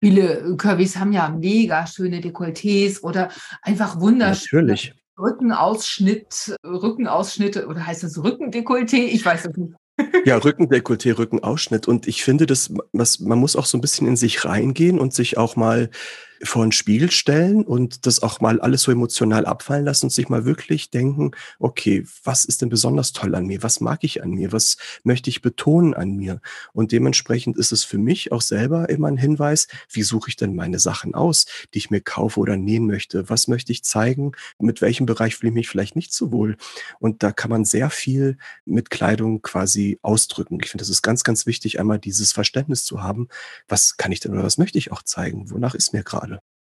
Viele 0.00 0.56
Curvys 0.56 0.96
haben 0.96 1.12
ja 1.12 1.28
mega 1.28 1.86
schöne 1.86 2.20
Dekolletés 2.20 3.02
oder 3.02 3.30
einfach 3.62 4.00
wunderschön. 4.00 4.66
Natürlich. 4.66 4.94
Rückenausschnitt, 5.18 6.56
Rückenausschnitte 6.64 7.66
oder 7.66 7.86
heißt 7.86 8.02
das 8.02 8.18
Rückendekolleté? 8.18 8.96
Ich 8.96 9.24
weiß 9.24 9.46
es 9.46 9.56
nicht. 9.56 9.74
Ja, 10.24 10.36
Rückendekolleté, 10.38 11.18
Rückenausschnitt. 11.18 11.88
Und 11.88 12.06
ich 12.08 12.24
finde, 12.24 12.46
das, 12.46 12.72
was, 12.92 13.20
man 13.20 13.38
muss 13.38 13.56
auch 13.56 13.66
so 13.66 13.76
ein 13.76 13.80
bisschen 13.80 14.06
in 14.06 14.16
sich 14.16 14.44
reingehen 14.44 14.98
und 14.98 15.12
sich 15.12 15.36
auch 15.36 15.56
mal 15.56 15.90
vor 16.44 16.62
einen 16.62 16.72
Spiegel 16.72 17.10
stellen 17.10 17.64
und 17.64 18.06
das 18.06 18.22
auch 18.22 18.40
mal 18.40 18.60
alles 18.60 18.82
so 18.82 18.92
emotional 18.92 19.46
abfallen 19.46 19.84
lassen 19.84 20.06
und 20.06 20.10
sich 20.10 20.28
mal 20.28 20.44
wirklich 20.44 20.90
denken, 20.90 21.32
okay, 21.58 22.04
was 22.24 22.44
ist 22.44 22.62
denn 22.62 22.68
besonders 22.68 23.12
toll 23.12 23.34
an 23.34 23.46
mir? 23.46 23.62
Was 23.62 23.80
mag 23.80 24.02
ich 24.02 24.22
an 24.22 24.30
mir? 24.30 24.52
Was 24.52 24.76
möchte 25.04 25.30
ich 25.30 25.42
betonen 25.42 25.94
an 25.94 26.16
mir? 26.16 26.40
Und 26.72 26.92
dementsprechend 26.92 27.56
ist 27.56 27.72
es 27.72 27.84
für 27.84 27.98
mich 27.98 28.32
auch 28.32 28.42
selber 28.42 28.88
immer 28.88 29.08
ein 29.08 29.16
Hinweis, 29.16 29.68
wie 29.90 30.02
suche 30.02 30.30
ich 30.30 30.36
denn 30.36 30.54
meine 30.54 30.78
Sachen 30.78 31.14
aus, 31.14 31.46
die 31.74 31.78
ich 31.78 31.90
mir 31.90 32.00
kaufe 32.00 32.40
oder 32.40 32.56
nähen 32.56 32.86
möchte? 32.86 33.28
Was 33.28 33.46
möchte 33.46 33.72
ich 33.72 33.84
zeigen? 33.84 34.32
Mit 34.58 34.80
welchem 34.80 35.06
Bereich 35.06 35.36
fühle 35.36 35.50
ich 35.50 35.54
mich 35.54 35.68
vielleicht 35.68 35.96
nicht 35.96 36.12
so 36.12 36.32
wohl? 36.32 36.56
Und 36.98 37.22
da 37.22 37.30
kann 37.32 37.50
man 37.50 37.64
sehr 37.64 37.90
viel 37.90 38.36
mit 38.64 38.90
Kleidung 38.90 39.42
quasi 39.42 39.98
ausdrücken. 40.02 40.58
Ich 40.62 40.70
finde, 40.70 40.82
es 40.82 40.90
ist 40.90 41.02
ganz, 41.02 41.22
ganz 41.24 41.46
wichtig, 41.46 41.78
einmal 41.78 41.98
dieses 41.98 42.32
Verständnis 42.32 42.84
zu 42.84 43.02
haben, 43.02 43.28
was 43.68 43.96
kann 43.96 44.12
ich 44.12 44.20
denn 44.20 44.32
oder 44.32 44.42
was 44.42 44.58
möchte 44.58 44.78
ich 44.78 44.92
auch 44.92 45.02
zeigen? 45.02 45.50
Wonach 45.50 45.74
ist 45.74 45.92
mir 45.92 46.02
gerade? 46.02 46.31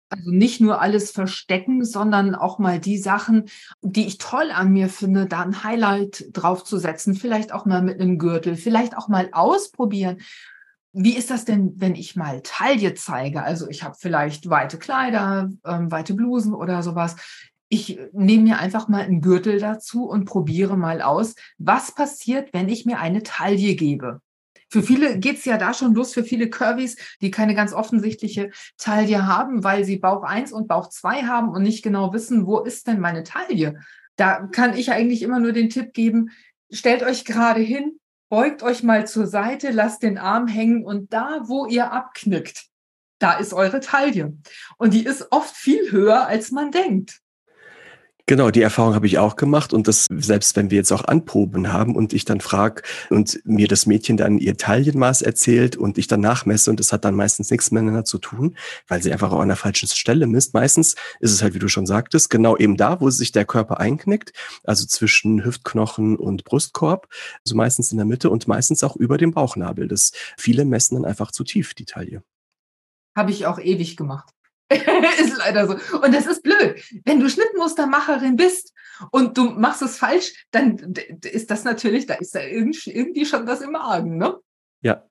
Also 0.10 0.32
nicht 0.32 0.62
nur 0.62 0.82
alles 0.82 1.12
verstecken, 1.12 1.84
sondern 1.84 2.34
auch 2.34 2.60
mal 2.60 2.80
die 2.80 2.98
Sachen, 2.98 3.50
die 3.82 4.08
ich 4.08 4.18
toll 4.18 4.52
an 4.54 4.72
mir 4.72 4.88
finde, 4.88 5.26
da 5.26 5.42
ein 5.42 5.64
Highlight 5.64 6.30
draufzusetzen, 6.32 7.14
vielleicht 7.14 7.52
auch 7.52 7.66
mal 7.66 7.82
mit 7.82 8.00
einem 8.00 8.18
Gürtel, 8.18 8.56
vielleicht 8.56 8.96
auch 8.96 9.10
mal 9.10 9.30
ausprobieren. 9.34 10.20
Wie 10.94 11.16
ist 11.16 11.30
das 11.30 11.44
denn, 11.44 11.74
wenn 11.76 11.96
ich 11.96 12.16
mal 12.16 12.42
Taille 12.42 12.94
zeige? 12.94 13.44
Also 13.44 13.68
ich 13.68 13.84
habe 13.84 13.96
vielleicht 14.00 14.50
weite 14.50 14.80
Kleider, 14.80 15.50
ähm, 15.66 15.92
weite 15.92 16.14
Blusen 16.14 16.54
oder 16.54 16.82
sowas. 16.84 17.18
Ich 17.70 18.00
nehme 18.14 18.44
mir 18.44 18.60
einfach 18.60 18.88
mal 18.88 19.02
einen 19.02 19.20
Gürtel 19.20 19.60
dazu 19.60 20.06
und 20.06 20.24
probiere 20.24 20.78
mal 20.78 21.02
aus, 21.02 21.36
was 21.58 21.94
passiert, 21.94 22.54
wenn 22.54 22.70
ich 22.70 22.86
mir 22.86 23.00
eine 23.00 23.24
Taille 23.24 23.76
gebe. 23.76 24.22
Für 24.70 24.84
viele 24.84 25.20
geht's 25.20 25.46
ja 25.46 25.58
da 25.58 25.74
schon 25.74 25.94
los, 25.94 26.14
für 26.14 26.24
viele 26.24 26.50
Curvys, 26.50 26.98
die 27.22 27.32
keine 27.32 27.56
ganz 27.56 27.74
offensichtliche 27.74 28.52
Taille 28.78 29.26
haben, 29.26 29.64
weil 29.64 29.86
sie 29.86 29.98
Bauch 29.98 30.24
1 30.24 30.52
und 30.52 30.68
Bauch 30.68 30.90
2 30.90 31.24
haben 31.24 31.50
und 31.50 31.64
nicht 31.64 31.84
genau 31.84 32.14
wissen, 32.14 32.46
wo 32.46 32.60
ist 32.60 32.88
denn 32.88 33.00
meine 33.00 33.24
Taille. 33.24 33.80
Da 34.18 34.48
kann 34.48 34.76
ich 34.76 34.92
eigentlich 34.92 35.22
immer 35.22 35.40
nur 35.40 35.54
den 35.54 35.70
Tipp 35.70 35.94
geben, 35.94 36.32
stellt 36.72 37.04
euch 37.04 37.24
gerade 37.24 37.62
hin, 37.62 38.00
beugt 38.30 38.64
euch 38.64 38.84
mal 38.84 39.08
zur 39.08 39.28
Seite, 39.28 39.72
lasst 39.72 40.04
den 40.04 40.18
Arm 40.18 40.48
hängen 40.48 40.84
und 40.84 41.14
da, 41.14 41.42
wo 41.46 41.66
ihr 41.66 41.92
abknickt, 41.92 42.66
da 43.20 43.34
ist 43.34 43.54
eure 43.54 43.80
Taille. 43.80 44.38
Und 44.78 44.94
die 44.94 45.06
ist 45.06 45.28
oft 45.32 45.56
viel 45.56 45.92
höher, 45.92 46.28
als 46.28 46.52
man 46.52 46.72
denkt. 46.72 47.22
Genau, 48.30 48.52
die 48.52 48.62
Erfahrung 48.62 48.94
habe 48.94 49.08
ich 49.08 49.20
auch 49.20 49.38
gemacht 49.38 49.72
und 49.72 49.88
das 49.88 50.06
selbst 50.10 50.58
wenn 50.58 50.70
wir 50.70 50.76
jetzt 50.76 50.92
auch 50.92 51.06
Anproben 51.06 51.72
haben 51.72 51.96
und 51.96 52.12
ich 52.12 52.26
dann 52.26 52.42
frage 52.42 52.82
und 53.10 53.40
mir 53.46 53.70
das 53.70 53.86
Mädchen 53.86 54.18
dann 54.18 54.38
ihr 54.38 54.58
Taillenmaß 54.58 55.22
erzählt 55.22 55.78
und 55.78 55.98
ich 55.98 56.08
dann 56.08 56.20
nachmesse 56.20 56.70
und 56.70 56.82
das 56.82 56.92
hat 56.92 57.06
dann 57.06 57.16
meistens 57.16 57.50
nichts 57.52 57.72
miteinander 57.72 58.04
zu 58.04 58.18
tun, 58.18 58.58
weil 58.90 59.02
sie 59.02 59.14
einfach 59.14 59.32
auch 59.32 59.40
an 59.40 59.48
der 59.48 59.56
falschen 59.56 59.88
Stelle 59.88 60.28
misst. 60.28 60.54
Meistens 60.54 60.96
ist 61.22 61.32
es 61.32 61.42
halt, 61.42 61.54
wie 61.54 61.60
du 61.60 61.70
schon 61.70 61.86
sagtest, 61.86 62.30
genau 62.30 62.58
eben 62.58 62.76
da, 62.76 63.00
wo 63.00 63.10
sich 63.10 63.32
der 63.32 63.46
Körper 63.46 63.80
einknickt, 63.80 64.34
also 64.66 64.86
zwischen 64.86 65.46
Hüftknochen 65.46 66.18
und 66.18 66.44
Brustkorb, 66.44 67.08
also 67.46 67.56
meistens 67.56 67.94
in 67.94 67.98
der 67.98 68.06
Mitte 68.06 68.30
und 68.30 68.46
meistens 68.46 68.84
auch 68.84 68.98
über 68.98 69.18
dem 69.18 69.32
Bauchnabel. 69.32 69.88
Das 69.88 70.12
viele 70.38 70.66
messen 70.66 70.96
dann 70.96 71.06
einfach 71.06 71.32
zu 71.32 71.46
tief 71.46 71.74
die 71.76 71.86
Taille. 71.86 72.24
Habe 73.16 73.32
ich 73.32 73.46
auch 73.46 73.58
ewig 73.58 73.96
gemacht. 73.96 74.34
ist 75.20 75.38
leider 75.38 75.68
so. 75.68 75.74
Und 75.98 76.14
das 76.14 76.26
ist 76.26 76.44
blöd. 76.44 76.82
Wenn 77.06 77.20
du 77.20 77.30
Schnittmustermacherin 77.30 78.36
bist 78.36 78.74
und 79.12 79.38
du 79.38 79.52
machst 79.52 79.82
es 79.82 79.98
falsch, 79.98 80.46
dann 80.52 80.94
ist 81.24 81.50
das 81.50 81.64
natürlich, 81.64 82.06
da 82.06 82.16
ist 82.16 82.36
da 82.36 82.42
irgendwie 82.42 83.26
schon 83.26 83.48
was 83.48 83.62
im 83.62 83.76
Argen, 83.76 84.18
ne? 84.18 84.36
Ja. 84.82 85.04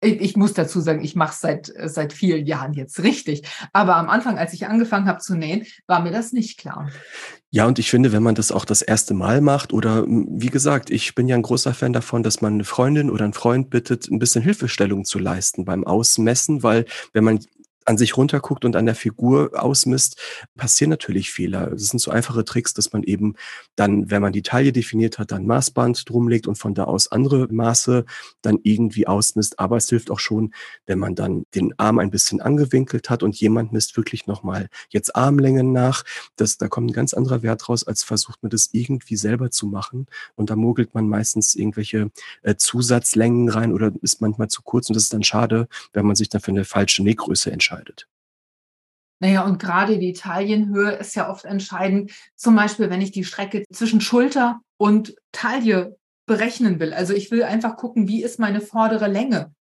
Ich 0.00 0.36
muss 0.36 0.52
dazu 0.52 0.80
sagen, 0.80 1.02
ich 1.02 1.16
mache 1.16 1.32
es 1.32 1.40
seit, 1.40 1.72
seit 1.86 2.12
vielen 2.12 2.46
Jahren 2.46 2.72
jetzt 2.72 3.02
richtig. 3.02 3.42
Aber 3.72 3.96
am 3.96 4.08
Anfang, 4.08 4.38
als 4.38 4.52
ich 4.52 4.68
angefangen 4.68 5.08
habe 5.08 5.18
zu 5.18 5.34
nähen, 5.34 5.66
war 5.88 6.00
mir 6.00 6.12
das 6.12 6.32
nicht 6.32 6.56
klar. 6.56 6.88
Ja, 7.50 7.66
und 7.66 7.80
ich 7.80 7.90
finde, 7.90 8.12
wenn 8.12 8.22
man 8.22 8.36
das 8.36 8.52
auch 8.52 8.64
das 8.64 8.80
erste 8.80 9.14
Mal 9.14 9.40
macht 9.40 9.72
oder 9.72 10.04
wie 10.06 10.50
gesagt, 10.50 10.90
ich 10.90 11.16
bin 11.16 11.26
ja 11.26 11.34
ein 11.34 11.42
großer 11.42 11.74
Fan 11.74 11.92
davon, 11.92 12.22
dass 12.22 12.40
man 12.40 12.54
eine 12.54 12.64
Freundin 12.64 13.10
oder 13.10 13.24
einen 13.24 13.32
Freund 13.32 13.70
bittet, 13.70 14.08
ein 14.08 14.20
bisschen 14.20 14.42
Hilfestellung 14.42 15.04
zu 15.04 15.18
leisten 15.18 15.64
beim 15.64 15.82
Ausmessen, 15.84 16.62
weil 16.62 16.84
wenn 17.12 17.24
man 17.24 17.40
an 17.88 17.96
sich 17.96 18.18
runterguckt 18.18 18.66
und 18.66 18.76
an 18.76 18.84
der 18.84 18.94
Figur 18.94 19.50
ausmisst, 19.54 20.20
passieren 20.56 20.90
natürlich 20.90 21.30
Fehler. 21.30 21.70
Das 21.70 21.86
sind 21.86 22.00
so 22.00 22.10
einfache 22.10 22.44
Tricks, 22.44 22.74
dass 22.74 22.92
man 22.92 23.02
eben 23.02 23.34
dann, 23.76 24.10
wenn 24.10 24.20
man 24.20 24.34
die 24.34 24.42
Taille 24.42 24.72
definiert 24.72 25.18
hat, 25.18 25.32
dann 25.32 25.46
Maßband 25.46 26.08
drumlegt 26.08 26.46
und 26.46 26.56
von 26.56 26.74
da 26.74 26.84
aus 26.84 27.10
andere 27.10 27.48
Maße 27.50 28.04
dann 28.42 28.58
irgendwie 28.62 29.06
ausmisst. 29.06 29.58
Aber 29.58 29.78
es 29.78 29.88
hilft 29.88 30.10
auch 30.10 30.18
schon, 30.18 30.52
wenn 30.84 30.98
man 30.98 31.14
dann 31.14 31.46
den 31.54 31.78
Arm 31.78 31.98
ein 31.98 32.10
bisschen 32.10 32.42
angewinkelt 32.42 33.08
hat 33.08 33.22
und 33.22 33.40
jemand 33.40 33.72
misst 33.72 33.96
wirklich 33.96 34.26
nochmal 34.26 34.68
jetzt 34.90 35.16
Armlängen 35.16 35.72
nach. 35.72 36.04
Das, 36.36 36.58
da 36.58 36.68
kommt 36.68 36.90
ein 36.90 36.94
ganz 36.94 37.14
anderer 37.14 37.42
Wert 37.42 37.70
raus, 37.70 37.84
als 37.84 38.04
versucht 38.04 38.42
man 38.42 38.50
das 38.50 38.68
irgendwie 38.72 39.16
selber 39.16 39.50
zu 39.50 39.66
machen. 39.66 40.06
Und 40.34 40.50
da 40.50 40.56
mogelt 40.56 40.94
man 40.94 41.08
meistens 41.08 41.54
irgendwelche 41.54 42.10
äh, 42.42 42.54
Zusatzlängen 42.54 43.48
rein 43.48 43.72
oder 43.72 43.92
ist 44.02 44.20
manchmal 44.20 44.48
zu 44.48 44.60
kurz. 44.60 44.90
Und 44.90 44.94
das 44.94 45.04
ist 45.04 45.14
dann 45.14 45.22
schade, 45.22 45.68
wenn 45.94 46.04
man 46.04 46.16
sich 46.16 46.28
dann 46.28 46.42
für 46.42 46.50
eine 46.50 46.66
falsche 46.66 47.02
Nähgröße 47.02 47.50
entscheidet 47.50 47.77
entscheidet. 47.78 48.08
Naja, 49.20 49.44
und 49.44 49.58
gerade 49.58 49.98
die 49.98 50.12
Taillenhöhe 50.12 50.92
ist 50.92 51.16
ja 51.16 51.28
oft 51.28 51.44
entscheidend. 51.44 52.12
Zum 52.36 52.54
Beispiel, 52.54 52.88
wenn 52.88 53.00
ich 53.00 53.10
die 53.10 53.24
Strecke 53.24 53.64
zwischen 53.72 54.00
Schulter 54.00 54.60
und 54.76 55.16
Taille 55.32 55.96
berechnen 56.26 56.78
will. 56.78 56.92
Also 56.92 57.14
ich 57.14 57.30
will 57.30 57.42
einfach 57.42 57.76
gucken, 57.76 58.06
wie 58.06 58.22
ist 58.22 58.38
meine 58.38 58.60
vordere 58.60 59.08
Länge. 59.08 59.52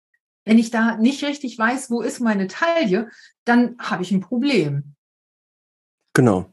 Wenn 0.44 0.58
ich 0.58 0.70
da 0.70 0.96
nicht 0.96 1.24
richtig 1.24 1.58
weiß, 1.58 1.90
wo 1.90 2.02
ist 2.02 2.20
meine 2.20 2.48
Taille, 2.48 3.08
dann 3.44 3.76
habe 3.78 4.02
ich 4.02 4.12
ein 4.12 4.20
Problem. 4.20 4.94
Genau. 6.12 6.52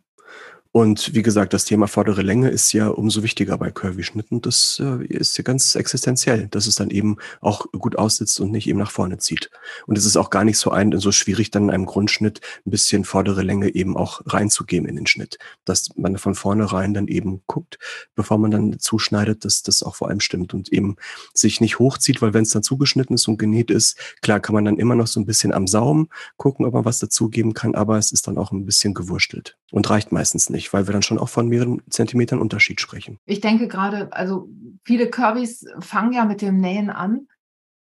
Und 0.75 1.13
wie 1.13 1.21
gesagt, 1.21 1.53
das 1.53 1.65
Thema 1.65 1.87
vordere 1.87 2.23
Länge 2.23 2.49
ist 2.49 2.73
ja 2.73 2.87
umso 2.87 3.21
wichtiger 3.21 3.59
bei 3.59 3.69
Curvy-Schnitten. 3.69 4.41
Das 4.41 4.81
äh, 4.83 5.05
ist 5.05 5.37
ja 5.37 5.43
ganz 5.43 5.75
existenziell, 5.75 6.47
dass 6.47 6.65
es 6.65 6.73
dann 6.73 6.89
eben 6.89 7.17
auch 7.41 7.67
gut 7.73 7.95
aussitzt 7.95 8.39
und 8.39 8.51
nicht 8.51 8.67
eben 8.67 8.79
nach 8.79 8.89
vorne 8.89 9.19
zieht. 9.19 9.51
Und 9.85 9.99
es 9.99 10.05
ist 10.05 10.17
auch 10.17 10.31
gar 10.31 10.43
nicht 10.43 10.57
so 10.57 10.71
ein, 10.71 10.97
so 10.99 11.11
schwierig, 11.11 11.51
dann 11.51 11.65
in 11.65 11.69
einem 11.69 11.85
Grundschnitt 11.85 12.41
ein 12.65 12.71
bisschen 12.71 13.03
vordere 13.03 13.43
Länge 13.43 13.75
eben 13.75 13.95
auch 13.95 14.21
reinzugeben 14.25 14.89
in 14.89 14.95
den 14.95 15.05
Schnitt. 15.05 15.37
Dass 15.63 15.91
man 15.95 16.17
von 16.17 16.33
vornherein 16.33 16.95
dann 16.95 17.07
eben 17.07 17.43
guckt, 17.45 17.77
bevor 18.15 18.39
man 18.39 18.49
dann 18.49 18.79
zuschneidet, 18.79 19.45
dass 19.45 19.61
das 19.61 19.83
auch 19.83 19.93
vor 19.93 20.09
allem 20.09 20.21
stimmt 20.21 20.55
und 20.55 20.73
eben 20.73 20.95
sich 21.35 21.61
nicht 21.61 21.77
hochzieht, 21.77 22.19
weil 22.23 22.33
wenn 22.33 22.45
es 22.45 22.49
dann 22.49 22.63
zugeschnitten 22.63 23.13
ist 23.13 23.27
und 23.27 23.37
genäht 23.37 23.69
ist, 23.69 23.95
klar 24.23 24.39
kann 24.39 24.55
man 24.55 24.65
dann 24.65 24.79
immer 24.79 24.95
noch 24.95 25.05
so 25.05 25.19
ein 25.19 25.27
bisschen 25.27 25.53
am 25.53 25.67
Saum 25.67 26.09
gucken, 26.37 26.65
ob 26.65 26.73
man 26.73 26.83
was 26.83 26.97
dazugeben 26.97 27.53
kann, 27.53 27.75
aber 27.75 27.99
es 27.99 28.11
ist 28.11 28.25
dann 28.25 28.39
auch 28.39 28.51
ein 28.51 28.65
bisschen 28.65 28.95
gewurstelt 28.95 29.55
und 29.71 29.87
reicht 29.89 30.11
meistens 30.11 30.49
nicht 30.49 30.62
nicht, 30.63 30.73
weil 30.73 30.87
wir 30.87 30.93
dann 30.93 31.03
schon 31.03 31.19
auch 31.19 31.29
von 31.29 31.47
mehreren 31.47 31.81
Zentimetern 31.89 32.39
Unterschied 32.39 32.79
sprechen. 32.79 33.19
Ich 33.25 33.41
denke 33.41 33.67
gerade, 33.67 34.11
also 34.13 34.49
viele 34.83 35.09
Curvys 35.09 35.65
fangen 35.79 36.13
ja 36.13 36.25
mit 36.25 36.41
dem 36.41 36.57
Nähen 36.57 36.89
an, 36.89 37.27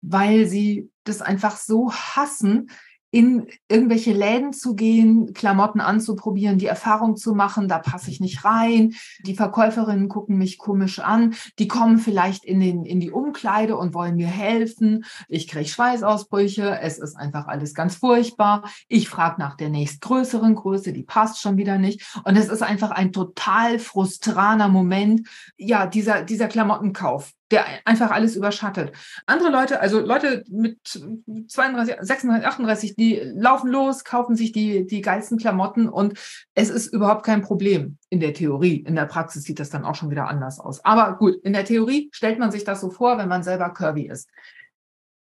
weil 0.02 0.46
sie 0.46 0.90
das 1.04 1.20
einfach 1.20 1.56
so 1.56 1.92
hassen, 1.92 2.70
in 3.10 3.48
irgendwelche 3.68 4.12
Läden 4.12 4.52
zu 4.52 4.74
gehen, 4.74 5.32
Klamotten 5.34 5.80
anzuprobieren, 5.80 6.58
die 6.58 6.66
Erfahrung 6.66 7.16
zu 7.16 7.34
machen, 7.34 7.66
da 7.66 7.78
passe 7.78 8.10
ich 8.10 8.20
nicht 8.20 8.44
rein. 8.44 8.94
Die 9.26 9.34
Verkäuferinnen 9.34 10.08
gucken 10.08 10.38
mich 10.38 10.58
komisch 10.58 11.00
an. 11.00 11.34
Die 11.58 11.66
kommen 11.66 11.98
vielleicht 11.98 12.44
in, 12.44 12.60
den, 12.60 12.84
in 12.84 13.00
die 13.00 13.10
Umkleide 13.10 13.76
und 13.76 13.94
wollen 13.94 14.16
mir 14.16 14.28
helfen. 14.28 15.04
Ich 15.28 15.48
kriege 15.48 15.68
Schweißausbrüche. 15.68 16.78
Es 16.80 16.98
ist 16.98 17.16
einfach 17.16 17.48
alles 17.48 17.74
ganz 17.74 17.96
furchtbar. 17.96 18.70
Ich 18.88 19.08
frage 19.08 19.40
nach 19.40 19.56
der 19.56 19.70
nächstgrößeren 19.70 20.54
Größe, 20.54 20.92
die 20.92 21.02
passt 21.02 21.40
schon 21.40 21.56
wieder 21.56 21.78
nicht. 21.78 22.20
Und 22.24 22.36
es 22.36 22.48
ist 22.48 22.62
einfach 22.62 22.92
ein 22.92 23.12
total 23.12 23.78
frustraner 23.78 24.68
Moment. 24.68 25.28
Ja, 25.56 25.86
dieser, 25.86 26.22
dieser 26.22 26.46
Klamottenkauf 26.46 27.32
der 27.50 27.64
einfach 27.84 28.10
alles 28.10 28.36
überschattet. 28.36 28.92
Andere 29.26 29.50
Leute, 29.50 29.80
also 29.80 30.00
Leute 30.00 30.44
mit 30.48 30.78
32, 30.86 31.96
36, 32.00 32.46
38, 32.46 32.94
die 32.96 33.20
laufen 33.34 33.70
los, 33.70 34.04
kaufen 34.04 34.36
sich 34.36 34.52
die, 34.52 34.86
die 34.86 35.00
geilsten 35.00 35.38
Klamotten 35.38 35.88
und 35.88 36.18
es 36.54 36.70
ist 36.70 36.92
überhaupt 36.92 37.24
kein 37.24 37.42
Problem 37.42 37.98
in 38.08 38.20
der 38.20 38.34
Theorie. 38.34 38.76
In 38.76 38.94
der 38.94 39.06
Praxis 39.06 39.42
sieht 39.42 39.58
das 39.58 39.70
dann 39.70 39.84
auch 39.84 39.94
schon 39.94 40.10
wieder 40.10 40.28
anders 40.28 40.60
aus. 40.60 40.84
Aber 40.84 41.16
gut, 41.16 41.36
in 41.42 41.52
der 41.52 41.64
Theorie 41.64 42.08
stellt 42.12 42.38
man 42.38 42.50
sich 42.50 42.64
das 42.64 42.80
so 42.80 42.90
vor, 42.90 43.18
wenn 43.18 43.28
man 43.28 43.42
selber 43.42 43.70
curvy 43.70 44.08
ist. 44.08 44.28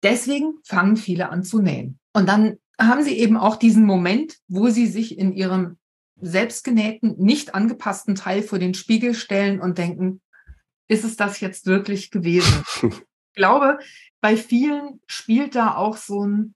Deswegen 0.03 0.55
fangen 0.64 0.97
viele 0.97 1.31
an 1.31 1.45
zu 1.45 1.61
nähen. 1.61 1.99
Und 2.12 2.29
dann 2.29 2.59
haben 2.81 3.03
sie 3.03 3.18
eben 3.18 3.37
auch 3.37 3.57
diesen 3.57 3.85
Moment, 3.85 4.37
wo 4.49 4.68
sie 4.68 4.87
sich 4.87 5.18
in 5.18 5.33
ihrem 5.33 5.79
selbstgenähten, 6.20 7.16
nicht 7.18 7.55
angepassten 7.55 8.14
Teil 8.14 8.43
vor 8.43 8.59
den 8.59 8.75
Spiegel 8.75 9.14
stellen 9.14 9.61
und 9.61 9.79
denken, 9.79 10.20
ist 10.89 11.05
es 11.05 11.16
das 11.16 11.41
jetzt 11.41 11.66
wirklich 11.66 12.11
gewesen? 12.11 12.64
ich 12.83 13.35
glaube, 13.35 13.78
bei 14.20 14.37
vielen 14.37 15.01
spielt 15.07 15.55
da 15.55 15.76
auch 15.76 15.97
so 15.97 16.24
ein 16.24 16.55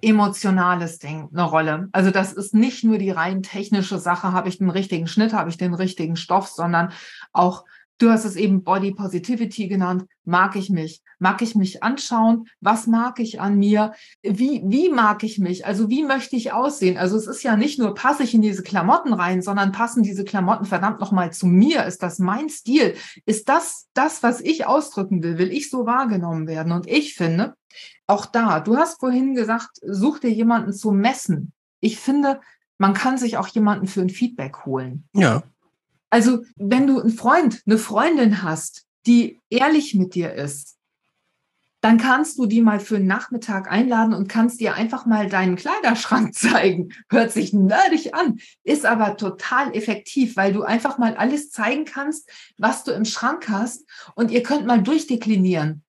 emotionales 0.00 0.98
Ding 0.98 1.28
eine 1.32 1.42
Rolle. 1.42 1.88
Also 1.92 2.10
das 2.10 2.32
ist 2.32 2.54
nicht 2.54 2.84
nur 2.84 2.98
die 2.98 3.10
rein 3.10 3.42
technische 3.42 3.98
Sache, 3.98 4.32
habe 4.32 4.48
ich 4.48 4.58
den 4.58 4.70
richtigen 4.70 5.08
Schnitt, 5.08 5.32
habe 5.32 5.50
ich 5.50 5.56
den 5.56 5.74
richtigen 5.74 6.16
Stoff, 6.16 6.48
sondern 6.48 6.92
auch 7.32 7.64
Du 7.98 8.10
hast 8.10 8.24
es 8.24 8.36
eben 8.36 8.62
Body 8.62 8.92
Positivity 8.92 9.66
genannt. 9.66 10.04
Mag 10.24 10.54
ich 10.54 10.70
mich? 10.70 11.02
Mag 11.18 11.42
ich 11.42 11.56
mich 11.56 11.82
anschauen? 11.82 12.46
Was 12.60 12.86
mag 12.86 13.18
ich 13.18 13.40
an 13.40 13.58
mir? 13.58 13.92
Wie, 14.22 14.62
wie 14.64 14.88
mag 14.88 15.24
ich 15.24 15.40
mich? 15.40 15.66
Also 15.66 15.90
wie 15.90 16.04
möchte 16.04 16.36
ich 16.36 16.52
aussehen? 16.52 16.96
Also 16.96 17.16
es 17.16 17.26
ist 17.26 17.42
ja 17.42 17.56
nicht 17.56 17.80
nur, 17.80 17.94
passe 17.94 18.22
ich 18.22 18.34
in 18.34 18.42
diese 18.42 18.62
Klamotten 18.62 19.12
rein, 19.12 19.42
sondern 19.42 19.72
passen 19.72 20.04
diese 20.04 20.24
Klamotten 20.24 20.64
verdammt 20.64 21.00
nochmal 21.00 21.32
zu 21.32 21.46
mir? 21.46 21.84
Ist 21.86 22.04
das 22.04 22.20
mein 22.20 22.48
Stil? 22.48 22.94
Ist 23.26 23.48
das 23.48 23.88
das, 23.94 24.22
was 24.22 24.40
ich 24.40 24.66
ausdrücken 24.66 25.22
will? 25.24 25.38
Will 25.38 25.50
ich 25.50 25.68
so 25.68 25.84
wahrgenommen 25.84 26.46
werden? 26.46 26.72
Und 26.72 26.86
ich 26.86 27.14
finde, 27.14 27.54
auch 28.06 28.26
da, 28.26 28.60
du 28.60 28.76
hast 28.76 29.00
vorhin 29.00 29.34
gesagt, 29.34 29.70
such 29.82 30.20
dir 30.20 30.30
jemanden 30.30 30.72
zu 30.72 30.92
messen. 30.92 31.52
Ich 31.80 31.98
finde, 31.98 32.40
man 32.78 32.94
kann 32.94 33.18
sich 33.18 33.36
auch 33.38 33.48
jemanden 33.48 33.88
für 33.88 34.00
ein 34.00 34.08
Feedback 34.08 34.64
holen. 34.64 35.08
Ja. 35.14 35.42
Also, 36.10 36.44
wenn 36.56 36.86
du 36.86 37.00
einen 37.00 37.10
Freund, 37.10 37.62
eine 37.66 37.78
Freundin 37.78 38.42
hast, 38.42 38.86
die 39.06 39.40
ehrlich 39.50 39.94
mit 39.94 40.14
dir 40.14 40.32
ist, 40.32 40.78
dann 41.80 41.98
kannst 41.98 42.38
du 42.38 42.46
die 42.46 42.60
mal 42.60 42.80
für 42.80 42.96
einen 42.96 43.06
Nachmittag 43.06 43.70
einladen 43.70 44.12
und 44.12 44.28
kannst 44.28 44.60
dir 44.60 44.74
einfach 44.74 45.06
mal 45.06 45.28
deinen 45.28 45.56
Kleiderschrank 45.56 46.34
zeigen. 46.34 46.92
Hört 47.08 47.30
sich 47.30 47.52
nerdig 47.52 48.14
an, 48.14 48.40
ist 48.64 48.84
aber 48.84 49.16
total 49.16 49.74
effektiv, 49.74 50.36
weil 50.36 50.52
du 50.52 50.62
einfach 50.62 50.98
mal 50.98 51.16
alles 51.16 51.50
zeigen 51.50 51.84
kannst, 51.84 52.28
was 52.58 52.84
du 52.84 52.90
im 52.92 53.04
Schrank 53.04 53.48
hast 53.48 53.84
und 54.14 54.30
ihr 54.30 54.42
könnt 54.42 54.66
mal 54.66 54.82
durchdeklinieren. 54.82 55.84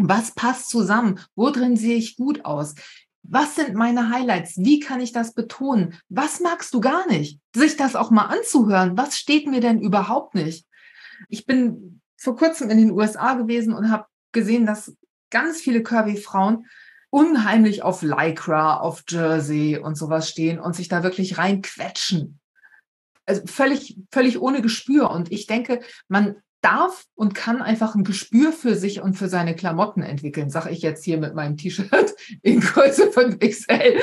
Was 0.00 0.32
passt 0.32 0.70
zusammen? 0.70 1.20
Wo 1.34 1.50
drin 1.50 1.76
sehe 1.76 1.96
ich 1.96 2.16
gut 2.16 2.44
aus? 2.44 2.74
Was 3.30 3.56
sind 3.56 3.74
meine 3.74 4.10
Highlights? 4.10 4.56
Wie 4.56 4.80
kann 4.80 5.00
ich 5.00 5.12
das 5.12 5.34
betonen? 5.34 5.98
Was 6.08 6.40
magst 6.40 6.72
du 6.72 6.80
gar 6.80 7.06
nicht? 7.08 7.40
Sich 7.54 7.76
das 7.76 7.94
auch 7.94 8.10
mal 8.10 8.26
anzuhören. 8.26 8.96
Was 8.96 9.18
steht 9.18 9.46
mir 9.46 9.60
denn 9.60 9.80
überhaupt 9.80 10.34
nicht? 10.34 10.66
Ich 11.28 11.44
bin 11.44 12.00
vor 12.16 12.36
kurzem 12.36 12.70
in 12.70 12.78
den 12.78 12.90
USA 12.90 13.34
gewesen 13.34 13.74
und 13.74 13.90
habe 13.90 14.06
gesehen, 14.32 14.64
dass 14.64 14.96
ganz 15.30 15.60
viele 15.60 15.82
Curvy-Frauen 15.82 16.66
unheimlich 17.10 17.82
auf 17.82 18.02
Lycra, 18.02 18.78
auf 18.78 19.04
Jersey 19.08 19.78
und 19.78 19.96
sowas 19.96 20.28
stehen 20.30 20.58
und 20.58 20.74
sich 20.74 20.88
da 20.88 21.02
wirklich 21.02 21.36
reinquetschen. 21.36 22.40
Also 23.26 23.42
völlig, 23.44 23.98
völlig 24.10 24.40
ohne 24.40 24.62
Gespür. 24.62 25.10
Und 25.10 25.30
ich 25.30 25.46
denke, 25.46 25.80
man 26.08 26.36
darf 26.60 27.04
und 27.14 27.34
kann 27.34 27.62
einfach 27.62 27.94
ein 27.94 28.04
Gespür 28.04 28.52
für 28.52 28.74
sich 28.74 29.00
und 29.00 29.14
für 29.14 29.28
seine 29.28 29.54
Klamotten 29.54 30.02
entwickeln, 30.02 30.50
sage 30.50 30.70
ich 30.70 30.82
jetzt 30.82 31.04
hier 31.04 31.18
mit 31.18 31.34
meinem 31.34 31.56
T-Shirt 31.56 32.14
in 32.42 32.60
Größe 32.60 33.10
5XL. 33.10 34.00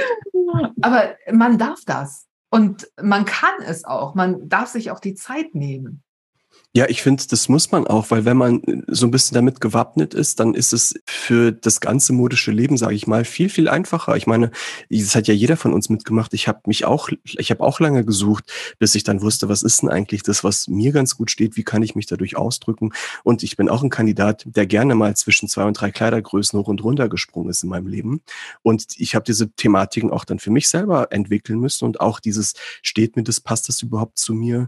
Aber 0.82 1.16
man 1.32 1.58
darf 1.58 1.82
das 1.86 2.28
und 2.49 2.89
man 3.01 3.26
kann 3.26 3.62
es 3.66 3.84
auch. 3.84 4.16
Man 4.16 4.47
darf 4.47 4.70
sich 4.70 4.91
auch 4.91 4.99
die 4.99 5.16
Zeit 5.16 5.56
nehmen. 5.56 6.03
Ja, 6.78 6.89
ich 6.89 7.01
finde, 7.01 7.23
das 7.30 7.47
muss 7.47 7.71
man 7.71 7.88
auch, 7.88 8.11
weil 8.11 8.26
wenn 8.26 8.36
man 8.36 8.61
äh, 8.63 8.82
so 8.88 9.07
ein 9.07 9.11
bisschen 9.11 9.34
damit 9.36 9.61
gewappnet 9.61 10.13
ist, 10.13 10.41
dann 10.41 10.53
ist 10.53 10.73
es 10.73 10.93
für 11.05 11.53
das 11.53 11.80
ganze 11.80 12.11
modische 12.11 12.51
Leben, 12.51 12.76
sage 12.76 12.95
ich 12.95 13.07
mal, 13.07 13.23
viel 13.23 13.47
viel 13.47 13.69
einfacher. 13.69 14.17
Ich 14.17 14.28
meine, 14.28 14.51
das 14.89 15.15
hat 15.15 15.30
ja 15.30 15.34
jeder 15.34 15.55
von 15.55 15.71
uns 15.71 15.88
mitgemacht. 15.88 16.34
Ich 16.34 16.49
habe 16.49 16.59
mich 16.65 16.84
auch, 16.84 17.07
ich 17.23 17.49
habe 17.49 17.63
auch 17.63 17.80
lange 17.80 18.03
gesucht, 18.03 18.51
bis 18.78 18.93
ich 18.93 19.05
dann 19.05 19.21
wusste, 19.21 19.47
was 19.47 19.63
ist 19.63 19.84
denn 19.84 19.89
eigentlich 19.89 20.21
das, 20.23 20.43
was 20.43 20.67
mir 20.67 20.91
ganz 20.91 21.15
gut 21.15 21.32
steht? 21.32 21.55
Wie 21.55 21.63
kann 21.63 21.82
ich 21.82 21.95
mich 21.95 22.07
dadurch 22.07 22.36
ausdrücken? 22.36 22.91
Und 23.23 23.41
ich 23.43 23.55
bin 23.55 23.69
auch 23.69 23.82
ein 23.82 23.89
Kandidat, 23.89 24.43
der 24.45 24.65
gerne 24.65 24.95
mal 24.95 25.15
zwischen 25.15 25.47
zwei 25.47 25.63
und 25.63 25.80
drei 25.80 25.91
Kleidergrößen 25.91 26.59
hoch 26.59 26.67
und 26.67 26.84
runter 26.84 27.07
gesprungen 27.07 27.49
ist 27.49 27.63
in 27.63 27.69
meinem 27.69 27.88
Leben. 27.88 28.19
Und 28.63 28.88
ich 28.97 29.15
habe 29.15 29.23
diese 29.23 29.49
Thematiken 29.49 30.11
auch 30.11 30.26
dann 30.26 30.39
für 30.39 30.51
mich 30.51 30.67
selber 30.67 31.09
entwickeln 31.13 31.59
müssen 31.61 31.86
und 31.86 32.01
auch 32.01 32.19
dieses 32.19 32.53
steht 32.82 33.15
mir 33.15 33.23
das, 33.23 33.39
passt 33.39 33.69
das 33.69 33.82
überhaupt 33.82 34.17
zu 34.17 34.34
mir? 34.34 34.67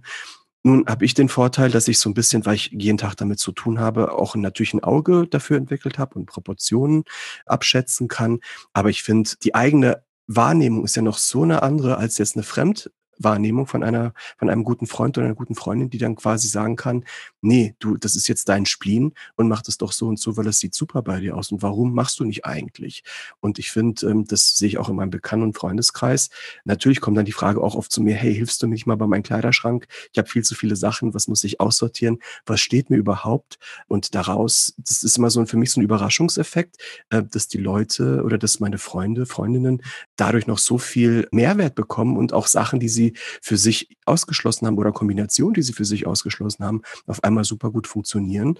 Nun 0.63 0.85
habe 0.87 1.05
ich 1.05 1.13
den 1.13 1.29
Vorteil, 1.29 1.71
dass 1.71 1.87
ich 1.87 1.99
so 1.99 2.09
ein 2.09 2.13
bisschen, 2.13 2.45
weil 2.45 2.55
ich 2.55 2.71
jeden 2.71 2.97
Tag 2.97 3.15
damit 3.15 3.39
zu 3.39 3.51
tun 3.51 3.79
habe, 3.79 4.13
auch 4.13 4.35
natürlich 4.35 4.73
ein 4.73 4.83
Auge 4.83 5.27
dafür 5.27 5.57
entwickelt 5.57 5.97
habe 5.97 6.15
und 6.15 6.25
Proportionen 6.25 7.03
abschätzen 7.45 8.07
kann. 8.07 8.39
Aber 8.73 8.89
ich 8.89 9.03
finde, 9.03 9.31
die 9.43 9.55
eigene 9.55 10.03
Wahrnehmung 10.27 10.83
ist 10.83 10.95
ja 10.95 11.01
noch 11.01 11.17
so 11.17 11.43
eine 11.43 11.63
andere 11.63 11.97
als 11.97 12.17
jetzt 12.17 12.35
eine 12.35 12.43
Fremd 12.43 12.91
Wahrnehmung 13.19 13.67
von 13.67 13.83
einer, 13.83 14.13
von 14.37 14.49
einem 14.49 14.63
guten 14.63 14.87
Freund 14.87 15.17
oder 15.17 15.25
einer 15.25 15.35
guten 15.35 15.55
Freundin, 15.55 15.89
die 15.89 15.97
dann 15.97 16.15
quasi 16.15 16.47
sagen 16.47 16.75
kann, 16.75 17.03
nee, 17.41 17.75
du, 17.79 17.97
das 17.97 18.15
ist 18.15 18.27
jetzt 18.27 18.49
dein 18.49 18.65
Spleen 18.65 19.13
und 19.35 19.47
mach 19.47 19.61
das 19.61 19.77
doch 19.77 19.91
so 19.91 20.07
und 20.07 20.19
so, 20.19 20.37
weil 20.37 20.45
das 20.45 20.59
sieht 20.59 20.73
super 20.73 21.01
bei 21.01 21.19
dir 21.19 21.35
aus. 21.35 21.51
Und 21.51 21.61
warum 21.61 21.93
machst 21.93 22.19
du 22.19 22.25
nicht 22.25 22.45
eigentlich? 22.45 23.03
Und 23.39 23.59
ich 23.59 23.71
finde, 23.71 24.07
ähm, 24.07 24.25
das 24.25 24.57
sehe 24.57 24.67
ich 24.67 24.77
auch 24.77 24.89
in 24.89 24.95
meinem 24.95 25.09
Bekannten- 25.09 25.45
und 25.45 25.57
Freundeskreis. 25.57 26.29
Natürlich 26.65 27.01
kommt 27.01 27.17
dann 27.17 27.25
die 27.25 27.31
Frage 27.31 27.61
auch 27.61 27.75
oft 27.75 27.91
zu 27.91 28.01
mir, 28.01 28.15
hey, 28.15 28.33
hilfst 28.33 28.61
du 28.61 28.67
mir 28.67 28.73
nicht 28.73 28.85
mal 28.85 28.95
bei 28.95 29.07
meinem 29.07 29.23
Kleiderschrank? 29.23 29.87
Ich 30.11 30.17
habe 30.17 30.27
viel 30.27 30.43
zu 30.43 30.55
viele 30.55 30.75
Sachen, 30.75 31.13
was 31.13 31.27
muss 31.27 31.43
ich 31.43 31.59
aussortieren? 31.59 32.19
Was 32.45 32.59
steht 32.59 32.89
mir 32.89 32.97
überhaupt? 32.97 33.57
Und 33.87 34.15
daraus, 34.15 34.73
das 34.77 35.03
ist 35.03 35.17
immer 35.17 35.29
so 35.29 35.39
ein, 35.39 35.47
für 35.47 35.57
mich 35.57 35.71
so 35.71 35.79
ein 35.79 35.83
Überraschungseffekt, 35.83 36.77
äh, 37.09 37.23
dass 37.23 37.47
die 37.47 37.57
Leute 37.57 38.23
oder 38.23 38.37
dass 38.37 38.59
meine 38.59 38.77
Freunde, 38.77 39.25
Freundinnen 39.25 39.81
dadurch 40.15 40.47
noch 40.47 40.59
so 40.59 40.77
viel 40.77 41.27
Mehrwert 41.31 41.75
bekommen 41.75 42.17
und 42.17 42.33
auch 42.33 42.47
Sachen, 42.47 42.79
die 42.79 42.89
sie 42.89 43.06
für 43.41 43.57
sich 43.57 43.89
ausgeschlossen 44.05 44.67
haben 44.67 44.77
oder 44.77 44.91
Kombinationen, 44.91 45.53
die 45.53 45.61
sie 45.61 45.73
für 45.73 45.85
sich 45.85 46.07
ausgeschlossen 46.07 46.63
haben, 46.65 46.81
auf 47.05 47.23
einmal 47.23 47.43
super 47.43 47.71
gut 47.71 47.87
funktionieren. 47.87 48.57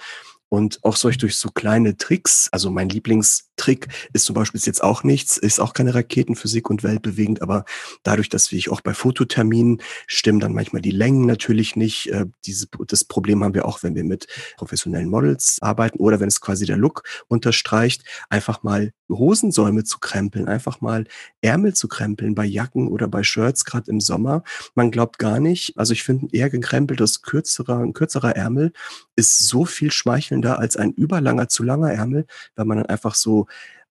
Und 0.50 0.80
auch 0.84 0.95
solch 0.95 1.18
durch 1.18 1.36
so 1.36 1.50
kleine 1.50 1.98
Tricks, 1.98 2.48
also 2.52 2.72
mein 2.72 2.88
Lieblingstrick 2.89 3.88
ist 4.14 4.26
zum 4.26 4.34
Beispiel 4.34 4.62
jetzt 4.64 4.82
auch 4.82 5.04
nichts, 5.04 5.38
ist 5.38 5.60
auch 5.60 5.74
keine 5.74 5.93
Raketenphysik 5.93 6.70
und 6.70 6.84
weltbewegend, 6.84 7.41
aber 7.41 7.66
dadurch, 8.04 8.30
dass 8.30 8.52
ich 8.52 8.70
auch 8.70 8.82
bei 8.82 8.93
Fototerminen 8.93 9.82
stimmen 10.08 10.39
dann 10.39 10.54
manchmal 10.54 10.82
die 10.82 10.91
Längen 10.91 11.26
natürlich 11.26 11.76
nicht. 11.76 12.12
Äh, 12.12 12.26
diese, 12.45 12.68
das 12.88 13.04
Problem 13.04 13.43
haben 13.43 13.54
wir 13.54 13.66
auch, 13.66 13.84
wenn 13.84 13.95
wir 13.95 14.06
mit 14.06 14.28
professionellen 14.56 15.10
Models 15.10 15.58
arbeiten 15.62 16.00
oder 16.00 16.20
wenn 16.20 16.30
es 16.30 16.39
quasi 16.39 16.66
der 16.66 16.78
Look 16.78 17.04
unterstreicht, 17.28 18.04
einfach 18.30 18.64
mal 18.64 18.93
Hosensäume 19.10 19.84
zu 19.84 20.00
krempeln, 20.00 20.48
einfach 20.48 20.82
mal 20.82 21.06
Ärmel 21.41 21.74
zu 21.74 21.88
krempeln 21.88 22.36
bei 22.36 22.45
Jacken 22.45 22.88
oder 22.88 23.08
bei 23.08 23.24
Shirts, 23.24 23.66
gerade 23.66 23.89
im 23.91 24.00
Sommer. 24.00 24.43
Man 24.76 24.91
glaubt 24.91 25.20
gar 25.20 25.39
nicht, 25.39 25.78
also 25.78 25.93
ich 25.93 26.04
finde 26.04 26.28
eher 26.36 26.50
gekrempeltes, 26.50 27.22
kürzerer, 27.22 27.80
ein 27.80 27.93
kürzerer 27.93 28.36
Ärmel 28.36 28.72
ist 29.18 29.39
so 29.39 29.65
viel 29.65 29.91
schmeichelnder 29.91 30.59
als 30.59 30.78
ein 30.78 30.93
überlanger, 30.93 31.49
zu 31.49 31.63
langer 31.63 31.91
Ärmel, 31.91 32.26
weil 32.55 32.65
man 32.65 32.78
dann 32.78 32.86
einfach 32.86 33.15
so 33.15 33.47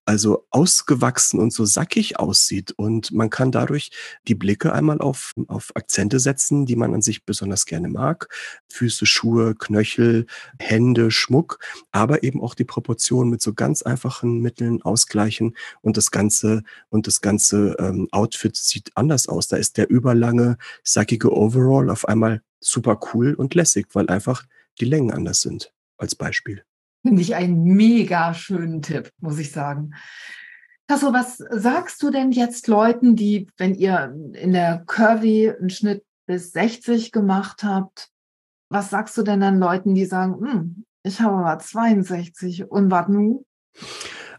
also 0.06 0.46
ausgewachsen 0.50 1.40
und 1.40 1.52
so 1.52 1.64
sackig 1.64 2.18
aussieht. 2.18 2.72
Und 2.76 3.12
man 3.12 3.28
kann 3.28 3.50
dadurch 3.50 3.90
die 4.28 4.36
Blicke 4.36 4.72
einmal 4.72 5.00
auf, 5.00 5.32
auf 5.48 5.74
Akzente 5.74 6.20
setzen, 6.20 6.64
die 6.64 6.76
man 6.76 6.94
an 6.94 7.02
sich 7.02 7.24
besonders 7.24 7.66
gerne 7.66 7.88
mag. 7.88 8.28
Füße, 8.72 9.04
Schuhe, 9.04 9.56
Knöchel, 9.56 10.26
Hände, 10.60 11.10
Schmuck, 11.10 11.58
aber 11.90 12.22
eben 12.22 12.40
auch 12.40 12.54
die 12.54 12.64
Proportionen 12.64 13.30
mit 13.30 13.42
so 13.42 13.52
ganz 13.52 13.82
einfachen 13.82 14.40
Mitteln 14.40 14.80
ausgleichen 14.82 15.56
und 15.82 15.96
das 15.96 16.12
ganze 16.12 16.62
und 16.88 17.08
das 17.08 17.20
ganze 17.20 17.74
ähm, 17.80 18.06
Outfit 18.12 18.56
sieht 18.56 18.92
anders 18.94 19.28
aus. 19.28 19.48
Da 19.48 19.56
ist 19.56 19.76
der 19.76 19.90
überlange, 19.90 20.56
sackige 20.84 21.36
Overall 21.36 21.90
auf 21.90 22.06
einmal 22.06 22.42
super 22.60 23.00
cool 23.12 23.34
und 23.34 23.54
lässig, 23.54 23.88
weil 23.92 24.08
einfach 24.08 24.44
die 24.80 24.84
Längen 24.84 25.12
anders 25.12 25.40
sind, 25.40 25.72
als 25.98 26.14
Beispiel. 26.14 26.64
Finde 27.06 27.22
ich 27.22 27.34
einen 27.34 27.64
mega 27.64 28.34
schönen 28.34 28.82
Tipp, 28.82 29.10
muss 29.20 29.38
ich 29.38 29.52
sagen. 29.52 29.94
Tasso, 30.88 31.12
was 31.12 31.38
sagst 31.38 32.02
du 32.02 32.10
denn 32.10 32.32
jetzt 32.32 32.68
Leuten, 32.68 33.16
die, 33.16 33.48
wenn 33.56 33.74
ihr 33.74 34.14
in 34.34 34.52
der 34.52 34.84
Curvy 34.86 35.50
einen 35.50 35.70
Schnitt 35.70 36.04
bis 36.26 36.52
60 36.52 37.12
gemacht 37.12 37.64
habt, 37.64 38.10
was 38.68 38.90
sagst 38.90 39.16
du 39.16 39.22
denn 39.22 39.40
dann 39.40 39.58
Leuten, 39.58 39.94
die 39.94 40.04
sagen, 40.04 40.40
hm, 40.40 40.84
ich 41.02 41.20
habe 41.20 41.36
aber 41.36 41.58
62 41.58 42.70
und 42.70 42.90
was 42.90 43.08
nun? 43.08 43.44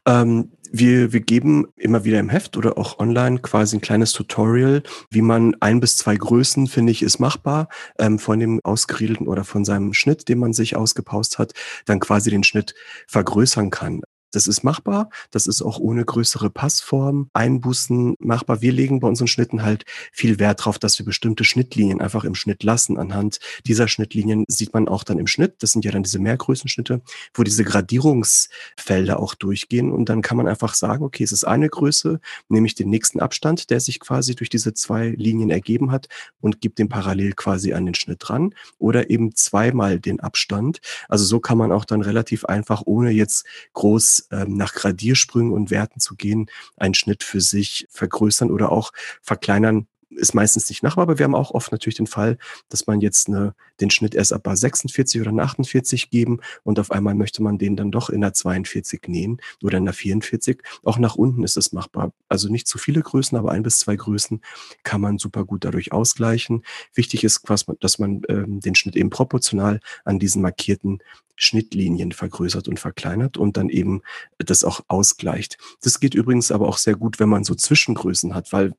Ähm, 0.07 0.51
wir, 0.71 1.13
wir 1.13 1.21
geben 1.21 1.67
immer 1.75 2.03
wieder 2.03 2.19
im 2.19 2.29
Heft 2.29 2.57
oder 2.57 2.77
auch 2.77 2.99
online 2.99 3.39
quasi 3.39 3.77
ein 3.77 3.81
kleines 3.81 4.13
Tutorial, 4.13 4.83
wie 5.09 5.21
man 5.21 5.55
ein 5.59 5.79
bis 5.79 5.97
zwei 5.97 6.15
Größen, 6.15 6.67
finde 6.67 6.91
ich, 6.91 7.03
ist 7.03 7.19
machbar, 7.19 7.69
ähm, 7.99 8.19
von 8.19 8.39
dem 8.39 8.59
ausgeriedelten 8.63 9.27
oder 9.27 9.43
von 9.43 9.65
seinem 9.65 9.93
Schnitt, 9.93 10.27
den 10.27 10.39
man 10.39 10.53
sich 10.53 10.75
ausgepaust 10.75 11.39
hat, 11.39 11.53
dann 11.85 11.99
quasi 11.99 12.29
den 12.29 12.43
Schnitt 12.43 12.73
vergrößern 13.07 13.69
kann. 13.69 14.01
Das 14.37 14.45
ist 14.45 14.63
machbar. 14.63 15.09
Das 15.31 15.47
ist 15.47 15.63
auch 15.63 15.79
ohne 15.79 16.05
größere 16.05 16.51
Passform, 16.51 17.31
Einbußen 17.33 18.13
machbar. 18.19 18.61
Wir 18.61 18.71
legen 18.71 18.99
bei 18.99 19.07
unseren 19.07 19.25
Schnitten 19.25 19.63
halt 19.63 19.83
viel 20.11 20.37
Wert 20.37 20.59
darauf, 20.59 20.77
dass 20.77 20.99
wir 20.99 21.07
bestimmte 21.07 21.43
Schnittlinien 21.43 22.01
einfach 22.01 22.23
im 22.23 22.35
Schnitt 22.35 22.61
lassen. 22.61 22.99
Anhand 22.99 23.39
dieser 23.65 23.87
Schnittlinien 23.87 24.45
sieht 24.47 24.75
man 24.75 24.87
auch 24.87 25.03
dann 25.03 25.17
im 25.17 25.25
Schnitt, 25.25 25.55
das 25.63 25.71
sind 25.71 25.85
ja 25.85 25.91
dann 25.91 26.03
diese 26.03 26.19
Mehrgrößenschnitte, 26.19 27.01
wo 27.33 27.41
diese 27.41 27.63
Gradierungsfelder 27.63 29.19
auch 29.19 29.33
durchgehen. 29.33 29.91
Und 29.91 30.07
dann 30.07 30.21
kann 30.21 30.37
man 30.37 30.47
einfach 30.47 30.75
sagen, 30.75 31.03
okay, 31.03 31.23
es 31.23 31.31
ist 31.31 31.43
eine 31.43 31.67
Größe, 31.67 32.19
nehme 32.47 32.67
ich 32.67 32.75
den 32.75 32.91
nächsten 32.91 33.19
Abstand, 33.19 33.71
der 33.71 33.79
sich 33.79 33.99
quasi 33.99 34.35
durch 34.35 34.51
diese 34.51 34.75
zwei 34.75 35.07
Linien 35.17 35.49
ergeben 35.49 35.89
hat 35.89 36.09
und 36.41 36.61
gebe 36.61 36.75
den 36.75 36.89
parallel 36.89 37.33
quasi 37.33 37.73
an 37.73 37.87
den 37.87 37.95
Schnitt 37.95 38.19
dran 38.21 38.53
oder 38.77 39.09
eben 39.09 39.33
zweimal 39.33 39.99
den 39.99 40.19
Abstand. 40.19 40.79
Also 41.09 41.25
so 41.25 41.39
kann 41.39 41.57
man 41.57 41.71
auch 41.71 41.85
dann 41.85 42.03
relativ 42.03 42.45
einfach, 42.45 42.83
ohne 42.85 43.09
jetzt 43.09 43.43
groß 43.73 44.26
ähm, 44.31 44.55
nach 44.55 44.73
Gradiersprüngen 44.73 45.53
und 45.53 45.71
Werten 45.71 45.99
zu 45.99 46.15
gehen, 46.15 46.49
einen 46.77 46.93
Schnitt 46.93 47.23
für 47.23 47.41
sich 47.41 47.87
vergrößern 47.89 48.51
oder 48.51 48.71
auch 48.71 48.91
verkleinern, 49.21 49.87
ist 50.09 50.33
meistens 50.33 50.69
nicht 50.69 50.83
machbar, 50.83 51.03
aber 51.03 51.19
wir 51.19 51.25
haben 51.25 51.35
auch 51.35 51.51
oft 51.51 51.71
natürlich 51.71 51.95
den 51.95 52.07
Fall, 52.07 52.37
dass 52.69 52.87
man 52.87 53.01
jetzt 53.01 53.27
eine, 53.27 53.55
den 53.81 53.89
Schnitt 53.89 54.15
erst 54.15 54.33
ab 54.33 54.47
46 54.49 55.21
oder 55.21 55.31
48 55.31 56.09
geben 56.09 56.39
und 56.63 56.79
auf 56.79 56.91
einmal 56.91 57.13
möchte 57.13 57.43
man 57.43 57.57
den 57.57 57.75
dann 57.75 57.91
doch 57.91 58.09
in 58.09 58.21
der 58.21 58.33
42 58.33 59.07
nähen 59.07 59.41
oder 59.63 59.77
in 59.77 59.85
der 59.85 59.93
44. 59.93 60.61
Auch 60.83 60.97
nach 60.97 61.15
unten 61.15 61.43
ist 61.43 61.57
es 61.57 61.73
machbar. 61.73 62.13
Also 62.29 62.49
nicht 62.49 62.67
zu 62.67 62.77
viele 62.77 63.01
Größen, 63.01 63.37
aber 63.37 63.51
ein 63.51 63.63
bis 63.63 63.79
zwei 63.79 63.95
Größen 63.95 64.41
kann 64.83 65.01
man 65.01 65.17
super 65.17 65.45
gut 65.45 65.65
dadurch 65.65 65.91
ausgleichen. 65.91 66.63
Wichtig 66.93 67.23
ist, 67.23 67.41
dass 67.79 67.99
man 67.99 68.21
ähm, 68.29 68.59
den 68.59 68.75
Schnitt 68.75 68.95
eben 68.95 69.09
proportional 69.09 69.79
an 70.05 70.19
diesen 70.19 70.41
markierten 70.41 70.99
Schnittlinien 71.37 72.11
vergrößert 72.11 72.67
und 72.67 72.79
verkleinert 72.79 73.37
und 73.37 73.55
dann 73.55 73.69
eben 73.69 74.01
das 74.37 74.63
auch 74.63 74.81
ausgleicht. 74.87 75.57
Das 75.81 75.99
geht 75.99 76.15
übrigens 76.15 76.51
aber 76.51 76.67
auch 76.67 76.77
sehr 76.77 76.95
gut, 76.95 77.19
wenn 77.19 77.29
man 77.29 77.43
so 77.43 77.55
Zwischengrößen 77.55 78.35
hat, 78.35 78.51
weil 78.51 78.73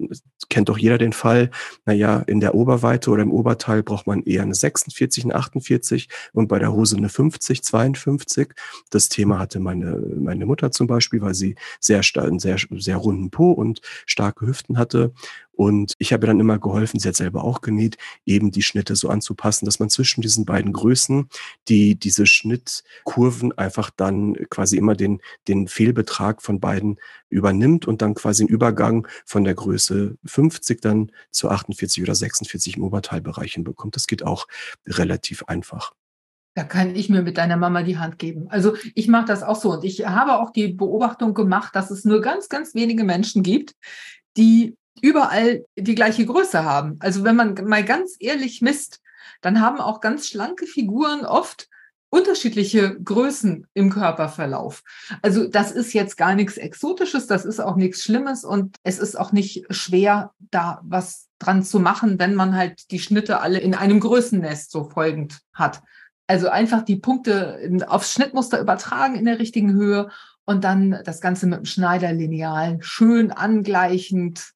kennt 0.50 0.68
doch 0.68 0.78
jeder 0.78 0.98
den 0.98 1.12
Fall, 1.12 1.50
naja, 1.86 2.18
in 2.26 2.40
der 2.40 2.54
Oberweite 2.54 3.10
oder 3.10 3.22
im 3.22 3.32
Oberteil 3.32 3.82
braucht 3.82 4.06
man 4.06 4.22
eher 4.22 4.42
eine 4.42 4.54
46, 4.54 5.24
eine 5.24 5.34
48 5.34 6.08
und 6.32 6.48
bei 6.48 6.58
der 6.58 6.72
Hose 6.72 6.96
eine 6.96 7.08
50, 7.08 7.62
52. 7.62 8.48
Das 8.90 9.08
Thema 9.08 9.38
hatte 9.38 9.60
meine, 9.60 10.02
meine 10.16 10.46
Mutter 10.46 10.70
zum 10.70 10.86
Beispiel, 10.86 11.20
weil 11.20 11.34
sie 11.34 11.54
sehr, 11.80 12.02
einen 12.16 12.38
sehr, 12.38 12.56
sehr 12.76 12.96
runden 12.96 13.30
Po 13.30 13.52
und 13.52 13.80
starke 14.06 14.46
Hüften 14.46 14.78
hatte 14.78 15.12
und 15.58 15.94
ich 15.98 16.12
habe 16.12 16.24
dann 16.24 16.38
immer 16.38 16.60
geholfen, 16.60 17.00
sie 17.00 17.08
hat 17.08 17.16
selber 17.16 17.42
auch 17.42 17.62
genäht, 17.62 17.96
eben 18.24 18.52
die 18.52 18.62
Schnitte 18.62 18.94
so 18.94 19.08
anzupassen, 19.08 19.66
dass 19.66 19.80
man 19.80 19.90
zwischen 19.90 20.20
diesen 20.20 20.44
beiden 20.44 20.72
Größen, 20.72 21.28
die 21.66 21.96
diese 21.96 22.26
Schnittkurven 22.26 23.58
einfach 23.58 23.90
dann 23.90 24.34
quasi 24.50 24.76
immer 24.76 24.94
den, 24.94 25.20
den 25.48 25.66
Fehlbetrag 25.66 26.42
von 26.42 26.60
beiden 26.60 27.00
übernimmt 27.28 27.88
und 27.88 28.02
dann 28.02 28.14
quasi 28.14 28.44
einen 28.44 28.50
Übergang 28.50 29.08
von 29.26 29.42
der 29.42 29.54
Größe 29.54 30.16
50 30.24 30.80
dann 30.80 31.10
zu 31.32 31.50
48 31.50 32.04
oder 32.04 32.14
46 32.14 32.76
im 32.76 32.84
Oberteilbereich 32.84 33.54
hinbekommt. 33.54 33.96
Das 33.96 34.06
geht 34.06 34.22
auch 34.22 34.46
relativ 34.86 35.42
einfach. 35.48 35.92
Da 36.54 36.62
kann 36.62 36.94
ich 36.94 37.08
mir 37.08 37.22
mit 37.22 37.36
deiner 37.36 37.56
Mama 37.56 37.82
die 37.82 37.98
Hand 37.98 38.20
geben. 38.20 38.46
Also 38.48 38.76
ich 38.94 39.08
mache 39.08 39.26
das 39.26 39.42
auch 39.42 39.56
so 39.56 39.72
und 39.72 39.82
ich 39.82 40.06
habe 40.06 40.38
auch 40.38 40.50
die 40.52 40.68
Beobachtung 40.68 41.34
gemacht, 41.34 41.74
dass 41.74 41.90
es 41.90 42.04
nur 42.04 42.20
ganz, 42.20 42.48
ganz 42.48 42.76
wenige 42.76 43.02
Menschen 43.02 43.42
gibt, 43.42 43.74
die 44.36 44.76
überall 45.02 45.64
die 45.76 45.94
gleiche 45.94 46.26
Größe 46.26 46.64
haben. 46.64 46.96
Also 47.00 47.24
wenn 47.24 47.36
man 47.36 47.54
mal 47.66 47.84
ganz 47.84 48.16
ehrlich 48.18 48.62
misst, 48.62 49.00
dann 49.40 49.60
haben 49.60 49.80
auch 49.80 50.00
ganz 50.00 50.28
schlanke 50.28 50.66
Figuren 50.66 51.24
oft 51.24 51.68
unterschiedliche 52.10 52.98
Größen 53.00 53.66
im 53.74 53.90
Körperverlauf. 53.90 54.82
Also 55.22 55.46
das 55.46 55.72
ist 55.72 55.92
jetzt 55.92 56.16
gar 56.16 56.34
nichts 56.34 56.56
Exotisches, 56.56 57.26
das 57.26 57.44
ist 57.44 57.60
auch 57.60 57.76
nichts 57.76 58.02
Schlimmes 58.02 58.44
und 58.44 58.76
es 58.82 58.98
ist 58.98 59.18
auch 59.18 59.32
nicht 59.32 59.66
schwer, 59.70 60.32
da 60.50 60.80
was 60.84 61.28
dran 61.38 61.62
zu 61.62 61.80
machen, 61.80 62.18
wenn 62.18 62.34
man 62.34 62.56
halt 62.56 62.90
die 62.90 62.98
Schnitte 62.98 63.40
alle 63.40 63.58
in 63.58 63.74
einem 63.74 64.00
Größennest 64.00 64.70
so 64.70 64.84
folgend 64.84 65.40
hat. 65.52 65.82
Also 66.26 66.48
einfach 66.48 66.82
die 66.82 66.96
Punkte 66.96 67.58
aufs 67.86 68.12
Schnittmuster 68.12 68.60
übertragen 68.60 69.14
in 69.14 69.24
der 69.24 69.38
richtigen 69.38 69.72
Höhe 69.72 70.10
und 70.44 70.64
dann 70.64 71.00
das 71.04 71.20
Ganze 71.20 71.46
mit 71.46 71.58
dem 71.58 71.64
Schneiderlineal 71.66 72.78
schön 72.80 73.30
angleichend 73.30 74.52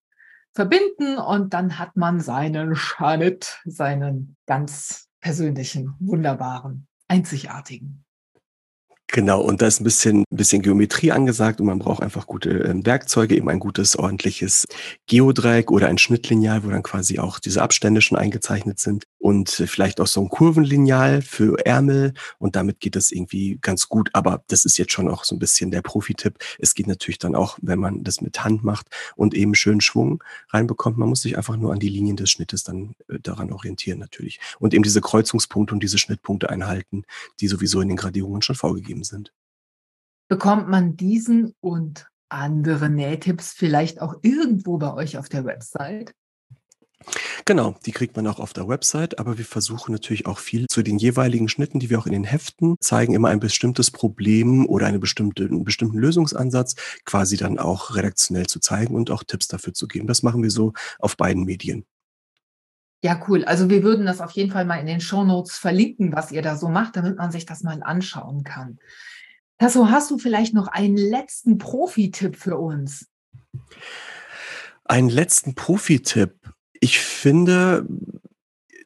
verbinden 0.55 1.19
und 1.19 1.55
dann 1.55 1.79
hat 1.79 1.97
man 1.97 2.21
seinen 2.21 2.77
Schnitt, 2.77 3.61
seinen 3.65 4.37
ganz 4.47 5.09
persönlichen, 5.21 5.95
wunderbaren, 6.01 6.87
einzigartigen. 7.09 8.05
Genau, 9.09 9.43
und 9.43 9.61
da 9.61 9.67
ist 9.67 9.79
ein 9.79 9.85
bisschen, 9.85 10.25
bisschen 10.31 10.63
Geometrie 10.63 11.13
angesagt 11.13 11.61
und 11.61 11.67
man 11.67 11.79
braucht 11.79 12.03
einfach 12.03 12.27
gute 12.27 12.65
äh, 12.65 12.87
Werkzeuge, 12.87 13.37
eben 13.37 13.51
ein 13.51 13.59
gutes, 13.59 13.95
ordentliches 13.95 14.67
Geodreieck 15.07 15.71
oder 15.71 15.89
ein 15.89 15.99
Schnittlineal, 15.99 16.65
wo 16.65 16.71
dann 16.71 16.83
quasi 16.83 17.19
auch 17.19 17.39
diese 17.39 17.61
Abstände 17.61 18.01
schon 18.01 18.17
eingezeichnet 18.17 18.81
sind 18.81 19.05
und 19.23 19.49
vielleicht 19.51 20.01
auch 20.01 20.07
so 20.07 20.21
ein 20.21 20.29
Kurvenlineal 20.29 21.23
für 21.23 21.65
Ärmel 21.65 22.13
und 22.39 22.57
damit 22.57 22.81
geht 22.81 22.97
das 22.97 23.11
irgendwie 23.11 23.59
ganz 23.61 23.89
gut. 23.89 24.11
Aber 24.13 24.45
das 24.49 24.65
ist 24.65 24.79
jetzt 24.79 24.93
schon 24.93 25.09
auch 25.09 25.25
so 25.25 25.35
ein 25.35 25.39
bisschen 25.39 25.71
der 25.71 25.83
Profi-Tipp. 25.83 26.39
Es 26.59 26.75
geht 26.75 26.87
natürlich 26.87 27.19
dann 27.19 27.35
auch, 27.35 27.59
wenn 27.63 27.79
man 27.79 28.05
das 28.05 28.21
mit 28.21 28.45
Hand 28.45 28.63
macht 28.63 28.89
und 29.17 29.35
eben 29.35 29.55
schön 29.55 29.81
Schwung 29.81 30.23
reinbekommt. 30.51 30.99
Man 30.99 31.09
muss 31.09 31.23
sich 31.23 31.37
einfach 31.37 31.57
nur 31.57 31.73
an 31.73 31.79
die 31.79 31.89
Linien 31.89 32.17
des 32.17 32.31
Schnittes 32.31 32.63
dann 32.63 32.95
äh, 33.09 33.19
daran 33.21 33.53
orientieren 33.53 33.99
natürlich 33.99 34.39
und 34.59 34.75
eben 34.75 34.83
diese 34.83 35.01
Kreuzungspunkte 35.01 35.75
und 35.75 35.83
diese 35.83 35.99
Schnittpunkte 35.99 36.51
einhalten, 36.51 37.05
die 37.41 37.49
sowieso 37.49 37.81
in 37.81 37.89
den 37.89 37.97
Gradierungen 37.97 38.43
schon 38.43 38.57
vorgegeben 38.57 38.83
gegeben 38.83 39.05
sind. 39.05 39.33
Bekommt 40.29 40.69
man 40.69 40.97
diesen 40.97 41.55
und 41.61 42.09
andere 42.29 42.89
Nähtipps 42.89 43.53
vielleicht 43.53 44.01
auch 44.01 44.17
irgendwo 44.23 44.79
bei 44.79 44.93
euch 44.95 45.19
auf 45.19 45.29
der 45.29 45.45
Website? 45.45 46.15
Genau, 47.45 47.75
die 47.87 47.93
kriegt 47.93 48.17
man 48.17 48.27
auch 48.27 48.39
auf 48.39 48.53
der 48.53 48.69
Website, 48.69 49.19
aber 49.19 49.39
wir 49.39 49.45
versuchen 49.45 49.93
natürlich 49.93 50.27
auch 50.27 50.39
viel 50.39 50.67
zu 50.67 50.83
den 50.83 50.99
jeweiligen 50.99 51.49
Schnitten, 51.49 51.81
die 51.81 51.91
wir 51.91 51.99
auch 51.99 52.07
in 52.07 52.13
den 52.13 52.25
Heften 52.25 52.77
zeigen, 52.81 53.15
immer 53.15 53.29
ein 53.29 53.41
bestimmtes 53.41 53.91
Problem 53.91 54.67
oder 54.67 54.87
eine 54.87 54.99
bestimmte, 54.99 55.45
einen 55.45 55.65
bestimmten 55.65 55.99
Lösungsansatz 55.99 56.75
quasi 57.05 57.37
dann 57.37 57.59
auch 57.59 57.95
redaktionell 57.95 58.47
zu 58.47 58.61
zeigen 58.61 58.95
und 58.95 59.11
auch 59.11 59.25
Tipps 59.25 59.49
dafür 59.49 59.75
zu 59.75 59.89
geben. 59.89 60.07
Das 60.07 60.23
machen 60.23 60.43
wir 60.43 60.51
so 60.51 60.73
auf 60.99 61.17
beiden 61.17 61.45
Medien. 61.45 61.85
Ja, 63.05 63.21
cool. 63.27 63.45
Also 63.45 63.69
wir 63.69 63.83
würden 63.83 64.07
das 64.07 64.21
auf 64.21 64.31
jeden 64.33 64.53
Fall 64.53 64.65
mal 64.65 64.77
in 64.77 64.87
den 64.87 65.01
Show 65.01 65.25
Notes 65.25 65.57
verlinken, 65.57 66.13
was 66.15 66.31
ihr 66.31 66.43
da 66.43 66.57
so 66.57 66.69
macht, 66.69 66.97
damit 66.97 67.19
man 67.19 67.33
sich 67.33 67.47
das 67.47 67.65
mal 67.65 67.83
anschauen 67.83 68.45
kann. 68.45 68.79
Tasso, 69.59 69.91
hast 69.91 70.11
du 70.11 70.19
vielleicht 70.19 70.55
noch 70.55 70.69
einen 70.69 70.97
letzten 70.97 71.59
Profi-Tipp 71.59 72.37
für 72.37 72.59
uns? 72.59 73.09
Einen 74.85 75.09
letzten 75.09 75.55
Profi-Tipp. 75.55 76.35
Ich 76.85 76.99
finde, 76.99 77.87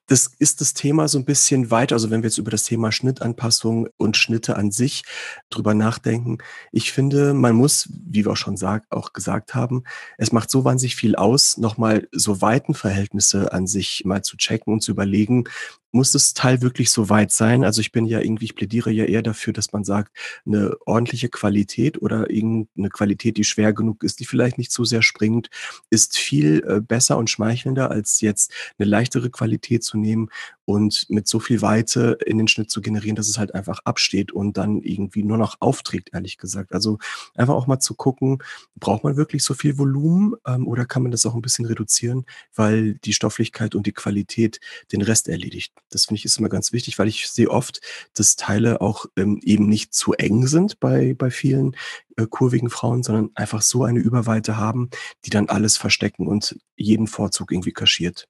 das 0.06 0.26
ist 0.38 0.60
das 0.60 0.74
Thema 0.74 1.08
so 1.08 1.18
ein 1.18 1.24
bisschen 1.24 1.70
weiter. 1.70 1.94
Also 1.94 2.10
wenn 2.10 2.22
wir 2.22 2.28
jetzt 2.28 2.36
über 2.36 2.50
das 2.50 2.64
Thema 2.64 2.92
Schnittanpassung 2.92 3.88
und 3.96 4.18
Schnitte 4.18 4.56
an 4.56 4.70
sich 4.70 5.02
drüber 5.48 5.72
nachdenken, 5.72 6.36
ich 6.72 6.92
finde, 6.92 7.32
man 7.32 7.56
muss, 7.56 7.88
wie 7.90 8.26
wir 8.26 8.32
auch 8.32 8.36
schon 8.36 8.58
sagt, 8.58 8.92
auch 8.92 9.14
gesagt 9.14 9.54
haben, 9.54 9.84
es 10.18 10.30
macht 10.30 10.50
so 10.50 10.62
wahnsinnig 10.62 10.94
viel 10.94 11.16
aus, 11.16 11.56
nochmal 11.56 12.06
so 12.12 12.42
Weitenverhältnisse 12.42 13.54
an 13.54 13.66
sich 13.66 14.02
mal 14.04 14.20
zu 14.20 14.36
checken 14.36 14.74
und 14.74 14.82
zu 14.82 14.90
überlegen, 14.90 15.44
muss 15.92 16.12
das 16.12 16.34
Teil 16.34 16.62
wirklich 16.62 16.90
so 16.90 17.08
weit 17.08 17.30
sein? 17.30 17.64
Also 17.64 17.80
ich 17.80 17.92
bin 17.92 18.06
ja 18.06 18.20
irgendwie, 18.20 18.46
ich 18.46 18.54
plädiere 18.54 18.90
ja 18.90 19.04
eher 19.04 19.22
dafür, 19.22 19.52
dass 19.52 19.72
man 19.72 19.84
sagt, 19.84 20.16
eine 20.44 20.76
ordentliche 20.86 21.28
Qualität 21.28 22.00
oder 22.00 22.30
irgendeine 22.30 22.90
Qualität, 22.90 23.36
die 23.36 23.44
schwer 23.44 23.72
genug 23.72 24.02
ist, 24.02 24.20
die 24.20 24.26
vielleicht 24.26 24.58
nicht 24.58 24.72
so 24.72 24.84
sehr 24.84 25.02
springt, 25.02 25.48
ist 25.90 26.16
viel 26.16 26.62
äh, 26.66 26.80
besser 26.80 27.16
und 27.16 27.30
schmeichelnder, 27.30 27.90
als 27.90 28.20
jetzt 28.20 28.52
eine 28.78 28.88
leichtere 28.88 29.30
Qualität 29.30 29.84
zu 29.84 29.98
nehmen 29.98 30.28
und 30.66 31.06
mit 31.08 31.28
so 31.28 31.40
viel 31.40 31.62
Weite 31.62 32.18
in 32.26 32.38
den 32.38 32.48
Schnitt 32.48 32.70
zu 32.70 32.82
generieren, 32.82 33.16
dass 33.16 33.28
es 33.28 33.38
halt 33.38 33.54
einfach 33.54 33.78
absteht 33.84 34.32
und 34.32 34.58
dann 34.58 34.82
irgendwie 34.82 35.22
nur 35.22 35.38
noch 35.38 35.56
aufträgt, 35.60 36.10
ehrlich 36.12 36.38
gesagt. 36.38 36.72
Also 36.72 36.98
einfach 37.34 37.54
auch 37.54 37.68
mal 37.68 37.78
zu 37.78 37.94
gucken, 37.94 38.38
braucht 38.74 39.04
man 39.04 39.16
wirklich 39.16 39.44
so 39.44 39.54
viel 39.54 39.78
Volumen 39.78 40.34
ähm, 40.44 40.66
oder 40.66 40.84
kann 40.84 41.02
man 41.02 41.12
das 41.12 41.24
auch 41.24 41.34
ein 41.34 41.40
bisschen 41.40 41.66
reduzieren, 41.66 42.26
weil 42.54 42.94
die 42.94 43.12
Stofflichkeit 43.12 43.76
und 43.76 43.86
die 43.86 43.92
Qualität 43.92 44.60
den 44.92 45.02
Rest 45.02 45.28
erledigt. 45.28 45.72
Das 45.88 46.06
finde 46.06 46.18
ich 46.18 46.24
ist 46.24 46.38
immer 46.38 46.48
ganz 46.48 46.72
wichtig, 46.72 46.98
weil 46.98 47.08
ich 47.08 47.28
sehe 47.28 47.48
oft, 47.48 47.80
dass 48.14 48.34
Teile 48.34 48.80
auch 48.80 49.06
ähm, 49.16 49.40
eben 49.44 49.68
nicht 49.68 49.94
zu 49.94 50.14
eng 50.14 50.48
sind 50.48 50.80
bei, 50.80 51.14
bei 51.14 51.30
vielen 51.30 51.76
äh, 52.16 52.26
kurvigen 52.28 52.70
Frauen, 52.70 53.04
sondern 53.04 53.30
einfach 53.36 53.62
so 53.62 53.84
eine 53.84 54.00
Überweite 54.00 54.56
haben, 54.56 54.90
die 55.24 55.30
dann 55.30 55.48
alles 55.48 55.76
verstecken 55.76 56.26
und 56.26 56.58
jeden 56.76 57.06
Vorzug 57.06 57.52
irgendwie 57.52 57.72
kaschiert. 57.72 58.26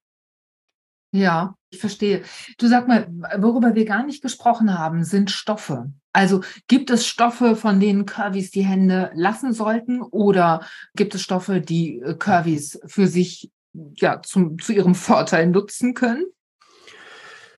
Ja, 1.17 1.55
ich 1.71 1.79
verstehe. 1.79 2.23
Du 2.59 2.69
sag 2.69 2.89
mal, 2.89 3.09
worüber 3.39 3.75
wir 3.75 3.87
gar 3.87 4.05
nicht 4.05 4.23
gesprochen 4.23 4.79
haben, 4.79 5.03
sind 5.03 5.31
Stoffe. 5.31 5.91
Also 6.13 6.43
gibt 6.69 6.91
es 6.91 7.07
Stoffe, 7.07 7.57
von 7.57 7.81
denen 7.81 8.05
Curvys 8.05 8.51
die 8.51 8.65
Hände 8.65 9.11
lassen 9.15 9.55
sollten 9.55 10.03
oder 10.03 10.67
gibt 10.95 11.15
es 11.15 11.23
Stoffe, 11.23 11.63
die 11.63 12.01
äh, 12.01 12.15
Curvys 12.15 12.79
für 12.87 13.07
sich 13.07 13.51
ja 13.97 14.21
zum, 14.21 14.59
zu 14.59 14.73
ihrem 14.73 14.95
Vorteil 14.95 15.47
nutzen 15.47 15.95
können? 15.95 16.27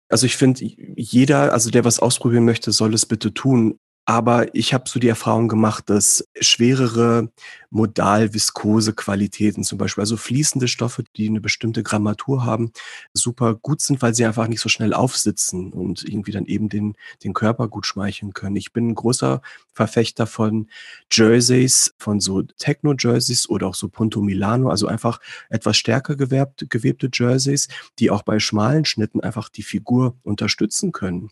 Also 0.09 0.27
ich 0.27 0.37
finde, 0.37 0.65
jeder, 0.65 1.53
also 1.53 1.71
der 1.71 1.85
was 1.85 1.99
ausprobieren 1.99 2.45
möchte, 2.45 2.71
soll 2.71 2.95
es 2.95 3.07
bitte 3.07 3.35
tun. 3.35 3.79
Aber 4.09 4.55
ich 4.55 4.73
habe 4.73 4.89
so 4.89 4.99
die 4.99 5.09
Erfahrung 5.09 5.49
gemacht, 5.49 5.91
dass 5.91 6.27
schwerere 6.41 7.31
modal-viskose 7.69 8.95
Qualitäten 8.95 9.65
zum 9.65 9.77
Beispiel, 9.77 10.01
also 10.01 10.17
fließende 10.17 10.67
Stoffe, 10.67 11.05
die 11.15 11.29
eine 11.29 11.43
bestimmte 11.43 11.83
Grammatur 11.83 12.47
haben, 12.47 12.73
super 13.13 13.55
gut 13.55 13.83
sind, 13.83 14.01
weil 14.01 14.15
sie 14.15 14.25
einfach 14.25 14.49
nicht 14.49 14.63
so 14.63 14.71
schnell 14.71 14.95
aufsitzen 14.95 15.75
und 15.75 16.09
irgendwie 16.09 16.33
dann 16.33 16.47
eben 16.47 16.71
den, 16.71 16.95
den 17.23 17.35
Körper 17.35 17.69
gut 17.69 17.85
schmeicheln 17.85 18.33
können. 18.33 18.57
Ich 18.57 18.73
bin 18.73 18.89
ein 18.89 18.95
großer 18.95 19.43
Verfechter 19.75 20.27
von 20.27 20.71
Jerseys, 21.13 21.93
von 21.99 22.19
so 22.19 22.41
Techno-Jerseys 22.41 23.47
oder 23.51 23.67
auch 23.67 23.75
so 23.75 23.91
Punto 23.91 24.23
Milano, 24.23 24.71
also 24.71 24.87
einfach 24.87 25.21
etwas 25.51 25.77
stärker 25.77 26.17
gewebt, 26.17 26.65
gewebte 26.71 27.11
Jerseys, 27.13 27.69
die 27.99 28.11
auch 28.11 28.23
bei 28.23 28.39
schmalen 28.39 28.87
Schnitten 28.87 29.21
einfach 29.21 29.51
die 29.51 29.63
Figur 29.63 30.17
unterstützen 30.23 30.93
können 30.93 31.29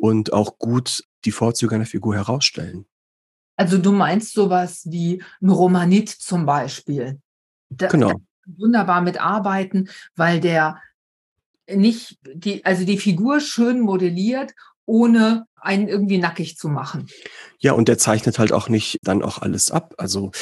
und 0.00 0.32
auch 0.32 0.58
gut 0.58 1.04
die 1.24 1.32
Vorzüge 1.32 1.74
einer 1.74 1.86
Figur 1.86 2.14
herausstellen. 2.14 2.86
Also 3.56 3.76
du 3.76 3.92
meinst 3.92 4.32
sowas 4.32 4.82
wie 4.86 5.22
ein 5.42 5.50
Romanit 5.50 6.08
zum 6.08 6.46
Beispiel. 6.46 7.20
Da, 7.68 7.88
genau. 7.88 8.12
Da 8.12 8.20
wunderbar 8.56 9.02
mitarbeiten, 9.02 9.90
weil 10.16 10.40
der 10.40 10.80
nicht 11.68 12.18
die, 12.34 12.64
also 12.64 12.84
die 12.84 12.98
Figur 12.98 13.40
schön 13.40 13.80
modelliert, 13.80 14.54
ohne 14.86 15.46
einen 15.56 15.88
irgendwie 15.88 16.18
nackig 16.18 16.56
zu 16.56 16.68
machen. 16.68 17.06
Ja, 17.58 17.72
und 17.72 17.86
der 17.86 17.98
zeichnet 17.98 18.38
halt 18.38 18.52
auch 18.52 18.68
nicht 18.68 18.96
dann 19.02 19.22
auch 19.22 19.38
alles 19.38 19.70
ab. 19.70 19.94
Also 19.98 20.32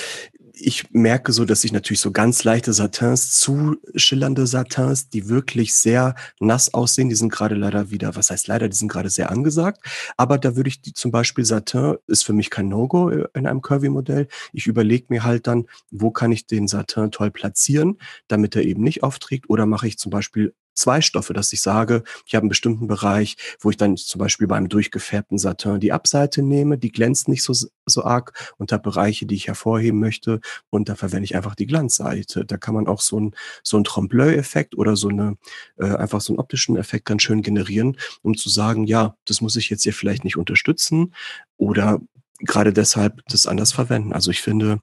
ich 0.61 0.91
merke 0.91 1.33
so, 1.33 1.45
dass 1.45 1.65
ich 1.65 1.73
natürlich 1.73 2.01
so 2.01 2.11
ganz 2.11 2.45
leichte 2.45 2.73
Satins, 2.73 3.33
zu 3.39 3.77
schillernde 3.95 4.47
Satins, 4.47 5.09
die 5.09 5.29
wirklich 5.29 5.75
sehr 5.75 6.15
nass 6.41 6.75
aussehen, 6.75 7.09
die 7.09 7.15
sind 7.15 7.33
gerade 7.33 7.55
leider 7.55 7.91
wieder, 7.91 8.17
was 8.17 8.31
heißt 8.31 8.49
leider, 8.49 8.69
die 8.69 8.77
sind 8.77 8.89
gerade 8.89 9.11
sehr 9.11 9.31
angesagt. 9.31 9.85
Aber 10.17 10.39
da 10.39 10.57
würde 10.57 10.69
ich 10.69 10.81
die 10.81 10.93
zum 10.93 11.11
Beispiel 11.11 11.45
Satin 11.45 11.97
ist 12.07 12.25
für 12.25 12.33
mich 12.33 12.51
kein 12.51 12.69
No-Go 12.69 13.09
in 13.09 13.47
einem 13.47 13.63
Curvy-Modell. 13.63 14.29
Ich 14.53 14.67
überlege 14.67 15.07
mir 15.09 15.25
halt 15.25 15.47
dann, 15.47 15.67
wo 15.91 16.11
kann 16.11 16.33
ich 16.33 16.47
den 16.47 16.69
Satin 16.69 17.11
toll 17.11 17.31
platzieren, 17.31 17.99
damit 18.27 18.57
er 18.57 18.63
eben 18.63 18.83
nicht 18.83 19.03
aufträgt. 19.03 19.49
Oder 19.49 19.67
mache 19.67 19.87
ich 19.87 19.99
zum 19.99 20.11
Beispiel 20.11 20.55
zwei 20.79 21.01
Stoffe, 21.01 21.33
dass 21.33 21.53
ich 21.53 21.61
sage, 21.61 22.03
ich 22.26 22.35
habe 22.35 22.45
einen 22.45 22.49
bestimmten 22.49 22.87
Bereich, 22.87 23.37
wo 23.61 23.70
ich 23.70 23.76
dann 23.76 23.97
zum 23.97 24.18
Beispiel 24.18 24.47
beim 24.47 24.68
durchgefärbten 24.68 25.39
Satin 25.39 25.81
die 25.81 25.93
Abseite 25.93 26.43
nehme, 26.43 26.79
die 26.79 26.93
glänzt 26.93 27.29
nicht 27.29 27.43
so, 27.43 27.53
so 27.87 28.05
arg 28.05 28.55
und 28.59 28.72
habe 28.72 28.83
Bereiche, 28.83 29.26
die 29.26 29.35
ich 29.35 29.49
hervorheben 29.49 30.01
möchte 30.01 30.41
und 30.70 30.89
da 30.89 30.95
verwende 30.95 31.24
ich 31.24 31.37
einfach 31.37 31.55
die 31.55 31.66
Glanzseite. 31.66 32.45
Da 32.45 32.57
kann 32.57 32.74
man 32.74 32.87
auch 32.87 33.01
so 33.01 33.18
ein 33.20 33.35
so 33.62 33.76
ein 33.76 33.85
Trompe-l'œil-Effekt 33.85 34.76
oder 34.76 34.97
so 34.97 35.09
eine 35.09 35.37
äh, 35.79 35.87
einfach 35.87 36.20
so 36.20 36.33
einen 36.33 36.41
optischen 36.41 36.76
Effekt 36.76 37.07
ganz 37.07 37.22
schön 37.22 37.43
generieren, 37.43 37.97
um 38.22 38.37
zu 38.37 38.49
sagen, 38.49 38.87
ja, 38.87 39.16
das 39.24 39.41
muss 39.41 39.57
ich 39.57 39.70
jetzt 39.70 39.83
hier 39.83 39.93
vielleicht 39.93 40.24
nicht 40.24 40.37
unterstützen 40.37 41.14
oder 41.57 42.01
gerade 42.41 42.72
deshalb 42.72 43.22
das 43.29 43.47
anders 43.47 43.72
verwenden. 43.72 44.12
Also 44.12 44.31
ich 44.31 44.43
finde, 44.43 44.81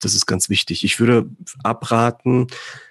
das 0.00 0.14
ist 0.14 0.26
ganz 0.26 0.48
wichtig. 0.48 0.84
Ich 0.84 1.00
würde 1.00 1.30
abraten, 1.62 2.48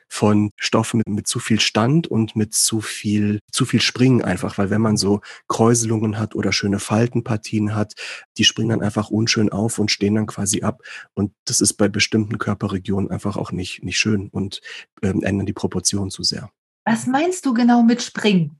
von 0.07 0.51
Stoffen 0.55 0.99
mit, 0.99 1.09
mit 1.09 1.27
zu 1.27 1.39
viel 1.39 1.59
Stand 1.59 2.07
und 2.07 2.35
mit 2.35 2.53
zu 2.53 2.81
viel, 2.81 3.39
zu 3.51 3.65
viel 3.65 3.81
Springen 3.81 4.21
einfach, 4.21 4.57
weil 4.57 4.69
wenn 4.69 4.81
man 4.81 4.97
so 4.97 5.21
Kräuselungen 5.47 6.17
hat 6.17 6.35
oder 6.35 6.51
schöne 6.51 6.79
Faltenpartien 6.79 7.75
hat, 7.75 7.93
die 8.37 8.43
springen 8.43 8.69
dann 8.69 8.81
einfach 8.81 9.09
unschön 9.09 9.49
auf 9.49 9.79
und 9.79 9.91
stehen 9.91 10.15
dann 10.15 10.27
quasi 10.27 10.61
ab. 10.61 10.81
Und 11.13 11.33
das 11.45 11.61
ist 11.61 11.73
bei 11.73 11.87
bestimmten 11.87 12.37
Körperregionen 12.37 13.11
einfach 13.11 13.37
auch 13.37 13.51
nicht, 13.51 13.83
nicht 13.83 13.97
schön 13.97 14.29
und 14.29 14.61
ähm, 15.01 15.23
ändern 15.23 15.45
die 15.45 15.53
Proportionen 15.53 16.09
zu 16.09 16.23
sehr. 16.23 16.49
Was 16.85 17.05
meinst 17.05 17.45
du 17.45 17.53
genau 17.53 17.83
mit 17.83 18.01
Springen? 18.01 18.59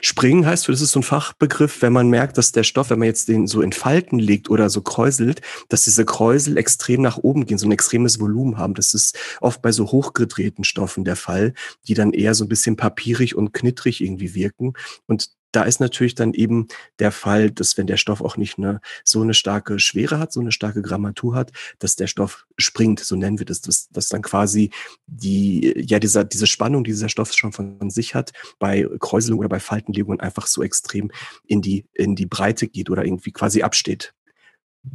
Springen 0.00 0.46
heißt, 0.46 0.68
das 0.68 0.80
ist 0.80 0.92
so 0.92 1.00
ein 1.00 1.04
Fachbegriff, 1.04 1.82
wenn 1.82 1.92
man 1.92 2.08
merkt, 2.08 2.38
dass 2.38 2.52
der 2.52 2.62
Stoff, 2.62 2.90
wenn 2.90 3.00
man 3.00 3.06
jetzt 3.06 3.28
den 3.28 3.46
so 3.46 3.60
in 3.60 3.72
Falten 3.72 4.18
legt 4.18 4.50
oder 4.50 4.70
so 4.70 4.82
kräuselt, 4.82 5.40
dass 5.68 5.84
diese 5.84 6.04
Kräusel 6.04 6.56
extrem 6.56 7.02
nach 7.02 7.18
oben 7.18 7.46
gehen, 7.46 7.58
so 7.58 7.66
ein 7.66 7.72
extremes 7.72 8.20
Volumen 8.20 8.58
haben. 8.58 8.74
Das 8.74 8.94
ist 8.94 9.18
oft 9.40 9.60
bei 9.60 9.72
so 9.72 9.90
hochgedrehten 9.90 10.64
Stoffen 10.64 11.04
der 11.04 11.16
Fall, 11.16 11.54
die 11.86 11.94
dann 11.94 12.12
eher 12.12 12.34
so 12.34 12.44
ein 12.44 12.48
bisschen 12.48 12.76
papierig 12.76 13.34
und 13.34 13.52
knittrig 13.52 14.00
irgendwie 14.00 14.34
wirken. 14.34 14.74
Und 15.06 15.30
da 15.52 15.62
ist 15.62 15.80
natürlich 15.80 16.14
dann 16.14 16.34
eben 16.34 16.68
der 16.98 17.12
Fall, 17.12 17.50
dass 17.50 17.76
wenn 17.78 17.86
der 17.86 17.96
Stoff 17.96 18.20
auch 18.20 18.36
nicht 18.36 18.58
eine, 18.58 18.80
so 19.04 19.22
eine 19.22 19.34
starke 19.34 19.78
Schwere 19.78 20.18
hat, 20.18 20.32
so 20.32 20.40
eine 20.40 20.52
starke 20.52 20.82
Grammatur 20.82 21.34
hat, 21.34 21.52
dass 21.78 21.96
der 21.96 22.06
Stoff 22.06 22.46
springt, 22.58 23.00
so 23.00 23.16
nennen 23.16 23.38
wir 23.38 23.46
das, 23.46 23.60
dass, 23.60 23.88
dass 23.88 24.08
dann 24.08 24.22
quasi 24.22 24.70
die, 25.06 25.74
ja, 25.76 25.98
dieser, 25.98 26.24
diese 26.24 26.46
Spannung, 26.46 26.84
die 26.84 26.90
dieser 26.90 27.08
Stoff 27.08 27.32
schon 27.32 27.52
von 27.52 27.90
sich 27.90 28.14
hat, 28.14 28.32
bei 28.58 28.86
Kräuselung 29.00 29.40
oder 29.40 29.48
bei 29.48 29.60
Faltenlegungen 29.60 30.20
einfach 30.20 30.46
so 30.46 30.62
extrem 30.62 31.10
in 31.46 31.62
die, 31.62 31.86
in 31.94 32.14
die 32.14 32.26
Breite 32.26 32.68
geht 32.68 32.90
oder 32.90 33.04
irgendwie 33.04 33.32
quasi 33.32 33.62
absteht. 33.62 34.14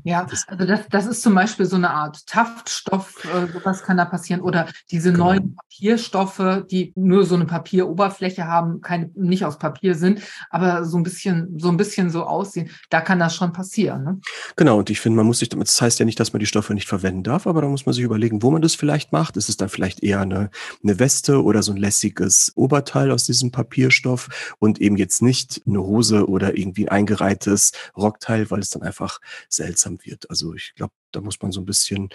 Ja, 0.04 0.28
also 0.48 0.66
das, 0.66 0.82
das 0.90 1.06
ist 1.06 1.22
zum 1.22 1.36
Beispiel 1.36 1.66
so 1.66 1.76
eine 1.76 1.90
Art 1.90 2.26
Taftstoff, 2.28 3.26
äh, 3.26 3.52
sowas 3.52 3.84
kann 3.84 3.98
da 3.98 4.06
passieren. 4.06 4.42
Oder 4.42 4.68
diese 4.92 5.12
genau. 5.12 5.26
neuen 5.26 5.56
Papierstoffe, 5.56 6.64
die 6.70 6.94
nur 6.96 7.26
so 7.26 7.36
eine 7.36 7.46
Papieroberfläche 7.46 8.46
haben, 8.48 8.82
keine, 8.82 9.12
nicht 9.16 9.46
aus 9.46 9.60
Papier 9.60 9.96
sind, 9.96 10.22
aber 10.50 10.86
so 10.86 10.98
ein 10.98 11.04
bisschen, 11.04 11.60
so 11.60 11.70
ein 11.70 11.78
bisschen 11.78 12.10
so 12.10 12.24
aussehen, 12.24 12.70
da 12.90 13.02
kann 13.02 13.20
das 13.20 13.36
schon 13.36 13.54
passieren. 13.54 14.04
Ne? 14.04 14.20
Genau, 14.56 14.80
und 14.80 14.90
ich 14.90 15.00
finde, 15.00 15.18
man 15.18 15.26
muss 15.26 15.40
sich, 15.40 15.50
das 15.50 15.82
heißt 15.82 16.00
ja 16.00 16.06
nicht, 16.06 16.20
dass 16.20 16.34
man 16.34 16.40
die 16.40 16.46
Stoffe 16.46 16.74
nicht 16.74 16.88
verwenden 16.88 17.24
darf, 17.24 17.48
aber 17.48 17.62
da 17.62 17.68
muss 17.68 17.86
man 17.86 17.94
sich 17.94 18.04
überlegen, 18.04 18.42
wo 18.42 18.52
man 18.52 18.62
das 18.62 18.76
vielleicht 18.76 19.12
macht. 19.12 19.38
Ist 19.38 19.50
es 19.50 19.58
dann 19.58 19.70
vielleicht 19.70 20.04
eher 20.04 20.22
eine, 20.22 20.50
eine 20.84 21.00
Weste 21.00 21.44
oder 21.44 21.64
so 21.64 21.72
ein 21.72 21.78
lässiges 21.78 22.52
Oberteil 22.56 23.12
aus 23.12 23.26
diesem 23.26 23.52
Papierstoff 23.52 24.56
und 24.60 24.82
eben 24.82 24.98
jetzt 24.98 25.22
nicht 25.22 25.62
eine 25.68 25.82
Hose 25.82 26.28
oder 26.28 26.58
irgendwie 26.58 26.88
ein 26.88 27.04
eingereihtes 27.04 27.72
Rockteil, 27.96 28.50
weil 28.52 28.60
es 28.60 28.70
dann 28.70 28.82
einfach 28.82 29.20
seltsam 29.50 29.73
seltsam 29.74 29.98
wird. 30.04 30.30
Also 30.30 30.54
ich 30.54 30.74
glaube, 30.76 30.94
da 31.12 31.22
muss 31.22 31.42
man 31.42 31.52
so 31.52 31.62
ein 31.62 31.66
bisschen 31.66 32.10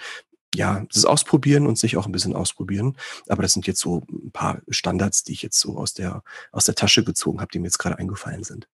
ja, 0.55 0.83
das 0.91 1.05
ausprobieren 1.05 1.67
und 1.67 1.77
sich 1.77 1.95
auch 1.95 2.07
ein 2.07 2.11
bisschen 2.11 2.35
ausprobieren. 2.35 2.97
Aber 3.27 3.43
das 3.43 3.53
sind 3.53 3.67
jetzt 3.67 3.81
so 3.81 4.03
ein 4.11 4.31
paar 4.31 4.61
Standards, 4.69 5.23
die 5.23 5.33
ich 5.33 5.43
jetzt 5.43 5.59
so 5.59 5.77
aus 5.77 5.93
der, 5.93 6.23
aus 6.51 6.65
der 6.65 6.73
Tasche 6.73 7.03
gezogen 7.03 7.39
habe, 7.39 7.51
die 7.53 7.59
mir 7.59 7.67
jetzt 7.67 7.77
gerade 7.77 7.99
eingefallen 7.99 8.43
sind. 8.43 8.67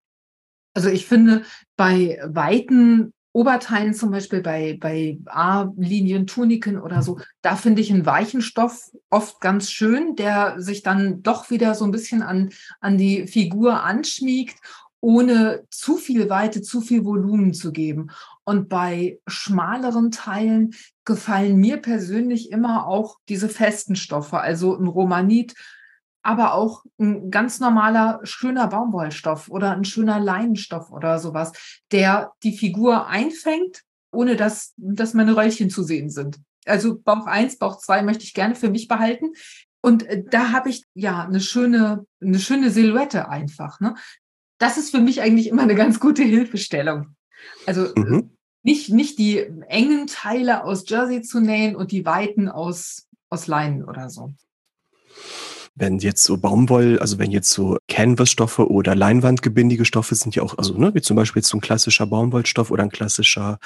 Also 0.74 0.88
ich 0.88 1.06
finde, 1.06 1.42
bei 1.76 2.20
weiten 2.24 3.12
Oberteilen, 3.32 3.94
zum 3.94 4.12
Beispiel 4.12 4.40
bei, 4.40 4.78
bei 4.80 5.18
A-Linien, 5.26 6.28
Tuniken 6.28 6.80
oder 6.80 7.02
so, 7.02 7.18
da 7.42 7.56
finde 7.56 7.82
ich 7.82 7.92
einen 7.92 8.06
weichen 8.06 8.40
Stoff 8.40 8.92
oft 9.10 9.40
ganz 9.40 9.72
schön, 9.72 10.14
der 10.14 10.60
sich 10.60 10.84
dann 10.84 11.24
doch 11.24 11.50
wieder 11.50 11.74
so 11.74 11.84
ein 11.84 11.90
bisschen 11.90 12.22
an, 12.22 12.50
an 12.80 12.98
die 12.98 13.26
Figur 13.26 13.82
anschmiegt 13.82 14.60
ohne 15.04 15.66
zu 15.68 15.98
viel 15.98 16.30
Weite, 16.30 16.62
zu 16.62 16.80
viel 16.80 17.04
Volumen 17.04 17.52
zu 17.52 17.72
geben. 17.72 18.10
Und 18.44 18.68
bei 18.68 19.18
schmaleren 19.26 20.10
Teilen 20.10 20.74
gefallen 21.04 21.56
mir 21.56 21.78
persönlich 21.78 22.50
immer 22.50 22.86
auch 22.86 23.18
diese 23.28 23.48
festen 23.48 23.96
Stoffe, 23.96 24.38
also 24.38 24.76
ein 24.76 24.86
Romanit, 24.86 25.54
aber 26.22 26.54
auch 26.54 26.84
ein 26.98 27.30
ganz 27.30 27.60
normaler, 27.60 28.20
schöner 28.22 28.66
Baumwollstoff 28.68 29.48
oder 29.50 29.72
ein 29.72 29.84
schöner 29.84 30.18
Leinenstoff 30.18 30.90
oder 30.90 31.18
sowas, 31.18 31.52
der 31.92 32.32
die 32.42 32.56
Figur 32.56 33.06
einfängt, 33.06 33.82
ohne 34.10 34.36
dass, 34.36 34.72
dass 34.76 35.14
meine 35.14 35.36
Röllchen 35.36 35.68
zu 35.68 35.82
sehen 35.82 36.08
sind. 36.08 36.38
Also 36.64 36.98
Bauch 36.98 37.26
1, 37.26 37.58
Bauch 37.58 37.78
2 37.78 38.02
möchte 38.02 38.24
ich 38.24 38.32
gerne 38.32 38.54
für 38.54 38.70
mich 38.70 38.88
behalten. 38.88 39.32
Und 39.82 40.04
äh, 40.04 40.22
da 40.24 40.52
habe 40.52 40.70
ich 40.70 40.84
ja 40.94 41.24
eine 41.24 41.40
schöne, 41.40 42.06
eine 42.22 42.38
schöne 42.38 42.70
Silhouette 42.70 43.28
einfach. 43.28 43.80
Ne? 43.80 43.94
Das 44.56 44.78
ist 44.78 44.90
für 44.90 45.00
mich 45.00 45.20
eigentlich 45.20 45.48
immer 45.48 45.62
eine 45.62 45.74
ganz 45.74 46.00
gute 46.00 46.22
Hilfestellung. 46.22 47.16
Also 47.66 47.92
mhm. 47.94 48.33
Nicht, 48.64 48.90
nicht 48.90 49.18
die 49.18 49.38
engen 49.68 50.06
Teile 50.08 50.64
aus 50.64 50.88
Jersey 50.88 51.22
zu 51.22 51.40
nähen 51.40 51.76
und 51.76 51.92
die 51.92 52.04
weiten 52.04 52.48
aus, 52.48 53.06
aus 53.28 53.46
Leinen 53.46 53.84
oder 53.84 54.10
so 54.10 54.32
wenn 55.76 55.98
jetzt 55.98 56.22
so 56.22 56.36
Baumwoll, 56.36 57.00
also 57.00 57.18
wenn 57.18 57.32
jetzt 57.32 57.50
so 57.50 57.78
Canvas-Stoffe 57.88 58.70
oder 58.70 58.94
Leinwandgebindige 58.94 59.84
Stoffe 59.84 60.14
sind 60.14 60.36
ja 60.36 60.42
auch, 60.42 60.56
also 60.56 60.78
ne, 60.78 60.94
wie 60.94 61.02
zum 61.02 61.16
Beispiel 61.16 61.40
jetzt 61.40 61.48
so 61.48 61.56
ein 61.56 61.60
klassischer 61.60 62.06
Baumwollstoff 62.06 62.70
oder 62.70 62.84
ein 62.84 62.90
klassischer, 62.90 63.58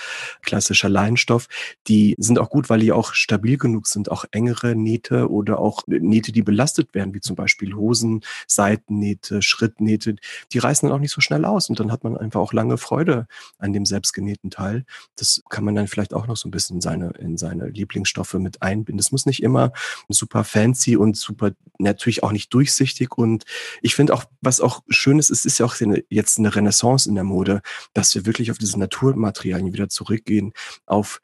klassischer 0.43 0.89
Leinstoff, 0.89 1.49
die 1.87 2.15
sind 2.19 2.39
auch 2.39 2.49
gut, 2.49 2.71
weil 2.71 2.81
die 2.81 2.93
auch 2.93 3.13
stabil 3.13 3.59
genug 3.59 3.87
sind, 3.87 4.11
auch 4.11 4.25
engere 4.31 4.75
Nähte 4.75 5.31
oder 5.31 5.59
auch 5.59 5.83
Nähte, 5.87 6.33
die 6.33 6.43
belastet 6.43 6.95
werden, 6.95 7.13
wie 7.13 7.21
zum 7.21 7.37
Beispiel 7.37 7.75
Hosen, 7.75 8.23
Seitennähte, 8.47 9.43
Schrittnähte, 9.43 10.17
die 10.53 10.59
reißen 10.59 10.89
dann 10.89 10.97
auch 10.97 11.01
nicht 11.01 11.13
so 11.13 11.21
schnell 11.21 11.45
aus 11.45 11.69
und 11.69 11.79
dann 11.79 11.93
hat 11.93 12.05
man 12.05 12.17
einfach 12.17 12.41
auch 12.41 12.55
lange 12.55 12.79
Freude 12.79 13.27
an 13.59 13.75
dem 13.75 13.85
selbstgenähten 13.85 14.51
Teil. 14.51 14.87
Das 15.17 15.43
kann 15.51 15.65
man 15.65 15.75
dann 15.75 15.89
vielleicht 15.89 16.15
auch 16.15 16.27
noch 16.27 16.39
so 16.39 16.49
ein 16.49 16.53
bisschen 16.53 16.77
in 16.77 16.81
seine, 16.81 17.11
in 17.19 17.37
seine 17.37 17.69
Lieblingsstoffe 17.69 18.35
mit 18.35 18.63
einbinden. 18.63 18.99
Es 18.99 19.13
muss 19.13 19.27
nicht 19.27 19.43
immer 19.43 19.73
super 20.09 20.45
fancy 20.45 20.97
und 20.97 21.15
super 21.19 21.51
nett 21.79 21.98
natürlich 21.99 22.23
auch 22.23 22.33
nicht 22.33 22.53
durchsichtig. 22.55 23.19
Und 23.19 23.45
ich 23.83 23.95
finde 23.95 24.15
auch, 24.15 24.25
was 24.41 24.61
auch 24.61 24.83
schön 24.89 25.19
ist, 25.19 25.31
es 25.31 25.45
ist 25.45 25.59
ja 25.59 25.67
auch 25.67 25.77
jetzt 26.09 26.39
eine 26.39 26.55
Renaissance 26.55 27.09
in 27.09 27.15
der 27.15 27.25
Mode, 27.25 27.61
dass 27.93 28.15
wir 28.15 28.25
wirklich 28.27 28.51
auf 28.51 28.59
diese 28.59 28.79
Naturmaterialien 28.79 29.73
wieder 29.73 29.89
zurückgehen, 29.89 30.53
auf 30.87 31.21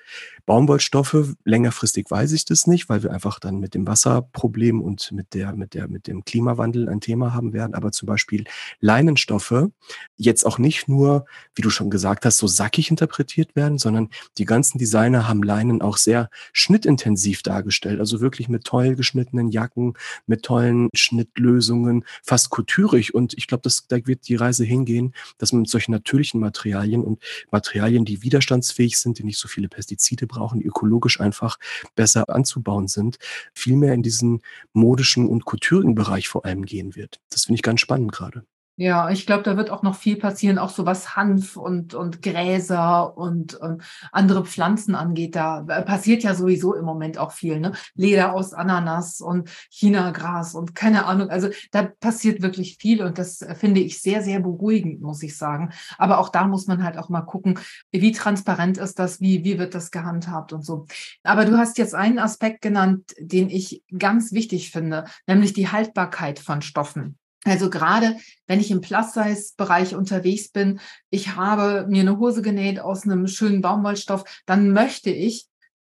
Baumwollstoffe, 0.47 1.35
längerfristig 1.45 2.11
weiß 2.11 2.33
ich 2.33 2.45
das 2.45 2.67
nicht, 2.67 2.89
weil 2.91 3.03
wir 3.03 3.13
einfach 3.13 3.41
dann 3.41 3.61
mit 3.61 3.75
dem 3.75 3.87
Wasserproblem 3.87 4.83
und 4.83 5.11
mit 5.13 5.33
der, 5.33 5.55
mit 5.55 5.73
der, 5.73 5.89
mit 5.89 6.07
dem 6.07 6.25
Klimawandel 6.25 6.89
ein 6.89 7.01
Thema 7.01 7.33
haben 7.33 7.55
werden. 7.55 7.75
Aber 7.75 7.93
zum 7.93 8.07
Beispiel 8.07 8.45
Leinenstoffe 8.81 9.69
jetzt 10.17 10.45
auch 10.45 10.59
nicht 10.59 10.87
nur, 10.87 11.25
wie 11.55 11.63
du 11.63 11.71
schon 11.71 11.89
gesagt 11.89 12.27
hast, 12.27 12.39
so 12.39 12.47
sackig 12.47 12.91
interpretiert 12.91 13.57
werden, 13.57 13.79
sondern 13.79 14.11
die 14.37 14.45
ganzen 14.45 14.77
Designer 14.77 15.29
haben 15.29 15.43
Leinen 15.43 15.81
auch 15.81 15.97
sehr 15.97 16.29
schnittintensiv 16.53 17.43
dargestellt. 17.43 17.99
Also 17.99 18.21
wirklich 18.21 18.49
mit 18.49 18.65
toll 18.65 18.97
geschnittenen 18.97 19.51
Jacken, 19.51 19.95
mit 20.27 20.43
tollen 20.43 20.91
Schnittlösungen, 20.95 22.05
fast 22.23 22.51
kulturig. 22.51 23.15
Und 23.15 23.33
ich 23.35 23.47
glaube, 23.47 23.71
da 23.89 24.07
wird 24.07 24.29
die 24.29 24.37
Reise 24.37 24.65
hingehen, 24.65 25.15
dass 25.39 25.53
man 25.53 25.63
mit 25.63 25.71
solchen 25.71 25.93
natürlichen 25.93 26.39
Materialien 26.39 27.03
und 27.03 27.23
Materialien, 27.51 28.05
die 28.05 28.23
widerstandsfähig 28.23 28.99
sind, 28.99 29.19
die 29.19 29.25
nicht 29.25 29.39
so 29.39 29.49
viele 29.49 29.69
Pestizide 29.69 30.27
brauchen, 30.35 30.61
die 30.61 30.67
ökologisch 30.67 31.21
einfach 31.21 31.59
besser 31.95 32.29
anzubauen 32.29 32.89
sind, 32.89 33.19
viel 33.55 33.77
mehr 33.77 33.95
in 33.95 34.03
diesen 34.03 34.43
modischen 34.73 35.29
und 35.29 35.45
kulturigen 35.45 35.95
Bereich 35.95 36.29
vor 36.29 36.45
allem 36.45 36.65
gehen 36.65 36.97
wird. 36.97 37.21
Das 37.31 37.45
finde 37.45 37.57
ich 37.57 37.63
ganz 37.63 37.81
spannend 37.81 38.13
gerade. 38.13 38.45
Ja, 38.77 39.09
ich 39.09 39.25
glaube, 39.25 39.45
da 39.45 39.57
wird 39.57 39.71
auch 39.71 39.83
noch 39.85 39.95
viel 39.95 40.17
passieren, 40.17 40.59
auch 40.59 40.71
so 40.71 40.85
was 40.85 41.15
Hanf 41.15 41.57
und, 41.57 41.95
und 41.95 42.23
Gräser 42.23 43.17
und 43.17 43.57
ähm, 43.63 43.81
andere 44.11 44.45
Pflanzen 44.45 44.97
angeht. 44.97 45.37
Da 45.37 45.65
äh, 45.69 45.83
passiert 45.83 46.25
ja 46.25 46.35
sowieso 46.35 46.75
im 46.75 46.85
Moment 46.85 47.17
auch 47.17 47.31
viel, 47.31 47.61
ne? 47.61 47.71
Leder 47.95 48.33
aus 48.33 48.53
Ananas 48.53 49.21
und 49.21 49.49
Chinagras 49.71 50.57
und 50.57 50.75
keine 50.75 51.07
Ahnung. 51.07 51.31
Also 51.31 51.51
da 51.71 51.85
passiert 51.85 52.43
wirklich 52.43 52.77
viel 52.81 53.01
und 53.05 53.17
das 53.17 53.43
äh, 53.43 53.55
finde 53.55 53.81
ich 53.81 54.03
sehr, 54.03 54.23
sehr 54.23 54.41
beruhigend, 54.41 55.03
muss 55.03 55.23
ich 55.23 55.37
sagen. 55.37 55.71
Aber 55.97 56.19
auch 56.19 56.29
da 56.29 56.45
muss 56.49 56.67
man 56.67 56.83
halt 56.83 56.99
auch 56.99 57.09
mal 57.09 57.23
gucken, 57.23 57.61
wie 57.93 58.11
transparent 58.11 58.77
ist 58.77 58.99
das, 58.99 59.21
wie, 59.21 59.45
wie 59.45 59.57
wird 59.61 59.77
das 59.77 59.93
gehandhabt 59.93 60.53
und 60.53 60.65
so. 60.67 60.87
Aber 61.23 61.45
du 61.45 61.57
hast 61.57 61.79
jetzt 61.79 61.95
einen 61.95 62.19
Aspekt 62.19 62.61
genannt, 62.61 63.15
den 63.21 63.51
ich 63.51 63.85
ganz 63.97 64.33
wichtig 64.33 64.73
finde, 64.73 65.05
nämlich 65.29 65.53
die 65.53 65.69
Haltbarkeit 65.69 66.41
von 66.41 66.61
Stoffen. 66.61 67.19
Also 67.45 67.69
gerade 67.69 68.17
wenn 68.47 68.59
ich 68.59 68.71
im 68.71 68.81
Plus-Size-Bereich 68.81 69.95
unterwegs 69.95 70.49
bin, 70.49 70.81
ich 71.11 71.37
habe 71.37 71.87
mir 71.89 72.01
eine 72.01 72.19
Hose 72.19 72.43
genäht 72.43 72.81
aus 72.81 73.05
einem 73.05 73.27
schönen 73.27 73.61
Baumwollstoff, 73.61 74.25
dann 74.47 74.71
möchte 74.71 75.11
ich, 75.11 75.47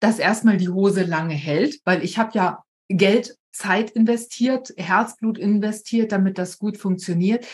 dass 0.01 0.19
erstmal 0.19 0.59
die 0.59 0.69
Hose 0.69 1.03
lange 1.03 1.35
hält, 1.35 1.81
weil 1.85 2.05
ich 2.05 2.19
habe 2.19 2.31
ja 2.35 2.65
Geld, 2.89 3.37
Zeit 3.51 3.91
investiert, 3.91 4.73
Herzblut 4.77 5.37
investiert, 5.37 6.13
damit 6.13 6.39
das 6.39 6.59
gut 6.59 6.77
funktioniert. 6.77 7.45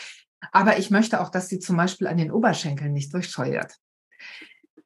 Aber 0.51 0.77
ich 0.77 0.91
möchte 0.91 1.19
auch, 1.19 1.29
dass 1.29 1.47
sie 1.47 1.57
zum 1.57 1.77
Beispiel 1.77 2.05
an 2.05 2.17
den 2.17 2.31
Oberschenkeln 2.31 2.93
nicht 2.93 3.11
durchscheuert 3.11 3.79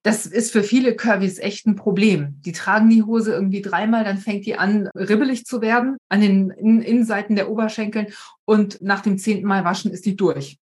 das 0.03 0.25
ist 0.25 0.51
für 0.51 0.63
viele 0.63 0.95
Curvys 0.95 1.39
echt 1.39 1.67
ein 1.67 1.75
Problem. 1.75 2.41
Die 2.41 2.53
tragen 2.53 2.89
die 2.89 3.03
Hose 3.03 3.33
irgendwie 3.33 3.61
dreimal, 3.61 4.03
dann 4.03 4.17
fängt 4.17 4.45
die 4.45 4.55
an, 4.55 4.89
ribbelig 4.95 5.45
zu 5.45 5.61
werden 5.61 5.97
an 6.07 6.21
den 6.21 6.51
Innenseiten 6.51 7.35
der 7.35 7.49
Oberschenkeln 7.49 8.07
und 8.45 8.81
nach 8.81 9.01
dem 9.01 9.17
zehnten 9.17 9.47
Mal 9.47 9.65
waschen 9.65 9.91
ist 9.91 10.05
die 10.05 10.15
durch. 10.15 10.57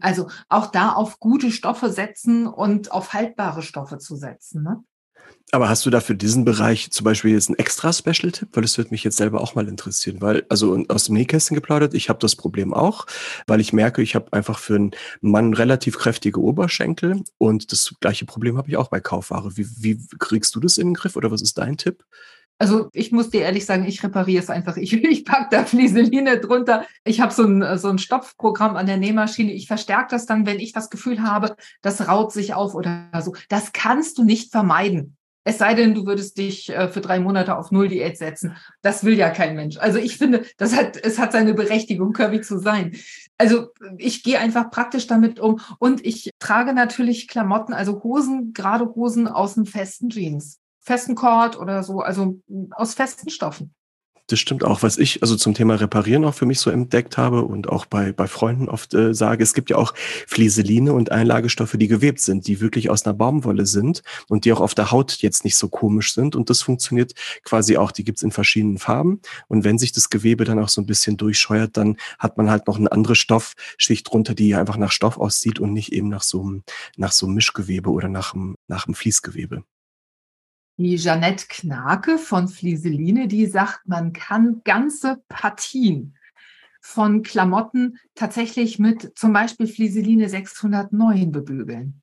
Also 0.00 0.28
auch 0.48 0.68
da 0.68 0.92
auf 0.92 1.18
gute 1.18 1.50
Stoffe 1.50 1.90
setzen 1.90 2.46
und 2.46 2.92
auf 2.92 3.12
haltbare 3.12 3.62
Stoffe 3.62 3.98
zu 3.98 4.16
setzen. 4.16 4.62
Ne? 4.62 4.82
Aber 5.52 5.68
hast 5.68 5.84
du 5.84 5.90
da 5.90 6.00
für 6.00 6.14
diesen 6.14 6.44
Bereich 6.44 6.92
zum 6.92 7.04
Beispiel 7.04 7.32
jetzt 7.32 7.48
einen 7.48 7.58
extra 7.58 7.92
Special-Tipp? 7.92 8.50
Weil 8.52 8.62
das 8.62 8.78
würde 8.78 8.90
mich 8.90 9.02
jetzt 9.02 9.16
selber 9.16 9.40
auch 9.40 9.56
mal 9.56 9.66
interessieren. 9.66 10.20
Weil, 10.20 10.44
also 10.48 10.84
aus 10.88 11.06
dem 11.06 11.14
Nähkästchen 11.14 11.56
geplaudert, 11.56 11.92
ich 11.94 12.08
habe 12.08 12.20
das 12.20 12.36
Problem 12.36 12.72
auch, 12.72 13.06
weil 13.48 13.60
ich 13.60 13.72
merke, 13.72 14.00
ich 14.00 14.14
habe 14.14 14.32
einfach 14.32 14.60
für 14.60 14.76
einen 14.76 14.90
Mann 15.20 15.52
relativ 15.52 15.98
kräftige 15.98 16.40
Oberschenkel 16.40 17.24
und 17.38 17.72
das 17.72 17.92
gleiche 18.00 18.26
Problem 18.26 18.58
habe 18.58 18.68
ich 18.68 18.76
auch 18.76 18.88
bei 18.88 19.00
Kaufware. 19.00 19.56
Wie, 19.56 19.66
wie 19.78 19.98
kriegst 20.18 20.54
du 20.54 20.60
das 20.60 20.78
in 20.78 20.88
den 20.88 20.94
Griff 20.94 21.16
oder 21.16 21.32
was 21.32 21.42
ist 21.42 21.58
dein 21.58 21.76
Tipp? 21.76 22.04
Also 22.60 22.90
ich 22.92 23.10
muss 23.10 23.30
dir 23.30 23.40
ehrlich 23.40 23.64
sagen, 23.64 23.86
ich 23.86 24.04
repariere 24.04 24.42
es 24.42 24.50
einfach. 24.50 24.76
Ich, 24.76 24.92
ich 25.02 25.24
packe 25.24 25.48
da 25.50 25.64
Flieseline 25.64 26.38
drunter. 26.38 26.84
Ich 27.04 27.20
habe 27.20 27.32
so 27.32 27.42
ein, 27.42 27.78
so 27.78 27.88
ein 27.88 27.98
Stopfprogramm 27.98 28.76
an 28.76 28.86
der 28.86 28.98
Nähmaschine. 28.98 29.52
Ich 29.52 29.66
verstärke 29.66 30.08
das 30.10 30.26
dann, 30.26 30.46
wenn 30.46 30.60
ich 30.60 30.72
das 30.72 30.90
Gefühl 30.90 31.22
habe, 31.22 31.56
das 31.82 32.06
raut 32.06 32.32
sich 32.32 32.54
auf 32.54 32.74
oder 32.74 33.08
so. 33.20 33.34
Das 33.48 33.72
kannst 33.72 34.18
du 34.18 34.24
nicht 34.24 34.52
vermeiden. 34.52 35.16
Es 35.44 35.58
sei 35.58 35.74
denn, 35.74 35.94
du 35.94 36.04
würdest 36.04 36.36
dich 36.36 36.68
äh, 36.68 36.88
für 36.88 37.00
drei 37.00 37.18
Monate 37.18 37.56
auf 37.56 37.70
Null 37.70 37.88
Diät 37.88 38.18
setzen. 38.18 38.56
Das 38.82 39.04
will 39.04 39.16
ja 39.16 39.30
kein 39.30 39.56
Mensch. 39.56 39.78
Also 39.78 39.98
ich 39.98 40.18
finde, 40.18 40.44
das 40.58 40.76
hat, 40.76 40.96
es 41.02 41.18
hat 41.18 41.32
seine 41.32 41.54
Berechtigung, 41.54 42.12
Curvy 42.12 42.42
zu 42.42 42.58
sein. 42.58 42.94
Also 43.38 43.68
ich 43.96 44.22
gehe 44.22 44.38
einfach 44.38 44.70
praktisch 44.70 45.06
damit 45.06 45.40
um 45.40 45.60
und 45.78 46.04
ich 46.04 46.30
trage 46.38 46.74
natürlich 46.74 47.26
Klamotten, 47.26 47.72
also 47.72 48.02
Hosen, 48.02 48.52
gerade 48.52 48.94
Hosen 48.94 49.28
aus 49.28 49.56
einem 49.56 49.66
festen 49.66 50.10
Jeans, 50.10 50.60
festen 50.80 51.14
Cord 51.14 51.58
oder 51.58 51.82
so, 51.82 52.00
also 52.00 52.38
aus 52.72 52.94
festen 52.94 53.30
Stoffen. 53.30 53.74
Das 54.30 54.38
stimmt 54.38 54.62
auch. 54.62 54.84
Was 54.84 54.96
ich 54.96 55.22
also 55.22 55.34
zum 55.34 55.54
Thema 55.54 55.74
Reparieren 55.74 56.24
auch 56.24 56.34
für 56.34 56.46
mich 56.46 56.60
so 56.60 56.70
entdeckt 56.70 57.18
habe 57.18 57.42
und 57.42 57.68
auch 57.68 57.84
bei, 57.84 58.12
bei 58.12 58.28
Freunden 58.28 58.68
oft 58.68 58.94
äh, 58.94 59.12
sage, 59.12 59.42
es 59.42 59.54
gibt 59.54 59.70
ja 59.70 59.76
auch 59.76 59.92
Flieseline 60.28 60.92
und 60.92 61.10
Einlagestoffe, 61.10 61.76
die 61.76 61.88
gewebt 61.88 62.20
sind, 62.20 62.46
die 62.46 62.60
wirklich 62.60 62.90
aus 62.90 63.04
einer 63.04 63.14
Baumwolle 63.14 63.66
sind 63.66 64.04
und 64.28 64.44
die 64.44 64.52
auch 64.52 64.60
auf 64.60 64.76
der 64.76 64.92
Haut 64.92 65.16
jetzt 65.16 65.42
nicht 65.42 65.56
so 65.56 65.68
komisch 65.68 66.14
sind. 66.14 66.36
Und 66.36 66.48
das 66.48 66.62
funktioniert 66.62 67.14
quasi 67.42 67.76
auch. 67.76 67.90
Die 67.90 68.04
gibt's 68.04 68.22
in 68.22 68.30
verschiedenen 68.30 68.78
Farben. 68.78 69.20
Und 69.48 69.64
wenn 69.64 69.78
sich 69.78 69.90
das 69.90 70.10
Gewebe 70.10 70.44
dann 70.44 70.60
auch 70.60 70.68
so 70.68 70.80
ein 70.80 70.86
bisschen 70.86 71.16
durchscheuert, 71.16 71.76
dann 71.76 71.96
hat 72.20 72.36
man 72.36 72.50
halt 72.50 72.68
noch 72.68 72.78
eine 72.78 72.92
andere 72.92 73.16
Stoffschicht 73.16 74.08
drunter, 74.08 74.36
die 74.36 74.54
einfach 74.54 74.76
nach 74.76 74.92
Stoff 74.92 75.18
aussieht 75.18 75.58
und 75.58 75.72
nicht 75.72 75.92
eben 75.92 76.08
nach 76.08 76.22
so 76.22 76.40
einem, 76.40 76.62
nach 76.96 77.10
so 77.10 77.26
einem 77.26 77.34
Mischgewebe 77.34 77.90
oder 77.90 78.06
nach 78.06 78.32
einem, 78.32 78.54
nach 78.68 78.86
einem 78.86 78.94
Fließgewebe. 78.94 79.64
Die 80.80 80.96
Jeanette 80.96 81.44
Knake 81.46 82.16
von 82.16 82.48
Flieseline, 82.48 83.28
die 83.28 83.44
sagt, 83.44 83.86
man 83.86 84.14
kann 84.14 84.62
ganze 84.64 85.22
Partien 85.28 86.16
von 86.80 87.22
Klamotten 87.22 87.98
tatsächlich 88.14 88.78
mit 88.78 89.12
zum 89.14 89.34
Beispiel 89.34 89.66
Flieseline 89.66 90.26
609 90.26 91.32
bebügeln. 91.32 92.00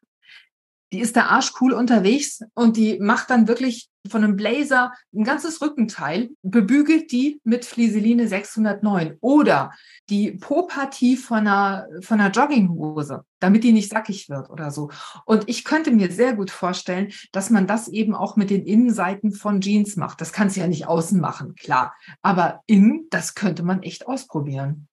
Die 0.91 0.99
ist 0.99 1.15
da 1.15 1.25
arschcool 1.25 1.73
unterwegs 1.73 2.43
und 2.53 2.77
die 2.77 2.99
macht 2.99 3.31
dann 3.31 3.47
wirklich 3.47 3.89
von 4.09 4.23
einem 4.23 4.35
Blazer 4.35 4.93
ein 5.13 5.23
ganzes 5.23 5.61
Rückenteil, 5.61 6.29
bebügelt 6.41 7.11
die 7.11 7.41
mit 7.43 7.65
Flieseline 7.65 8.27
609 8.27 9.17
oder 9.21 9.71
die 10.09 10.31
Po-Partie 10.31 11.17
von 11.17 11.39
einer, 11.39 11.87
von 12.01 12.19
einer 12.19 12.31
Jogginghose, 12.31 13.23
damit 13.39 13.63
die 13.63 13.71
nicht 13.71 13.89
sackig 13.89 14.29
wird 14.29 14.49
oder 14.49 14.71
so. 14.71 14.89
Und 15.25 15.47
ich 15.47 15.63
könnte 15.63 15.91
mir 15.91 16.11
sehr 16.11 16.33
gut 16.33 16.51
vorstellen, 16.51 17.11
dass 17.31 17.49
man 17.49 17.67
das 17.67 17.87
eben 17.87 18.15
auch 18.15 18.35
mit 18.35 18.49
den 18.49 18.65
Innenseiten 18.65 19.31
von 19.31 19.61
Jeans 19.61 19.95
macht. 19.95 20.21
Das 20.21 20.33
kannst 20.33 20.55
du 20.55 20.61
ja 20.61 20.67
nicht 20.67 20.87
außen 20.87 21.19
machen, 21.19 21.55
klar. 21.55 21.93
Aber 22.21 22.61
innen, 22.67 23.07
das 23.09 23.35
könnte 23.35 23.63
man 23.63 23.83
echt 23.83 24.07
ausprobieren. 24.07 24.87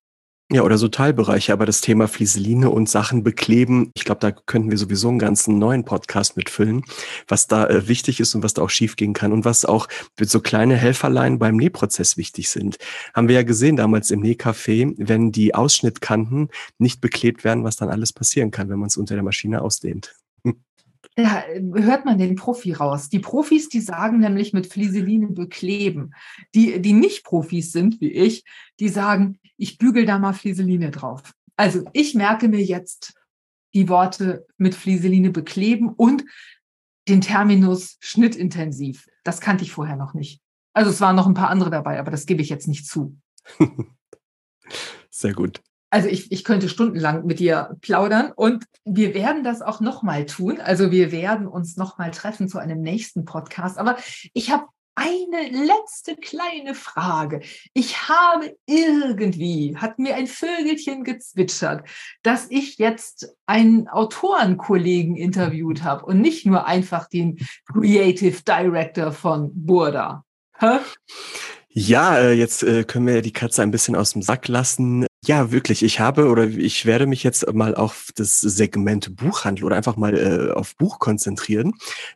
Ja, 0.52 0.62
oder 0.62 0.76
so 0.76 0.88
Teilbereiche, 0.88 1.54
aber 1.54 1.64
das 1.64 1.80
Thema 1.80 2.06
Flieseline 2.06 2.68
und 2.68 2.86
Sachen 2.86 3.22
bekleben, 3.22 3.90
ich 3.94 4.04
glaube, 4.04 4.20
da 4.20 4.30
könnten 4.30 4.70
wir 4.70 4.76
sowieso 4.76 5.08
einen 5.08 5.18
ganzen 5.18 5.58
neuen 5.58 5.86
Podcast 5.86 6.36
mitfüllen, 6.36 6.84
was 7.26 7.46
da 7.46 7.66
äh, 7.66 7.88
wichtig 7.88 8.20
ist 8.20 8.34
und 8.34 8.42
was 8.42 8.52
da 8.52 8.60
auch 8.60 8.68
schiefgehen 8.68 9.14
kann 9.14 9.32
und 9.32 9.46
was 9.46 9.64
auch 9.64 9.88
mit 10.18 10.28
so 10.28 10.40
kleine 10.40 10.76
Helferlein 10.76 11.38
beim 11.38 11.56
Nähprozess 11.56 12.18
wichtig 12.18 12.50
sind. 12.50 12.76
Haben 13.14 13.28
wir 13.28 13.36
ja 13.36 13.42
gesehen 13.42 13.76
damals 13.76 14.10
im 14.10 14.22
Nähcafé, 14.22 14.94
wenn 14.98 15.32
die 15.32 15.54
Ausschnittkanten 15.54 16.50
nicht 16.76 17.00
beklebt 17.00 17.42
werden, 17.44 17.64
was 17.64 17.76
dann 17.76 17.88
alles 17.88 18.12
passieren 18.12 18.50
kann, 18.50 18.68
wenn 18.68 18.78
man 18.78 18.88
es 18.88 18.98
unter 18.98 19.14
der 19.14 19.24
Maschine 19.24 19.62
ausdehnt. 19.62 20.14
Da 21.16 21.44
hört 21.74 22.04
man 22.04 22.18
den 22.18 22.34
Profi 22.34 22.72
raus. 22.72 23.08
Die 23.08 23.20
Profis, 23.20 23.68
die 23.68 23.80
sagen 23.80 24.18
nämlich 24.18 24.52
mit 24.52 24.66
Flieseline 24.66 25.28
bekleben. 25.28 26.12
Die, 26.54 26.80
die 26.80 26.92
nicht 26.92 27.24
Profis 27.24 27.72
sind, 27.72 28.00
wie 28.00 28.10
ich, 28.10 28.44
die 28.80 28.88
sagen, 28.88 29.38
ich 29.56 29.78
bügel 29.78 30.06
da 30.06 30.18
mal 30.18 30.32
Flieseline 30.32 30.90
drauf. 30.90 31.22
Also 31.56 31.84
ich 31.92 32.14
merke 32.14 32.48
mir 32.48 32.62
jetzt 32.62 33.14
die 33.74 33.88
Worte 33.88 34.46
mit 34.56 34.74
Flieseline 34.74 35.30
bekleben 35.30 35.90
und 35.90 36.24
den 37.08 37.20
Terminus 37.20 37.96
schnittintensiv. 38.00 39.06
Das 39.22 39.40
kannte 39.40 39.64
ich 39.64 39.72
vorher 39.72 39.96
noch 39.96 40.14
nicht. 40.14 40.40
Also 40.72 40.90
es 40.90 41.00
waren 41.00 41.14
noch 41.14 41.26
ein 41.26 41.34
paar 41.34 41.50
andere 41.50 41.70
dabei, 41.70 42.00
aber 42.00 42.10
das 42.10 42.26
gebe 42.26 42.42
ich 42.42 42.48
jetzt 42.48 42.66
nicht 42.66 42.86
zu. 42.86 43.16
Sehr 45.10 45.32
gut. 45.32 45.62
Also 45.94 46.08
ich, 46.08 46.32
ich 46.32 46.42
könnte 46.42 46.68
stundenlang 46.68 47.24
mit 47.24 47.38
dir 47.38 47.76
plaudern 47.80 48.32
und 48.34 48.64
wir 48.84 49.14
werden 49.14 49.44
das 49.44 49.62
auch 49.62 49.78
nochmal 49.78 50.26
tun. 50.26 50.60
Also 50.60 50.90
wir 50.90 51.12
werden 51.12 51.46
uns 51.46 51.76
nochmal 51.76 52.10
treffen 52.10 52.48
zu 52.48 52.58
einem 52.58 52.80
nächsten 52.80 53.24
Podcast. 53.24 53.78
Aber 53.78 53.96
ich 54.32 54.50
habe 54.50 54.64
eine 54.96 55.50
letzte 55.50 56.16
kleine 56.16 56.74
Frage. 56.74 57.42
Ich 57.74 58.08
habe 58.08 58.56
irgendwie, 58.66 59.76
hat 59.76 60.00
mir 60.00 60.16
ein 60.16 60.26
Vögelchen 60.26 61.04
gezwitschert, 61.04 61.88
dass 62.24 62.50
ich 62.50 62.78
jetzt 62.78 63.28
einen 63.46 63.86
Autorenkollegen 63.86 65.14
interviewt 65.14 65.84
habe 65.84 66.06
und 66.06 66.20
nicht 66.20 66.44
nur 66.44 66.66
einfach 66.66 67.08
den 67.08 67.38
Creative 67.72 68.42
Director 68.42 69.12
von 69.12 69.52
Burda. 69.54 70.24
Hä? 70.58 70.78
Ja, 71.68 72.18
äh, 72.18 72.32
jetzt 72.32 72.64
äh, 72.64 72.82
können 72.82 73.06
wir 73.06 73.22
die 73.22 73.32
Katze 73.32 73.62
ein 73.62 73.70
bisschen 73.70 73.94
aus 73.94 74.12
dem 74.12 74.22
Sack 74.22 74.48
lassen. 74.48 75.06
Ja, 75.26 75.50
wirklich. 75.50 75.82
Ich 75.82 76.00
habe 76.00 76.28
oder 76.28 76.44
ich 76.44 76.84
werde 76.84 77.06
mich 77.06 77.22
jetzt 77.22 77.50
mal 77.54 77.74
auf 77.74 78.10
das 78.14 78.40
Segment 78.40 79.16
Buchhandel 79.16 79.64
oder 79.64 79.76
einfach 79.76 79.96
mal 79.96 80.14
äh, 80.18 80.52
auf 80.52 80.76
Buch 80.76 80.98
konzentrieren. 80.98 81.72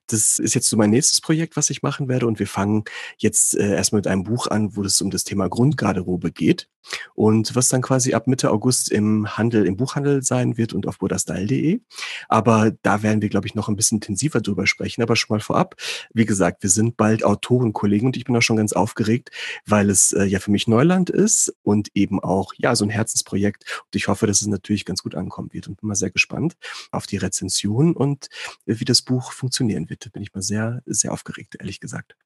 Das 0.08 0.38
ist 0.38 0.54
jetzt 0.54 0.68
so 0.68 0.76
mein 0.76 0.90
nächstes 0.90 1.22
Projekt, 1.22 1.56
was 1.56 1.70
ich 1.70 1.82
machen 1.82 2.08
werde. 2.08 2.26
Und 2.26 2.38
wir 2.38 2.46
fangen 2.46 2.84
jetzt 3.16 3.56
äh, 3.56 3.74
erstmal 3.74 4.00
mit 4.00 4.08
einem 4.08 4.24
Buch 4.24 4.48
an, 4.48 4.76
wo 4.76 4.82
es 4.82 5.00
um 5.00 5.10
das 5.10 5.24
Thema 5.24 5.48
Grundgarderobe 5.48 6.32
geht. 6.32 6.68
Und 7.14 7.54
was 7.54 7.68
dann 7.68 7.82
quasi 7.82 8.14
ab 8.14 8.26
Mitte 8.26 8.50
August 8.50 8.90
im 8.90 9.36
Handel, 9.36 9.66
im 9.66 9.76
Buchhandel 9.76 10.22
sein 10.22 10.56
wird 10.56 10.72
und 10.72 10.86
auf 10.86 10.98
budastyle.de. 10.98 11.80
Aber 12.28 12.72
da 12.82 13.02
werden 13.02 13.22
wir, 13.22 13.28
glaube 13.28 13.46
ich, 13.46 13.54
noch 13.54 13.68
ein 13.68 13.76
bisschen 13.76 13.96
intensiver 13.96 14.40
drüber 14.40 14.66
sprechen. 14.66 15.02
Aber 15.02 15.16
schon 15.16 15.34
mal 15.34 15.40
vorab, 15.40 15.74
wie 16.12 16.24
gesagt, 16.24 16.62
wir 16.62 16.70
sind 16.70 16.96
bald 16.96 17.24
Autorenkollegen 17.24 18.06
und 18.06 18.16
ich 18.16 18.24
bin 18.24 18.36
auch 18.36 18.42
schon 18.42 18.56
ganz 18.56 18.72
aufgeregt, 18.72 19.30
weil 19.66 19.90
es 19.90 20.12
äh, 20.12 20.24
ja 20.24 20.38
für 20.40 20.50
mich 20.50 20.66
Neuland 20.68 21.10
ist 21.10 21.54
und 21.62 21.88
eben 21.94 22.20
auch, 22.20 22.52
ja, 22.56 22.74
so 22.74 22.84
ein 22.84 22.90
Herzensprojekt. 22.90 23.64
Und 23.84 23.96
ich 23.96 24.08
hoffe, 24.08 24.26
dass 24.26 24.40
es 24.40 24.46
natürlich 24.46 24.84
ganz 24.84 25.02
gut 25.02 25.14
ankommen 25.14 25.52
wird 25.52 25.68
und 25.68 25.80
bin 25.80 25.88
mal 25.88 25.94
sehr 25.94 26.10
gespannt 26.10 26.56
auf 26.90 27.06
die 27.06 27.16
Rezension 27.16 27.94
und 27.94 28.28
äh, 28.66 28.76
wie 28.78 28.84
das 28.84 29.02
Buch 29.02 29.32
funktionieren 29.32 29.90
wird. 29.90 30.06
Da 30.06 30.10
bin 30.10 30.22
ich 30.22 30.34
mal 30.34 30.42
sehr, 30.42 30.82
sehr 30.86 31.12
aufgeregt, 31.12 31.56
ehrlich 31.58 31.80
gesagt. 31.80 32.16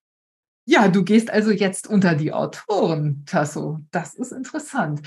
Ja, 0.65 0.89
du 0.89 1.03
gehst 1.03 1.31
also 1.31 1.51
jetzt 1.51 1.89
unter 1.89 2.15
die 2.15 2.33
Autoren, 2.33 3.25
Tasso. 3.27 3.81
Das 3.91 4.15
ist 4.15 4.33
interessant. 4.33 5.03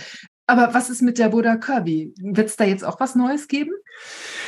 Aber 0.48 0.76
was 0.76 0.92
ist 0.92 1.02
mit 1.02 1.18
der 1.18 1.30
Buddha 1.30 1.56
Kirby? 1.56 2.14
Wird 2.20 2.50
es 2.50 2.56
da 2.56 2.66
jetzt 2.66 2.86
auch 2.86 3.00
was 3.00 3.16
Neues 3.16 3.48
geben? 3.48 3.72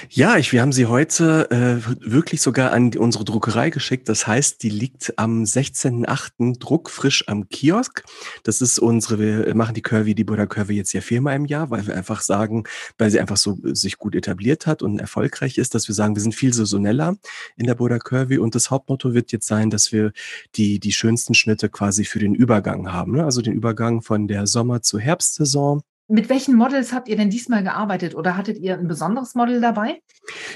Ja, 0.10 0.38
ich, 0.38 0.52
wir 0.52 0.62
haben 0.62 0.72
sie 0.72 0.86
heute 0.86 1.50
äh, 1.50 2.12
wirklich 2.12 2.42
sogar 2.42 2.72
an 2.72 2.92
unsere 2.96 3.26
Druckerei 3.26 3.72
geschickt. 3.72 4.08
Das 4.08 4.28
heißt, 4.28 4.62
die 4.62 4.70
liegt 4.70 5.18
am 5.18 5.44
16.8. 5.44 6.60
druckfrisch 6.60 7.28
am 7.28 7.50
Kiosk. 7.50 8.04
Das 8.44 8.62
ist 8.62 8.78
unsere, 8.78 9.48
wir 9.48 9.56
machen 9.56 9.74
die 9.74 9.82
Curvy, 9.82 10.14
die 10.14 10.24
Buddha 10.24 10.46
Curvy 10.46 10.76
jetzt 10.76 10.94
ja 10.94 11.02
viermal 11.02 11.36
im 11.36 11.46
Jahr, 11.46 11.72
weil 11.72 11.88
wir 11.88 11.96
einfach 11.96 12.22
sagen, 12.22 12.66
weil 13.00 13.10
sie 13.10 13.20
einfach 13.20 13.38
so 13.38 13.58
sich 13.64 13.98
gut 13.98 14.14
etabliert 14.14 14.68
hat 14.68 14.84
und 14.84 15.00
erfolgreich 15.00 15.58
ist, 15.58 15.74
dass 15.74 15.88
wir 15.88 15.96
sagen, 15.96 16.16
wir 16.16 16.22
sind 16.22 16.36
viel 16.36 16.54
saisoneller 16.54 17.16
in 17.56 17.66
der 17.66 17.76
Buddha 17.76 17.98
Curvy 17.98 18.38
und 18.38 18.54
das 18.54 18.70
Hauptmotto 18.70 19.16
wird 19.16 19.32
jetzt 19.32 19.48
sein, 19.48 19.72
dass 19.72 19.92
wir 19.92 20.12
die, 20.56 20.80
die 20.80 20.92
schönsten 20.92 21.34
Schnitte 21.34 21.70
quasi 21.70 22.06
für 22.06 22.20
den 22.20 22.36
Übergang 22.36 22.94
haben. 22.94 23.14
Ne? 23.14 23.24
Also 23.26 23.42
den 23.42 23.54
Übergang 23.54 24.04
von 24.04 24.28
der 24.28 24.46
Sommer- 24.46 24.84
zur 24.84 25.00
Herbstsaison 25.00 25.82
mit 26.10 26.30
welchen 26.30 26.56
Models 26.56 26.94
habt 26.94 27.10
ihr 27.10 27.18
denn 27.18 27.30
diesmal 27.30 27.64
gearbeitet 27.64 28.16
oder 28.16 28.38
hattet 28.38 28.58
ihr 28.60 28.78
ein 28.78 28.88
besonderes 28.88 29.36
Model 29.36 29.60
dabei? 29.60 30.02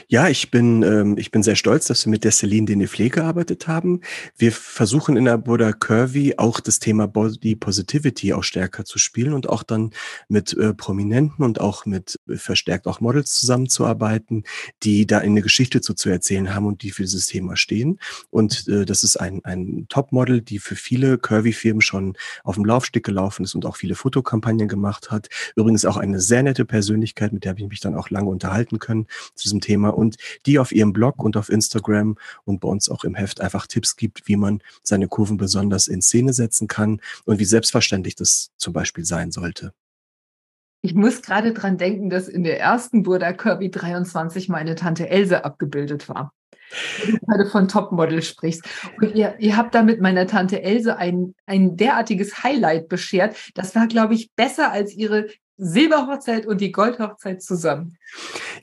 Ja, 0.07 0.29
ich 0.29 0.49
bin, 0.49 0.81
ähm, 0.83 1.17
ich 1.17 1.31
bin 1.31 1.43
sehr 1.43 1.57
stolz, 1.57 1.87
dass 1.87 2.05
wir 2.05 2.09
mit 2.09 2.23
der 2.23 2.31
Celine 2.31 2.67
Deneflé 2.67 3.09
gearbeitet 3.09 3.67
haben. 3.67 4.01
Wir 4.37 4.53
versuchen 4.53 5.17
in 5.17 5.25
der 5.25 5.37
Buddha 5.37 5.73
Curvy 5.73 6.35
auch 6.37 6.61
das 6.61 6.79
Thema 6.79 7.07
Body 7.07 7.55
Positivity 7.55 8.33
auch 8.33 8.43
stärker 8.43 8.85
zu 8.85 8.97
spielen 8.97 9.33
und 9.33 9.49
auch 9.49 9.63
dann 9.63 9.91
mit 10.29 10.53
äh, 10.53 10.73
Prominenten 10.73 11.43
und 11.43 11.59
auch 11.59 11.85
mit 11.85 12.17
äh, 12.29 12.37
verstärkt 12.37 12.87
auch 12.87 13.01
Models 13.01 13.33
zusammenzuarbeiten, 13.33 14.43
die 14.83 15.05
da 15.05 15.19
eine 15.19 15.41
Geschichte 15.41 15.81
zu, 15.81 15.93
zu 15.93 16.09
erzählen 16.09 16.55
haben 16.55 16.65
und 16.65 16.81
die 16.81 16.91
für 16.91 17.03
dieses 17.03 17.25
Thema 17.25 17.57
stehen. 17.57 17.99
Und 18.29 18.67
äh, 18.69 18.85
das 18.85 19.03
ist 19.03 19.17
ein, 19.17 19.43
ein 19.43 19.85
Top-Model, 19.89 20.41
die 20.41 20.59
für 20.59 20.77
viele 20.77 21.17
Curvy-Firmen 21.17 21.81
schon 21.81 22.15
auf 22.45 22.55
dem 22.55 22.63
Laufstück 22.63 23.03
gelaufen 23.03 23.43
ist 23.43 23.53
und 23.53 23.65
auch 23.65 23.75
viele 23.75 23.95
Fotokampagnen 23.95 24.69
gemacht 24.69 25.11
hat 25.11 25.27
Übrigens 25.55 25.85
auch 25.85 25.97
eine 25.97 26.19
sehr 26.19 26.43
nette 26.43 26.65
Persönlichkeit, 26.65 27.33
mit 27.33 27.43
der 27.43 27.51
habe 27.51 27.61
ich 27.61 27.67
mich 27.67 27.79
dann 27.79 27.95
auch 27.95 28.09
lange 28.09 28.29
unterhalten 28.29 28.79
können 28.79 29.07
zu 29.35 29.43
diesem 29.43 29.61
Thema 29.61 29.89
und 29.89 30.17
die 30.45 30.59
auf 30.59 30.71
ihrem 30.71 30.93
Blog 30.93 31.23
und 31.23 31.37
auf 31.37 31.49
Instagram 31.49 32.17
und 32.45 32.59
bei 32.61 32.67
uns 32.67 32.89
auch 32.89 33.03
im 33.03 33.15
Heft 33.15 33.41
einfach 33.41 33.67
Tipps 33.67 33.95
gibt, 33.95 34.27
wie 34.27 34.35
man 34.35 34.61
seine 34.83 35.07
Kurven 35.07 35.37
besonders 35.37 35.87
in 35.87 36.01
Szene 36.01 36.33
setzen 36.33 36.67
kann 36.67 37.01
und 37.25 37.39
wie 37.39 37.45
selbstverständlich 37.45 38.15
das 38.15 38.51
zum 38.57 38.73
Beispiel 38.73 39.05
sein 39.05 39.31
sollte. 39.31 39.73
Ich 40.83 40.95
muss 40.95 41.21
gerade 41.21 41.53
dran 41.53 41.77
denken, 41.77 42.09
dass 42.09 42.27
in 42.27 42.43
der 42.43 42.59
ersten 42.59 43.03
Burda 43.03 43.33
Kirby 43.33 43.69
23 43.69 44.49
meine 44.49 44.73
Tante 44.73 45.09
Else 45.09 45.45
abgebildet 45.45 46.09
war. 46.09 46.33
Wenn 47.03 47.15
du 47.15 47.19
gerade 47.25 47.49
von 47.49 47.67
Topmodel 47.67 48.21
sprichst. 48.21 48.63
Und 48.99 49.15
ihr, 49.15 49.35
ihr 49.39 49.57
habt 49.57 49.75
da 49.75 49.83
mit 49.83 50.01
meiner 50.01 50.27
Tante 50.27 50.61
Else 50.61 50.97
ein, 50.97 51.35
ein 51.45 51.75
derartiges 51.77 52.43
Highlight 52.43 52.87
beschert. 52.87 53.35
Das 53.55 53.75
war, 53.75 53.87
glaube 53.87 54.13
ich, 54.13 54.31
besser 54.35 54.71
als 54.71 54.93
ihre 54.93 55.27
Silberhochzeit 55.57 56.45
und 56.45 56.59
die 56.61 56.71
Goldhochzeit 56.71 57.41
zusammen. 57.43 57.97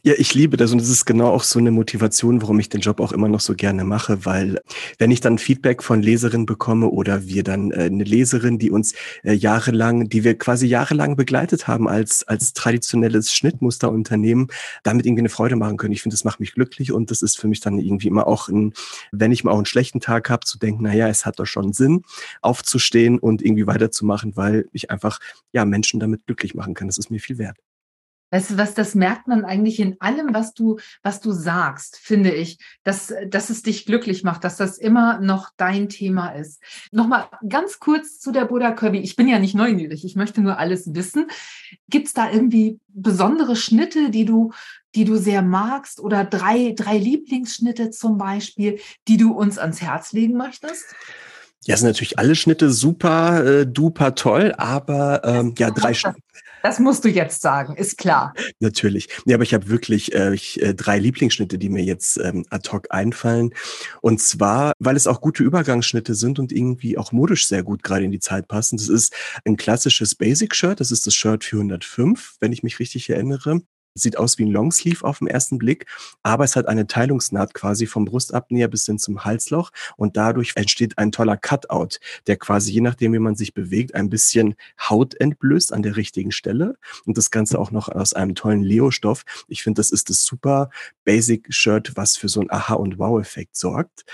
Ja, 0.03 0.15
ich 0.17 0.35
liebe 0.35 0.57
das 0.57 0.73
und 0.73 0.81
es 0.81 0.91
ist 0.91 1.05
genau 1.05 1.29
auch 1.29 1.43
so 1.43 1.59
eine 1.59 1.71
Motivation, 1.71 2.43
warum 2.43 2.59
ich 2.61 2.69
den 2.69 2.81
Job 2.81 3.01
auch 3.01 3.13
immer 3.13 3.29
noch 3.29 3.41
so 3.41 3.55
gerne 3.55 3.85
mache, 3.85 4.25
weil 4.25 4.61
wenn 4.99 5.11
ich 5.11 5.21
dann 5.21 5.39
Feedback 5.39 5.83
von 5.83 6.03
Leserinnen 6.03 6.47
bekomme 6.47 6.89
oder 6.89 7.27
wir 7.27 7.43
dann 7.45 7.71
äh, 7.71 7.85
eine 7.85 8.05
Leserin, 8.05 8.59
die 8.59 8.71
uns 8.71 8.95
äh, 9.23 9.33
jahrelang, 9.33 10.09
die 10.09 10.25
wir 10.25 10.37
quasi 10.37 10.67
jahrelang 10.67 11.17
begleitet 11.17 11.67
haben 11.67 11.89
als, 11.89 12.27
als 12.29 12.53
traditionelles 12.53 13.33
Schnittmusterunternehmen, 13.33 14.49
damit 14.83 15.07
irgendwie 15.07 15.23
eine 15.23 15.29
Freude 15.31 15.57
machen 15.57 15.77
können. 15.79 15.93
Ich 15.93 16.03
finde, 16.03 16.15
das 16.15 16.25
macht 16.25 16.41
mich 16.41 16.53
glücklich 16.53 16.93
und 16.93 17.11
das 17.11 17.23
ist 17.23 17.39
für 17.39 17.49
mich 17.49 17.61
dann 17.61 17.79
irgendwie 17.79 18.09
immer 18.09 18.27
auch 18.27 18.49
ein, 18.49 18.73
wenn 19.13 19.33
ich 19.33 19.45
mal 19.45 19.53
auch 19.53 19.57
einen 19.57 19.67
schlechten 19.67 20.01
Tag 20.01 20.31
habe, 20.31 20.45
zu 20.45 20.59
denken, 20.59 20.83
naja, 20.85 21.09
es 21.09 21.27
hat 21.27 21.39
doch 21.39 21.47
schon 21.47 21.73
Sinn, 21.73 22.03
aufzustehen 22.43 23.19
und 23.19 23.43
irgendwie 23.43 23.67
weiterzumachen, 23.67 24.37
weil 24.37 24.69
ich 24.73 24.91
einfach, 24.91 25.19
ja, 25.53 25.65
Menschen 25.65 26.01
damit 26.01 26.27
glücklich 26.27 26.55
machen 26.55 26.75
kann. 26.75 26.78
Das 26.87 26.99
ist 26.99 27.11
mir 27.11 27.21
viel 27.21 27.39
wert. 27.39 27.59
Weißt 28.31 28.51
du 28.51 28.59
was, 28.59 28.75
das 28.75 28.95
merkt 28.95 29.27
man 29.27 29.47
eigentlich 29.47 29.81
in 29.81 29.97
allem, 30.01 30.35
was 30.35 30.53
du, 30.53 30.79
was 31.03 31.21
du 31.21 31.33
sagst, 31.33 31.97
finde 31.97 32.31
ich, 32.31 32.59
dass, 32.85 33.13
dass 33.27 33.49
es 33.49 33.63
dich 33.63 33.87
glücklich 33.87 34.23
macht, 34.23 34.45
dass 34.45 34.59
das 34.59 34.77
immer 34.77 35.19
noch 35.21 35.49
dein 35.57 35.89
Thema 35.89 36.31
ist. 36.31 36.63
Nochmal 36.93 37.29
ganz 37.49 37.79
kurz 37.79 38.21
zu 38.21 38.31
der 38.31 38.45
Buddha 38.45 38.73
Kirby. 38.73 38.99
Ich 38.99 39.17
bin 39.17 39.29
ja 39.29 39.39
nicht 39.39 39.55
neugierig, 39.55 40.05
ich 40.05 40.15
möchte 40.15 40.43
nur 40.43 40.59
alles 40.59 40.95
wissen. 40.95 41.29
Gibt 41.89 42.09
es 42.09 42.13
da 42.13 42.31
irgendwie 42.31 42.79
besondere 42.89 43.57
Schnitte, 43.57 44.11
die 44.11 44.27
du, 44.27 44.53
die 44.95 45.07
du 45.07 45.17
sehr 45.17 45.41
magst 45.41 45.99
oder 45.99 46.25
drei, 46.25 46.75
drei 46.77 46.99
Lieblingsschnitte 46.99 47.89
zum 47.91 48.19
Beispiel, 48.19 48.79
die 49.09 49.17
du 49.17 49.33
uns 49.33 49.57
ans 49.57 49.81
Herz 49.81 50.13
legen 50.13 50.37
möchtest? 50.37 50.85
Ja, 51.65 51.79
sind 51.79 51.89
natürlich 51.89 52.19
alle 52.19 52.35
Schnitte 52.35 52.71
super 52.71 53.45
äh, 53.45 53.67
duper 53.67 54.15
toll, 54.15 54.55
aber 54.57 55.25
ähm, 55.25 55.55
ja, 55.59 55.71
drei 55.71 55.95
Schnitte. 55.95 56.21
Das 56.63 56.79
musst 56.79 57.05
du 57.05 57.09
jetzt 57.09 57.41
sagen, 57.41 57.77
ist 57.77 57.99
klar. 57.99 58.35
Natürlich. 58.61 59.09
Ja, 59.27 59.37
aber 59.37 59.45
ich 59.45 59.55
habe 59.55 59.69
wirklich 59.69 60.15
äh, 60.15 60.35
ich, 60.35 60.61
äh, 60.63 60.75
drei 60.75 60.99
Lieblingsschnitte, 60.99 61.59
die 61.59 61.69
mir 61.69 61.85
jetzt 61.85 62.19
ähm, 62.19 62.45
ad 62.51 62.71
hoc 62.71 62.87
einfallen. 62.91 63.55
Und 64.01 64.21
zwar, 64.21 64.73
weil 64.79 64.97
es 64.97 65.07
auch 65.07 65.21
gute 65.21 65.43
Übergangsschnitte 65.43 66.15
sind 66.15 66.39
und 66.39 66.53
irgendwie 66.53 66.99
auch 66.99 67.13
modisch 67.13 67.47
sehr 67.47 67.63
gut 67.63 67.83
gerade 67.83 68.05
in 68.05 68.11
die 68.11 68.21
Zeit 68.21 68.49
passen. 68.49 68.77
Das 68.77 68.89
ist 68.89 69.15
ein 69.45 69.57
klassisches 69.57 70.15
Basic-Shirt. 70.15 70.81
Das 70.81 70.91
ist 70.91 71.07
das 71.07 71.15
Shirt 71.15 71.45
405, 71.45 72.37
wenn 72.41 72.53
ich 72.53 72.63
mich 72.63 72.79
richtig 72.79 73.09
erinnere. 73.11 73.61
Sieht 73.99 74.17
aus 74.17 74.39
wie 74.39 74.45
ein 74.45 74.53
Longsleeve 74.53 75.05
auf 75.05 75.19
den 75.19 75.29
ersten 75.29 75.59
Blick, 75.59 75.87
aber 76.23 76.45
es 76.45 76.57
hat 76.57 76.67
eine 76.67 76.87
Teilungsnaht 76.87 77.55
quasi 77.55 77.87
vom 77.87 78.05
Brustabnäher 78.05 78.69
bis 78.69 78.87
hin 78.87 78.99
zum 78.99 79.25
Halsloch 79.25 79.71
und 79.97 80.17
dadurch 80.17 80.53
entsteht 80.55 80.99
ein 80.99 81.13
toller 81.13 81.37
Cutout, 81.37 81.99
der 82.27 82.37
quasi 82.37 82.73
je 82.73 82.81
nachdem, 82.81 83.13
wie 83.13 83.19
man 83.19 83.35
sich 83.35 83.55
bewegt, 83.55 83.95
ein 83.95 84.09
bisschen 84.11 84.55
Haut 84.81 85.15
entblößt 85.21 85.73
an 85.73 85.83
der 85.83 85.97
richtigen 85.97 86.33
Stelle 86.33 86.77
und 87.05 87.19
das 87.19 87.31
Ganze 87.31 87.59
auch 87.59 87.71
noch 87.71 87.89
aus 87.89 88.13
einem 88.13 88.35
tollen 88.35 88.63
Leo-Stoff. 88.63 89.25
Ich 89.49 89.63
finde, 89.63 89.81
das 89.81 89.91
ist 89.91 90.11
das 90.11 90.25
super 90.25 90.71
Basic-Shirt, 91.05 91.93
was 91.97 92.17
für 92.17 92.29
so 92.29 92.41
einen 92.41 92.51
Aha- 92.51 92.75
und 92.75 92.99
Wow-Effekt 92.99 93.57
sorgt. 93.57 94.05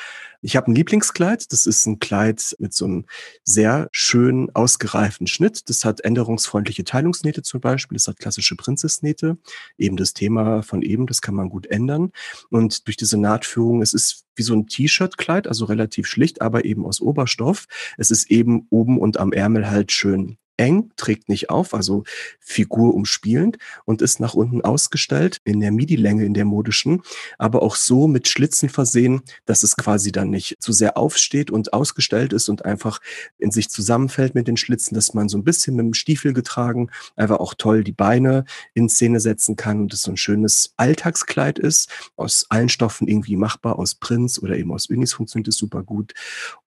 Ich 0.45 0.57
habe 0.57 0.71
ein 0.71 0.75
Lieblingskleid. 0.75 1.51
Das 1.53 1.65
ist 1.65 1.87
ein 1.87 2.01
Kleid 2.01 2.55
mit 2.59 2.75
so 2.75 2.85
einem 2.85 3.07
sehr 3.45 3.89
schön 3.93 4.51
ausgereiften 4.53 5.27
Schnitt. 5.27 5.71
Das 5.71 5.87
hat 5.87 6.03
änderungsfreundliche 6.03 6.85
Teilungsnähte 6.85 7.41
zum 7.41 7.63
Beispiel. 7.63 7.97
Das 7.97 8.09
hat 8.09 8.19
klassische 8.19 8.55
Princess-Nähte. 8.55 9.39
eben 9.79 9.97
das 9.97 10.13
Thema 10.13 10.63
von 10.63 10.83
eben, 10.83 11.07
das 11.07 11.23
kann 11.23 11.35
man 11.35 11.49
gut 11.49 11.67
ändern. 11.69 12.13
Und 12.51 12.87
durch 12.87 12.99
diese 12.99 13.17
Nahtführung, 13.17 13.81
es 13.81 13.95
ist 13.95 14.27
wie 14.37 14.43
so 14.43 14.53
ein 14.53 14.67
T-Shirt-Kleid, 14.67 15.47
also 15.47 15.65
relativ 15.65 16.07
schlicht, 16.07 16.43
aber 16.43 16.67
eben 16.67 16.85
aus 16.85 17.01
Oberstoff. 17.01 17.65
Es 17.97 18.11
ist 18.11 18.31
eben 18.31 18.67
oben 18.69 18.99
und 18.99 19.17
am 19.17 19.33
Ärmel 19.33 19.71
halt 19.71 19.93
schön 19.93 20.37
eng, 20.57 20.91
trägt 20.97 21.29
nicht 21.29 21.51
auf, 21.51 21.75
also 21.75 22.05
Figur 22.41 22.95
umspielend 22.95 23.59
und 23.85 24.03
ist 24.03 24.21
nach 24.21 24.35
unten 24.35 24.61
ausgestellt 24.61 25.41
in 25.45 25.61
der 25.61 25.73
MIDI-Länge, 25.73 26.25
in 26.25 26.35
der 26.35 26.45
modischen, 26.45 27.03
aber 27.39 27.63
auch 27.63 27.77
so 27.77 28.07
mit 28.07 28.29
Schlitzen 28.29 28.69
versehen, 28.69 29.23
dass 29.47 29.63
es 29.63 29.77
quasi 29.77 30.13
dann 30.13 30.31
nicht 30.31 30.57
zu 30.61 30.73
sehr 30.73 30.97
aufsteht 30.97 31.51
und 31.51 31.73
ausgestellt 31.73 32.33
ist 32.33 32.49
und 32.49 32.65
einfach 32.65 33.01
in 33.39 33.51
sich 33.51 33.69
zusammenfällt 33.69 34.35
mit 34.35 34.49
den 34.49 34.57
Schlitzen, 34.57 34.95
dass 34.95 35.15
man 35.15 35.29
so 35.29 35.39
ein 35.39 35.45
bisschen 35.45 35.77
mit 35.77 35.87
dem 35.87 35.95
Stiefel 35.95 36.33
getragen 36.33 36.91
einfach 37.17 37.39
auch 37.39 37.55
toll 37.55 37.85
die 37.85 37.93
Beine 37.93 38.45
in 38.75 38.89
Szene 38.89 39.21
setzen 39.21 39.57
kann 39.57 39.81
und 39.81 39.93
es 39.93 40.03
so 40.03 40.11
ein 40.11 40.17
schönes 40.17 40.75
Alltagskleid 40.77 41.59
ist, 41.59 41.91
aus 42.17 42.47
allen 42.49 42.69
Stoffen 42.69 43.09
irgendwie 43.09 43.37
machbar, 43.37 43.79
aus 43.79 43.95
Prinz 43.95 44.39
oder 44.39 44.57
eben 44.57 44.73
aus 44.73 44.87
Unis 44.87 45.13
funktioniert 45.13 45.49
es 45.49 45.57
super 45.57 45.83
gut. 45.83 46.13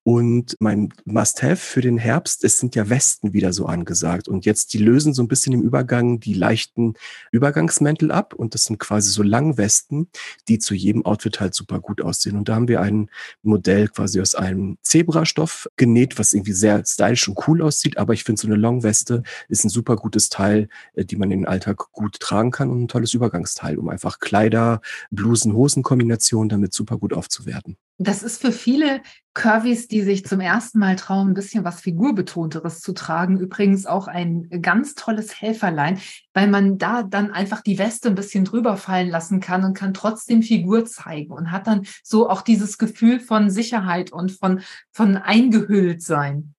Und 0.02 0.56
mein 0.60 0.88
Must-Have 1.04 1.56
für 1.56 1.80
den 1.80 1.98
Herbst, 1.98 2.44
es 2.44 2.58
sind 2.58 2.74
ja 2.74 2.88
Westen 2.88 3.32
wieder 3.32 3.52
so 3.52 3.66
an 3.66 3.77
angesagt. 3.78 4.28
Und 4.28 4.44
jetzt, 4.44 4.74
die 4.74 4.78
lösen 4.78 5.14
so 5.14 5.22
ein 5.22 5.28
bisschen 5.28 5.52
im 5.52 5.62
Übergang 5.62 6.20
die 6.20 6.34
leichten 6.34 6.94
Übergangsmäntel 7.32 8.10
ab. 8.10 8.34
Und 8.34 8.54
das 8.54 8.64
sind 8.64 8.78
quasi 8.78 9.10
so 9.10 9.22
Langwesten, 9.22 10.08
die 10.48 10.58
zu 10.58 10.74
jedem 10.74 11.04
Outfit 11.04 11.40
halt 11.40 11.54
super 11.54 11.80
gut 11.80 12.00
aussehen. 12.00 12.36
Und 12.36 12.48
da 12.48 12.54
haben 12.54 12.68
wir 12.68 12.80
ein 12.80 13.10
Modell 13.42 13.88
quasi 13.88 14.20
aus 14.20 14.34
einem 14.34 14.78
Zebrastoff 14.82 15.68
genäht, 15.76 16.18
was 16.18 16.34
irgendwie 16.34 16.52
sehr 16.52 16.84
stylisch 16.84 17.28
und 17.28 17.38
cool 17.46 17.62
aussieht. 17.62 17.98
Aber 17.98 18.12
ich 18.12 18.24
finde, 18.24 18.40
so 18.40 18.48
eine 18.48 18.56
Longweste 18.56 19.22
ist 19.48 19.64
ein 19.64 19.70
super 19.70 19.96
gutes 19.96 20.28
Teil, 20.28 20.68
äh, 20.94 21.04
die 21.04 21.16
man 21.16 21.30
in 21.30 21.40
den 21.40 21.48
Alltag 21.48 21.92
gut 21.92 22.20
tragen 22.20 22.50
kann 22.50 22.70
und 22.70 22.82
ein 22.82 22.88
tolles 22.88 23.14
Übergangsteil, 23.14 23.78
um 23.78 23.88
einfach 23.88 24.18
Kleider, 24.18 24.80
Blusen, 25.10 25.52
Hosen-Kombinationen 25.54 26.48
damit 26.48 26.72
super 26.74 26.98
gut 26.98 27.12
aufzuwerten. 27.12 27.76
Das 28.00 28.22
ist 28.22 28.40
für 28.40 28.52
viele 28.52 29.02
Curvys, 29.34 29.88
die 29.88 30.02
sich 30.02 30.24
zum 30.24 30.38
ersten 30.38 30.78
Mal 30.78 30.94
trauen, 30.94 31.30
ein 31.30 31.34
bisschen 31.34 31.64
was 31.64 31.80
Figurbetonteres 31.80 32.80
zu 32.80 32.92
tragen, 32.92 33.40
übrigens 33.40 33.86
auch 33.86 34.06
ein 34.06 34.48
ganz 34.62 34.94
tolles 34.94 35.40
Helferlein, 35.40 35.98
weil 36.32 36.46
man 36.46 36.78
da 36.78 37.02
dann 37.02 37.32
einfach 37.32 37.60
die 37.60 37.76
Weste 37.76 38.08
ein 38.08 38.14
bisschen 38.14 38.44
drüber 38.44 38.76
fallen 38.76 39.08
lassen 39.08 39.40
kann 39.40 39.64
und 39.64 39.74
kann 39.74 39.94
trotzdem 39.94 40.44
Figur 40.44 40.84
zeigen 40.84 41.32
und 41.32 41.50
hat 41.50 41.66
dann 41.66 41.86
so 42.04 42.30
auch 42.30 42.42
dieses 42.42 42.78
Gefühl 42.78 43.18
von 43.18 43.50
Sicherheit 43.50 44.12
und 44.12 44.30
von, 44.30 44.60
von 44.92 45.16
eingehüllt 45.16 46.00
sein. 46.00 46.54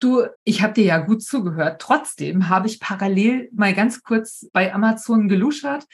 Du, 0.00 0.24
ich 0.42 0.62
habe 0.62 0.72
dir 0.72 0.84
ja 0.84 0.98
gut 0.98 1.22
zugehört. 1.22 1.80
Trotzdem 1.80 2.48
habe 2.48 2.66
ich 2.66 2.80
parallel 2.80 3.48
mal 3.52 3.72
ganz 3.72 4.02
kurz 4.02 4.48
bei 4.52 4.74
Amazon 4.74 5.28
geluschert 5.28 5.86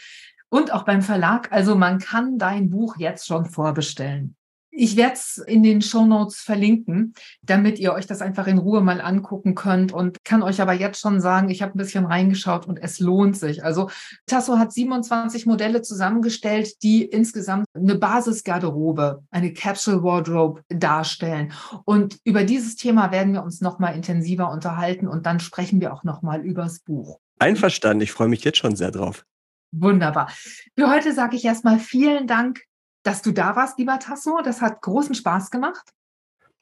und 0.48 0.72
auch 0.72 0.86
beim 0.86 1.02
Verlag. 1.02 1.52
Also 1.52 1.74
man 1.74 1.98
kann 1.98 2.38
dein 2.38 2.70
Buch 2.70 2.96
jetzt 2.96 3.26
schon 3.26 3.44
vorbestellen. 3.44 4.37
Ich 4.80 4.96
werde 4.96 5.14
es 5.14 5.38
in 5.38 5.64
den 5.64 5.82
Show 5.82 6.06
Notes 6.06 6.36
verlinken, 6.36 7.12
damit 7.42 7.80
ihr 7.80 7.92
euch 7.92 8.06
das 8.06 8.22
einfach 8.22 8.46
in 8.46 8.58
Ruhe 8.58 8.80
mal 8.80 9.00
angucken 9.00 9.56
könnt 9.56 9.90
und 9.90 10.18
kann 10.22 10.40
euch 10.40 10.60
aber 10.60 10.72
jetzt 10.72 11.00
schon 11.00 11.20
sagen, 11.20 11.50
ich 11.50 11.62
habe 11.62 11.74
ein 11.74 11.78
bisschen 11.78 12.04
reingeschaut 12.04 12.68
und 12.68 12.76
es 12.76 13.00
lohnt 13.00 13.36
sich. 13.36 13.64
Also 13.64 13.90
Tasso 14.26 14.56
hat 14.56 14.72
27 14.72 15.46
Modelle 15.46 15.82
zusammengestellt, 15.82 16.80
die 16.84 17.04
insgesamt 17.04 17.66
eine 17.74 17.96
Basisgarderobe, 17.96 19.24
eine 19.32 19.52
Capsule 19.52 20.04
Wardrobe 20.04 20.62
darstellen. 20.68 21.52
Und 21.84 22.20
über 22.22 22.44
dieses 22.44 22.76
Thema 22.76 23.10
werden 23.10 23.32
wir 23.32 23.42
uns 23.42 23.60
noch 23.60 23.80
mal 23.80 23.96
intensiver 23.96 24.48
unterhalten 24.48 25.08
und 25.08 25.26
dann 25.26 25.40
sprechen 25.40 25.80
wir 25.80 25.92
auch 25.92 26.04
noch 26.04 26.22
mal 26.22 26.40
übers 26.46 26.78
Buch. 26.78 27.18
Einverstanden, 27.40 28.04
ich 28.04 28.12
freue 28.12 28.28
mich 28.28 28.44
jetzt 28.44 28.58
schon 28.58 28.76
sehr 28.76 28.92
drauf. 28.92 29.24
Wunderbar. 29.72 30.30
Für 30.78 30.88
heute 30.88 31.12
sage 31.12 31.34
ich 31.34 31.44
erstmal 31.44 31.80
vielen 31.80 32.28
Dank 32.28 32.60
dass 33.08 33.22
du 33.22 33.32
da 33.32 33.56
warst, 33.56 33.78
lieber 33.78 33.98
Tasso. 33.98 34.42
Das 34.44 34.60
hat 34.60 34.82
großen 34.82 35.14
Spaß 35.14 35.50
gemacht. 35.50 35.94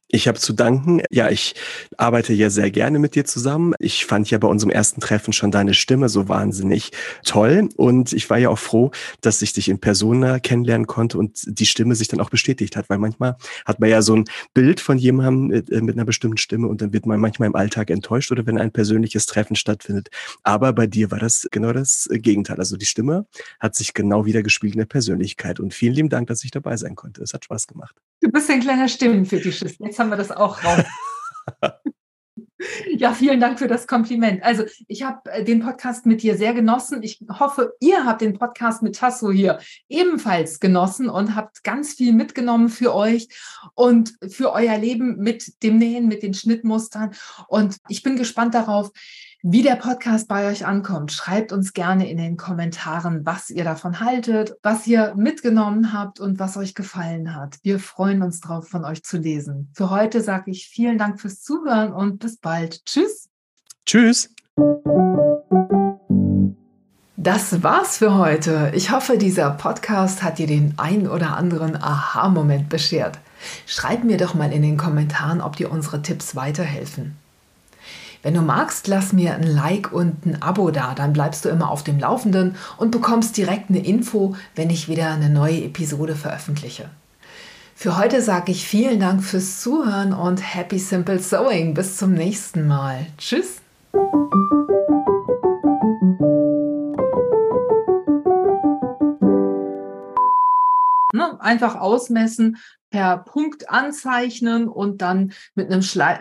Ich 0.09 0.29
habe 0.29 0.39
zu 0.39 0.53
danken. 0.53 1.03
Ja, 1.11 1.31
ich 1.31 1.57
arbeite 1.97 2.33
ja 2.33 2.49
sehr 2.49 2.71
gerne 2.71 3.01
mit 3.01 3.17
dir 3.17 3.25
zusammen. 3.25 3.75
Ich 3.81 4.07
fand 4.07 4.31
ja 4.31 4.39
bei 4.39 4.47
unserem 4.47 4.71
ersten 4.71 5.01
Treffen 5.01 5.33
schon 5.33 5.51
deine 5.51 5.75
Stimme 5.75 6.09
so 6.09 6.29
wahnsinnig 6.29 6.93
toll. 7.25 7.69
Und 7.77 8.13
ich 8.13 8.31
war 8.31 8.39
ja 8.39 8.51
auch 8.51 8.59
froh, 8.59 8.93
dass 9.21 9.43
ich 9.43 9.53
dich 9.53 9.69
in 9.69 9.81
Persona 9.81 10.39
kennenlernen 10.39 10.87
konnte 10.87 11.19
und 11.19 11.43
die 11.47 11.67
Stimme 11.67 11.97
sich 11.97 12.07
dann 12.07 12.21
auch 12.21 12.31
bestätigt 12.31 12.77
hat. 12.77 12.89
Weil 12.89 12.99
manchmal 12.99 13.37
hat 13.65 13.81
man 13.81 13.91
ja 13.91 14.01
so 14.01 14.15
ein 14.15 14.27
Bild 14.55 14.79
von 14.79 14.97
jemandem 14.97 15.49
mit, 15.49 15.71
äh, 15.71 15.81
mit 15.81 15.97
einer 15.97 16.05
bestimmten 16.05 16.39
Stimme 16.39 16.69
und 16.69 16.83
dann 16.83 16.93
wird 16.93 17.07
man 17.07 17.19
manchmal 17.19 17.49
im 17.49 17.57
Alltag 17.57 17.91
enttäuscht 17.91 18.31
oder 18.31 18.47
wenn 18.47 18.59
ein 18.59 18.71
persönliches 18.71 19.27
Treffen 19.27 19.57
stattfindet. 19.57 20.11
Aber 20.45 20.73
bei 20.73 20.87
dir 20.87 21.11
war 21.11 21.19
das 21.19 21.49
genau 21.51 21.73
das 21.73 22.09
Gegenteil. 22.13 22.59
Also 22.59 22.77
die 22.77 22.87
Stimme 22.87 23.27
hat 23.59 23.75
sich 23.75 23.93
genau 23.93 24.25
wieder 24.25 24.45
gespielt 24.45 24.75
in 24.75 24.79
der 24.79 24.87
Persönlichkeit. 24.87 25.59
Und 25.59 25.75
vielen 25.75 25.95
lieben 25.95 26.11
Dank, 26.11 26.29
dass 26.29 26.45
ich 26.45 26.53
dabei 26.53 26.77
sein 26.77 26.95
konnte. 26.95 27.23
Es 27.23 27.35
hat 27.35 27.45
Spaß 27.45 27.67
gemacht. 27.67 27.97
Du 28.21 28.31
bist 28.31 28.51
ein 28.51 28.61
kleiner 28.61 28.89
Stimmenfetischist. 28.89 29.81
Jetzt 29.81 29.99
haben 29.99 30.11
wir 30.11 30.17
das 30.17 30.31
auch 30.31 30.63
raus. 30.65 30.85
Ja, 32.97 33.13
vielen 33.13 33.41
Dank 33.41 33.59
für 33.59 33.69
das 33.69 33.87
Kompliment. 33.87 34.43
Also 34.43 34.65
ich 34.89 35.03
habe 35.03 35.31
äh, 35.31 35.45
den 35.45 35.61
Podcast 35.61 36.07
mit 36.07 36.23
dir 36.23 36.37
sehr 36.37 36.55
genossen. 36.55 37.03
Ich 37.03 37.21
hoffe, 37.39 37.75
ihr 37.81 38.07
habt 38.07 38.23
den 38.23 38.39
Podcast 38.39 38.83
mit 38.83 38.97
Tasso 38.97 39.31
hier 39.31 39.59
ebenfalls 39.89 40.59
genossen 40.59 41.11
und 41.11 41.35
habt 41.35 41.63
ganz 41.65 41.95
viel 41.95 42.13
mitgenommen 42.13 42.71
für 42.71 42.95
euch 42.95 43.29
und 43.75 44.15
für 44.27 44.53
euer 44.53 44.79
Leben 44.79 45.19
mit 45.19 45.63
dem 45.63 45.77
Nähen, 45.77 46.09
mit 46.09 46.23
den 46.23 46.33
Schnittmustern. 46.33 47.15
Und 47.49 47.77
ich 47.89 48.03
bin 48.03 48.17
gespannt 48.17 48.55
darauf, 48.55 48.91
wie 49.49 49.63
der 49.63 49.77
Podcast 49.77 50.27
bei 50.27 50.51
euch 50.51 50.67
ankommt. 50.67 51.13
Schreibt 51.13 51.53
uns 51.53 51.73
gerne 51.73 52.11
in 52.11 52.17
den 52.17 52.37
Kommentaren, 52.37 53.25
was 53.25 53.49
ihr 53.49 53.63
davon 53.63 54.01
haltet, 54.01 54.57
was 54.65 54.89
ihr 54.89 55.15
mitgenommen 55.15 55.93
habt 55.93 56.19
und 56.19 56.41
was 56.41 56.57
euch 56.57 56.75
gefallen 56.75 57.33
hat. 57.33 57.59
Wir 57.63 57.79
freuen 57.79 58.23
uns 58.23 58.41
drauf, 58.41 58.67
von 58.67 58.85
euch 58.85 59.05
zu 59.05 59.19
lesen. 59.19 59.71
Für 59.73 59.91
heute 59.91 60.21
sage 60.21 60.51
ich 60.51 60.67
vielen 60.67 60.99
Dank 60.99 61.21
fürs 61.21 61.43
Zuhören 61.43 61.93
und 61.93 62.19
bis 62.19 62.39
bald. 62.39 62.85
Tschüss. 62.87 63.29
Tschüss. 63.87 64.31
Das 67.17 67.63
war's 67.63 67.99
für 67.99 68.17
heute. 68.17 68.73
Ich 68.75 68.91
hoffe, 68.91 69.17
dieser 69.17 69.51
Podcast 69.51 70.25
hat 70.25 70.39
dir 70.39 70.49
den 70.49 70.75
ein 70.77 71.07
oder 71.07 71.37
anderen 71.37 71.77
Aha-Moment 71.77 72.69
beschert. 72.69 73.21
Schreib 73.65 74.03
mir 74.03 74.17
doch 74.17 74.35
mal 74.35 74.53
in 74.53 74.63
den 74.63 74.77
Kommentaren, 74.77 75.41
ob 75.41 75.55
dir 75.55 75.71
unsere 75.71 76.03
Tipps 76.03 76.35
weiterhelfen. 76.35 77.17
Wenn 78.27 78.35
du 78.35 78.43
magst, 78.43 78.89
lass 78.89 79.13
mir 79.13 79.37
ein 79.37 79.45
Like 79.45 79.93
und 79.93 80.27
ein 80.27 80.43
Abo 80.43 80.73
da, 80.73 80.95
dann 80.97 81.13
bleibst 81.13 81.45
du 81.45 81.49
immer 81.49 81.71
auf 81.71 81.85
dem 81.85 82.01
Laufenden 82.01 82.57
und 82.77 82.91
bekommst 82.91 83.37
direkt 83.37 83.71
eine 83.71 83.79
Info, 83.79 84.35
wenn 84.57 84.69
ich 84.69 84.89
wieder 84.89 85.13
eine 85.13 85.31
neue 85.31 85.63
Episode 85.63 86.17
veröffentliche. 86.17 86.91
Für 87.77 87.97
heute 87.97 88.21
sage 88.21 88.51
ich 88.51 88.67
vielen 88.67 88.99
Dank 88.99 89.23
fürs 89.23 89.61
Zuhören 89.61 90.13
und 90.13 90.39
Happy 90.39 90.81
Simple 90.81 91.21
Sewing. 91.21 91.75
Bis 91.75 91.99
zum 91.99 92.15
nächsten 92.15 92.67
Mal. 92.67 93.07
Tschüss. 93.17 93.61
Einfach 101.47 101.77
ausmessen, 101.77 102.59
per 102.91 103.19
Punkt 103.19 103.71
anzeichnen 103.71 104.69
und 104.69 105.01
dann 105.01 105.33
mit 105.55 105.73
einem 105.73 105.83
Schlei 105.83 106.19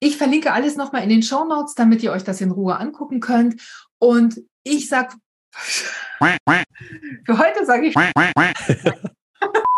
ich 0.00 0.16
verlinke 0.16 0.52
alles 0.52 0.76
nochmal 0.76 1.02
in 1.02 1.10
den 1.10 1.22
Show 1.22 1.44
Notes, 1.44 1.74
damit 1.74 2.02
ihr 2.02 2.10
euch 2.12 2.24
das 2.24 2.40
in 2.40 2.50
Ruhe 2.50 2.78
angucken 2.78 3.20
könnt. 3.20 3.60
Und 3.98 4.40
ich 4.64 4.88
sag, 4.88 5.14
für 5.52 7.38
heute 7.38 7.66
sage 7.66 7.86
ich, 7.86 7.94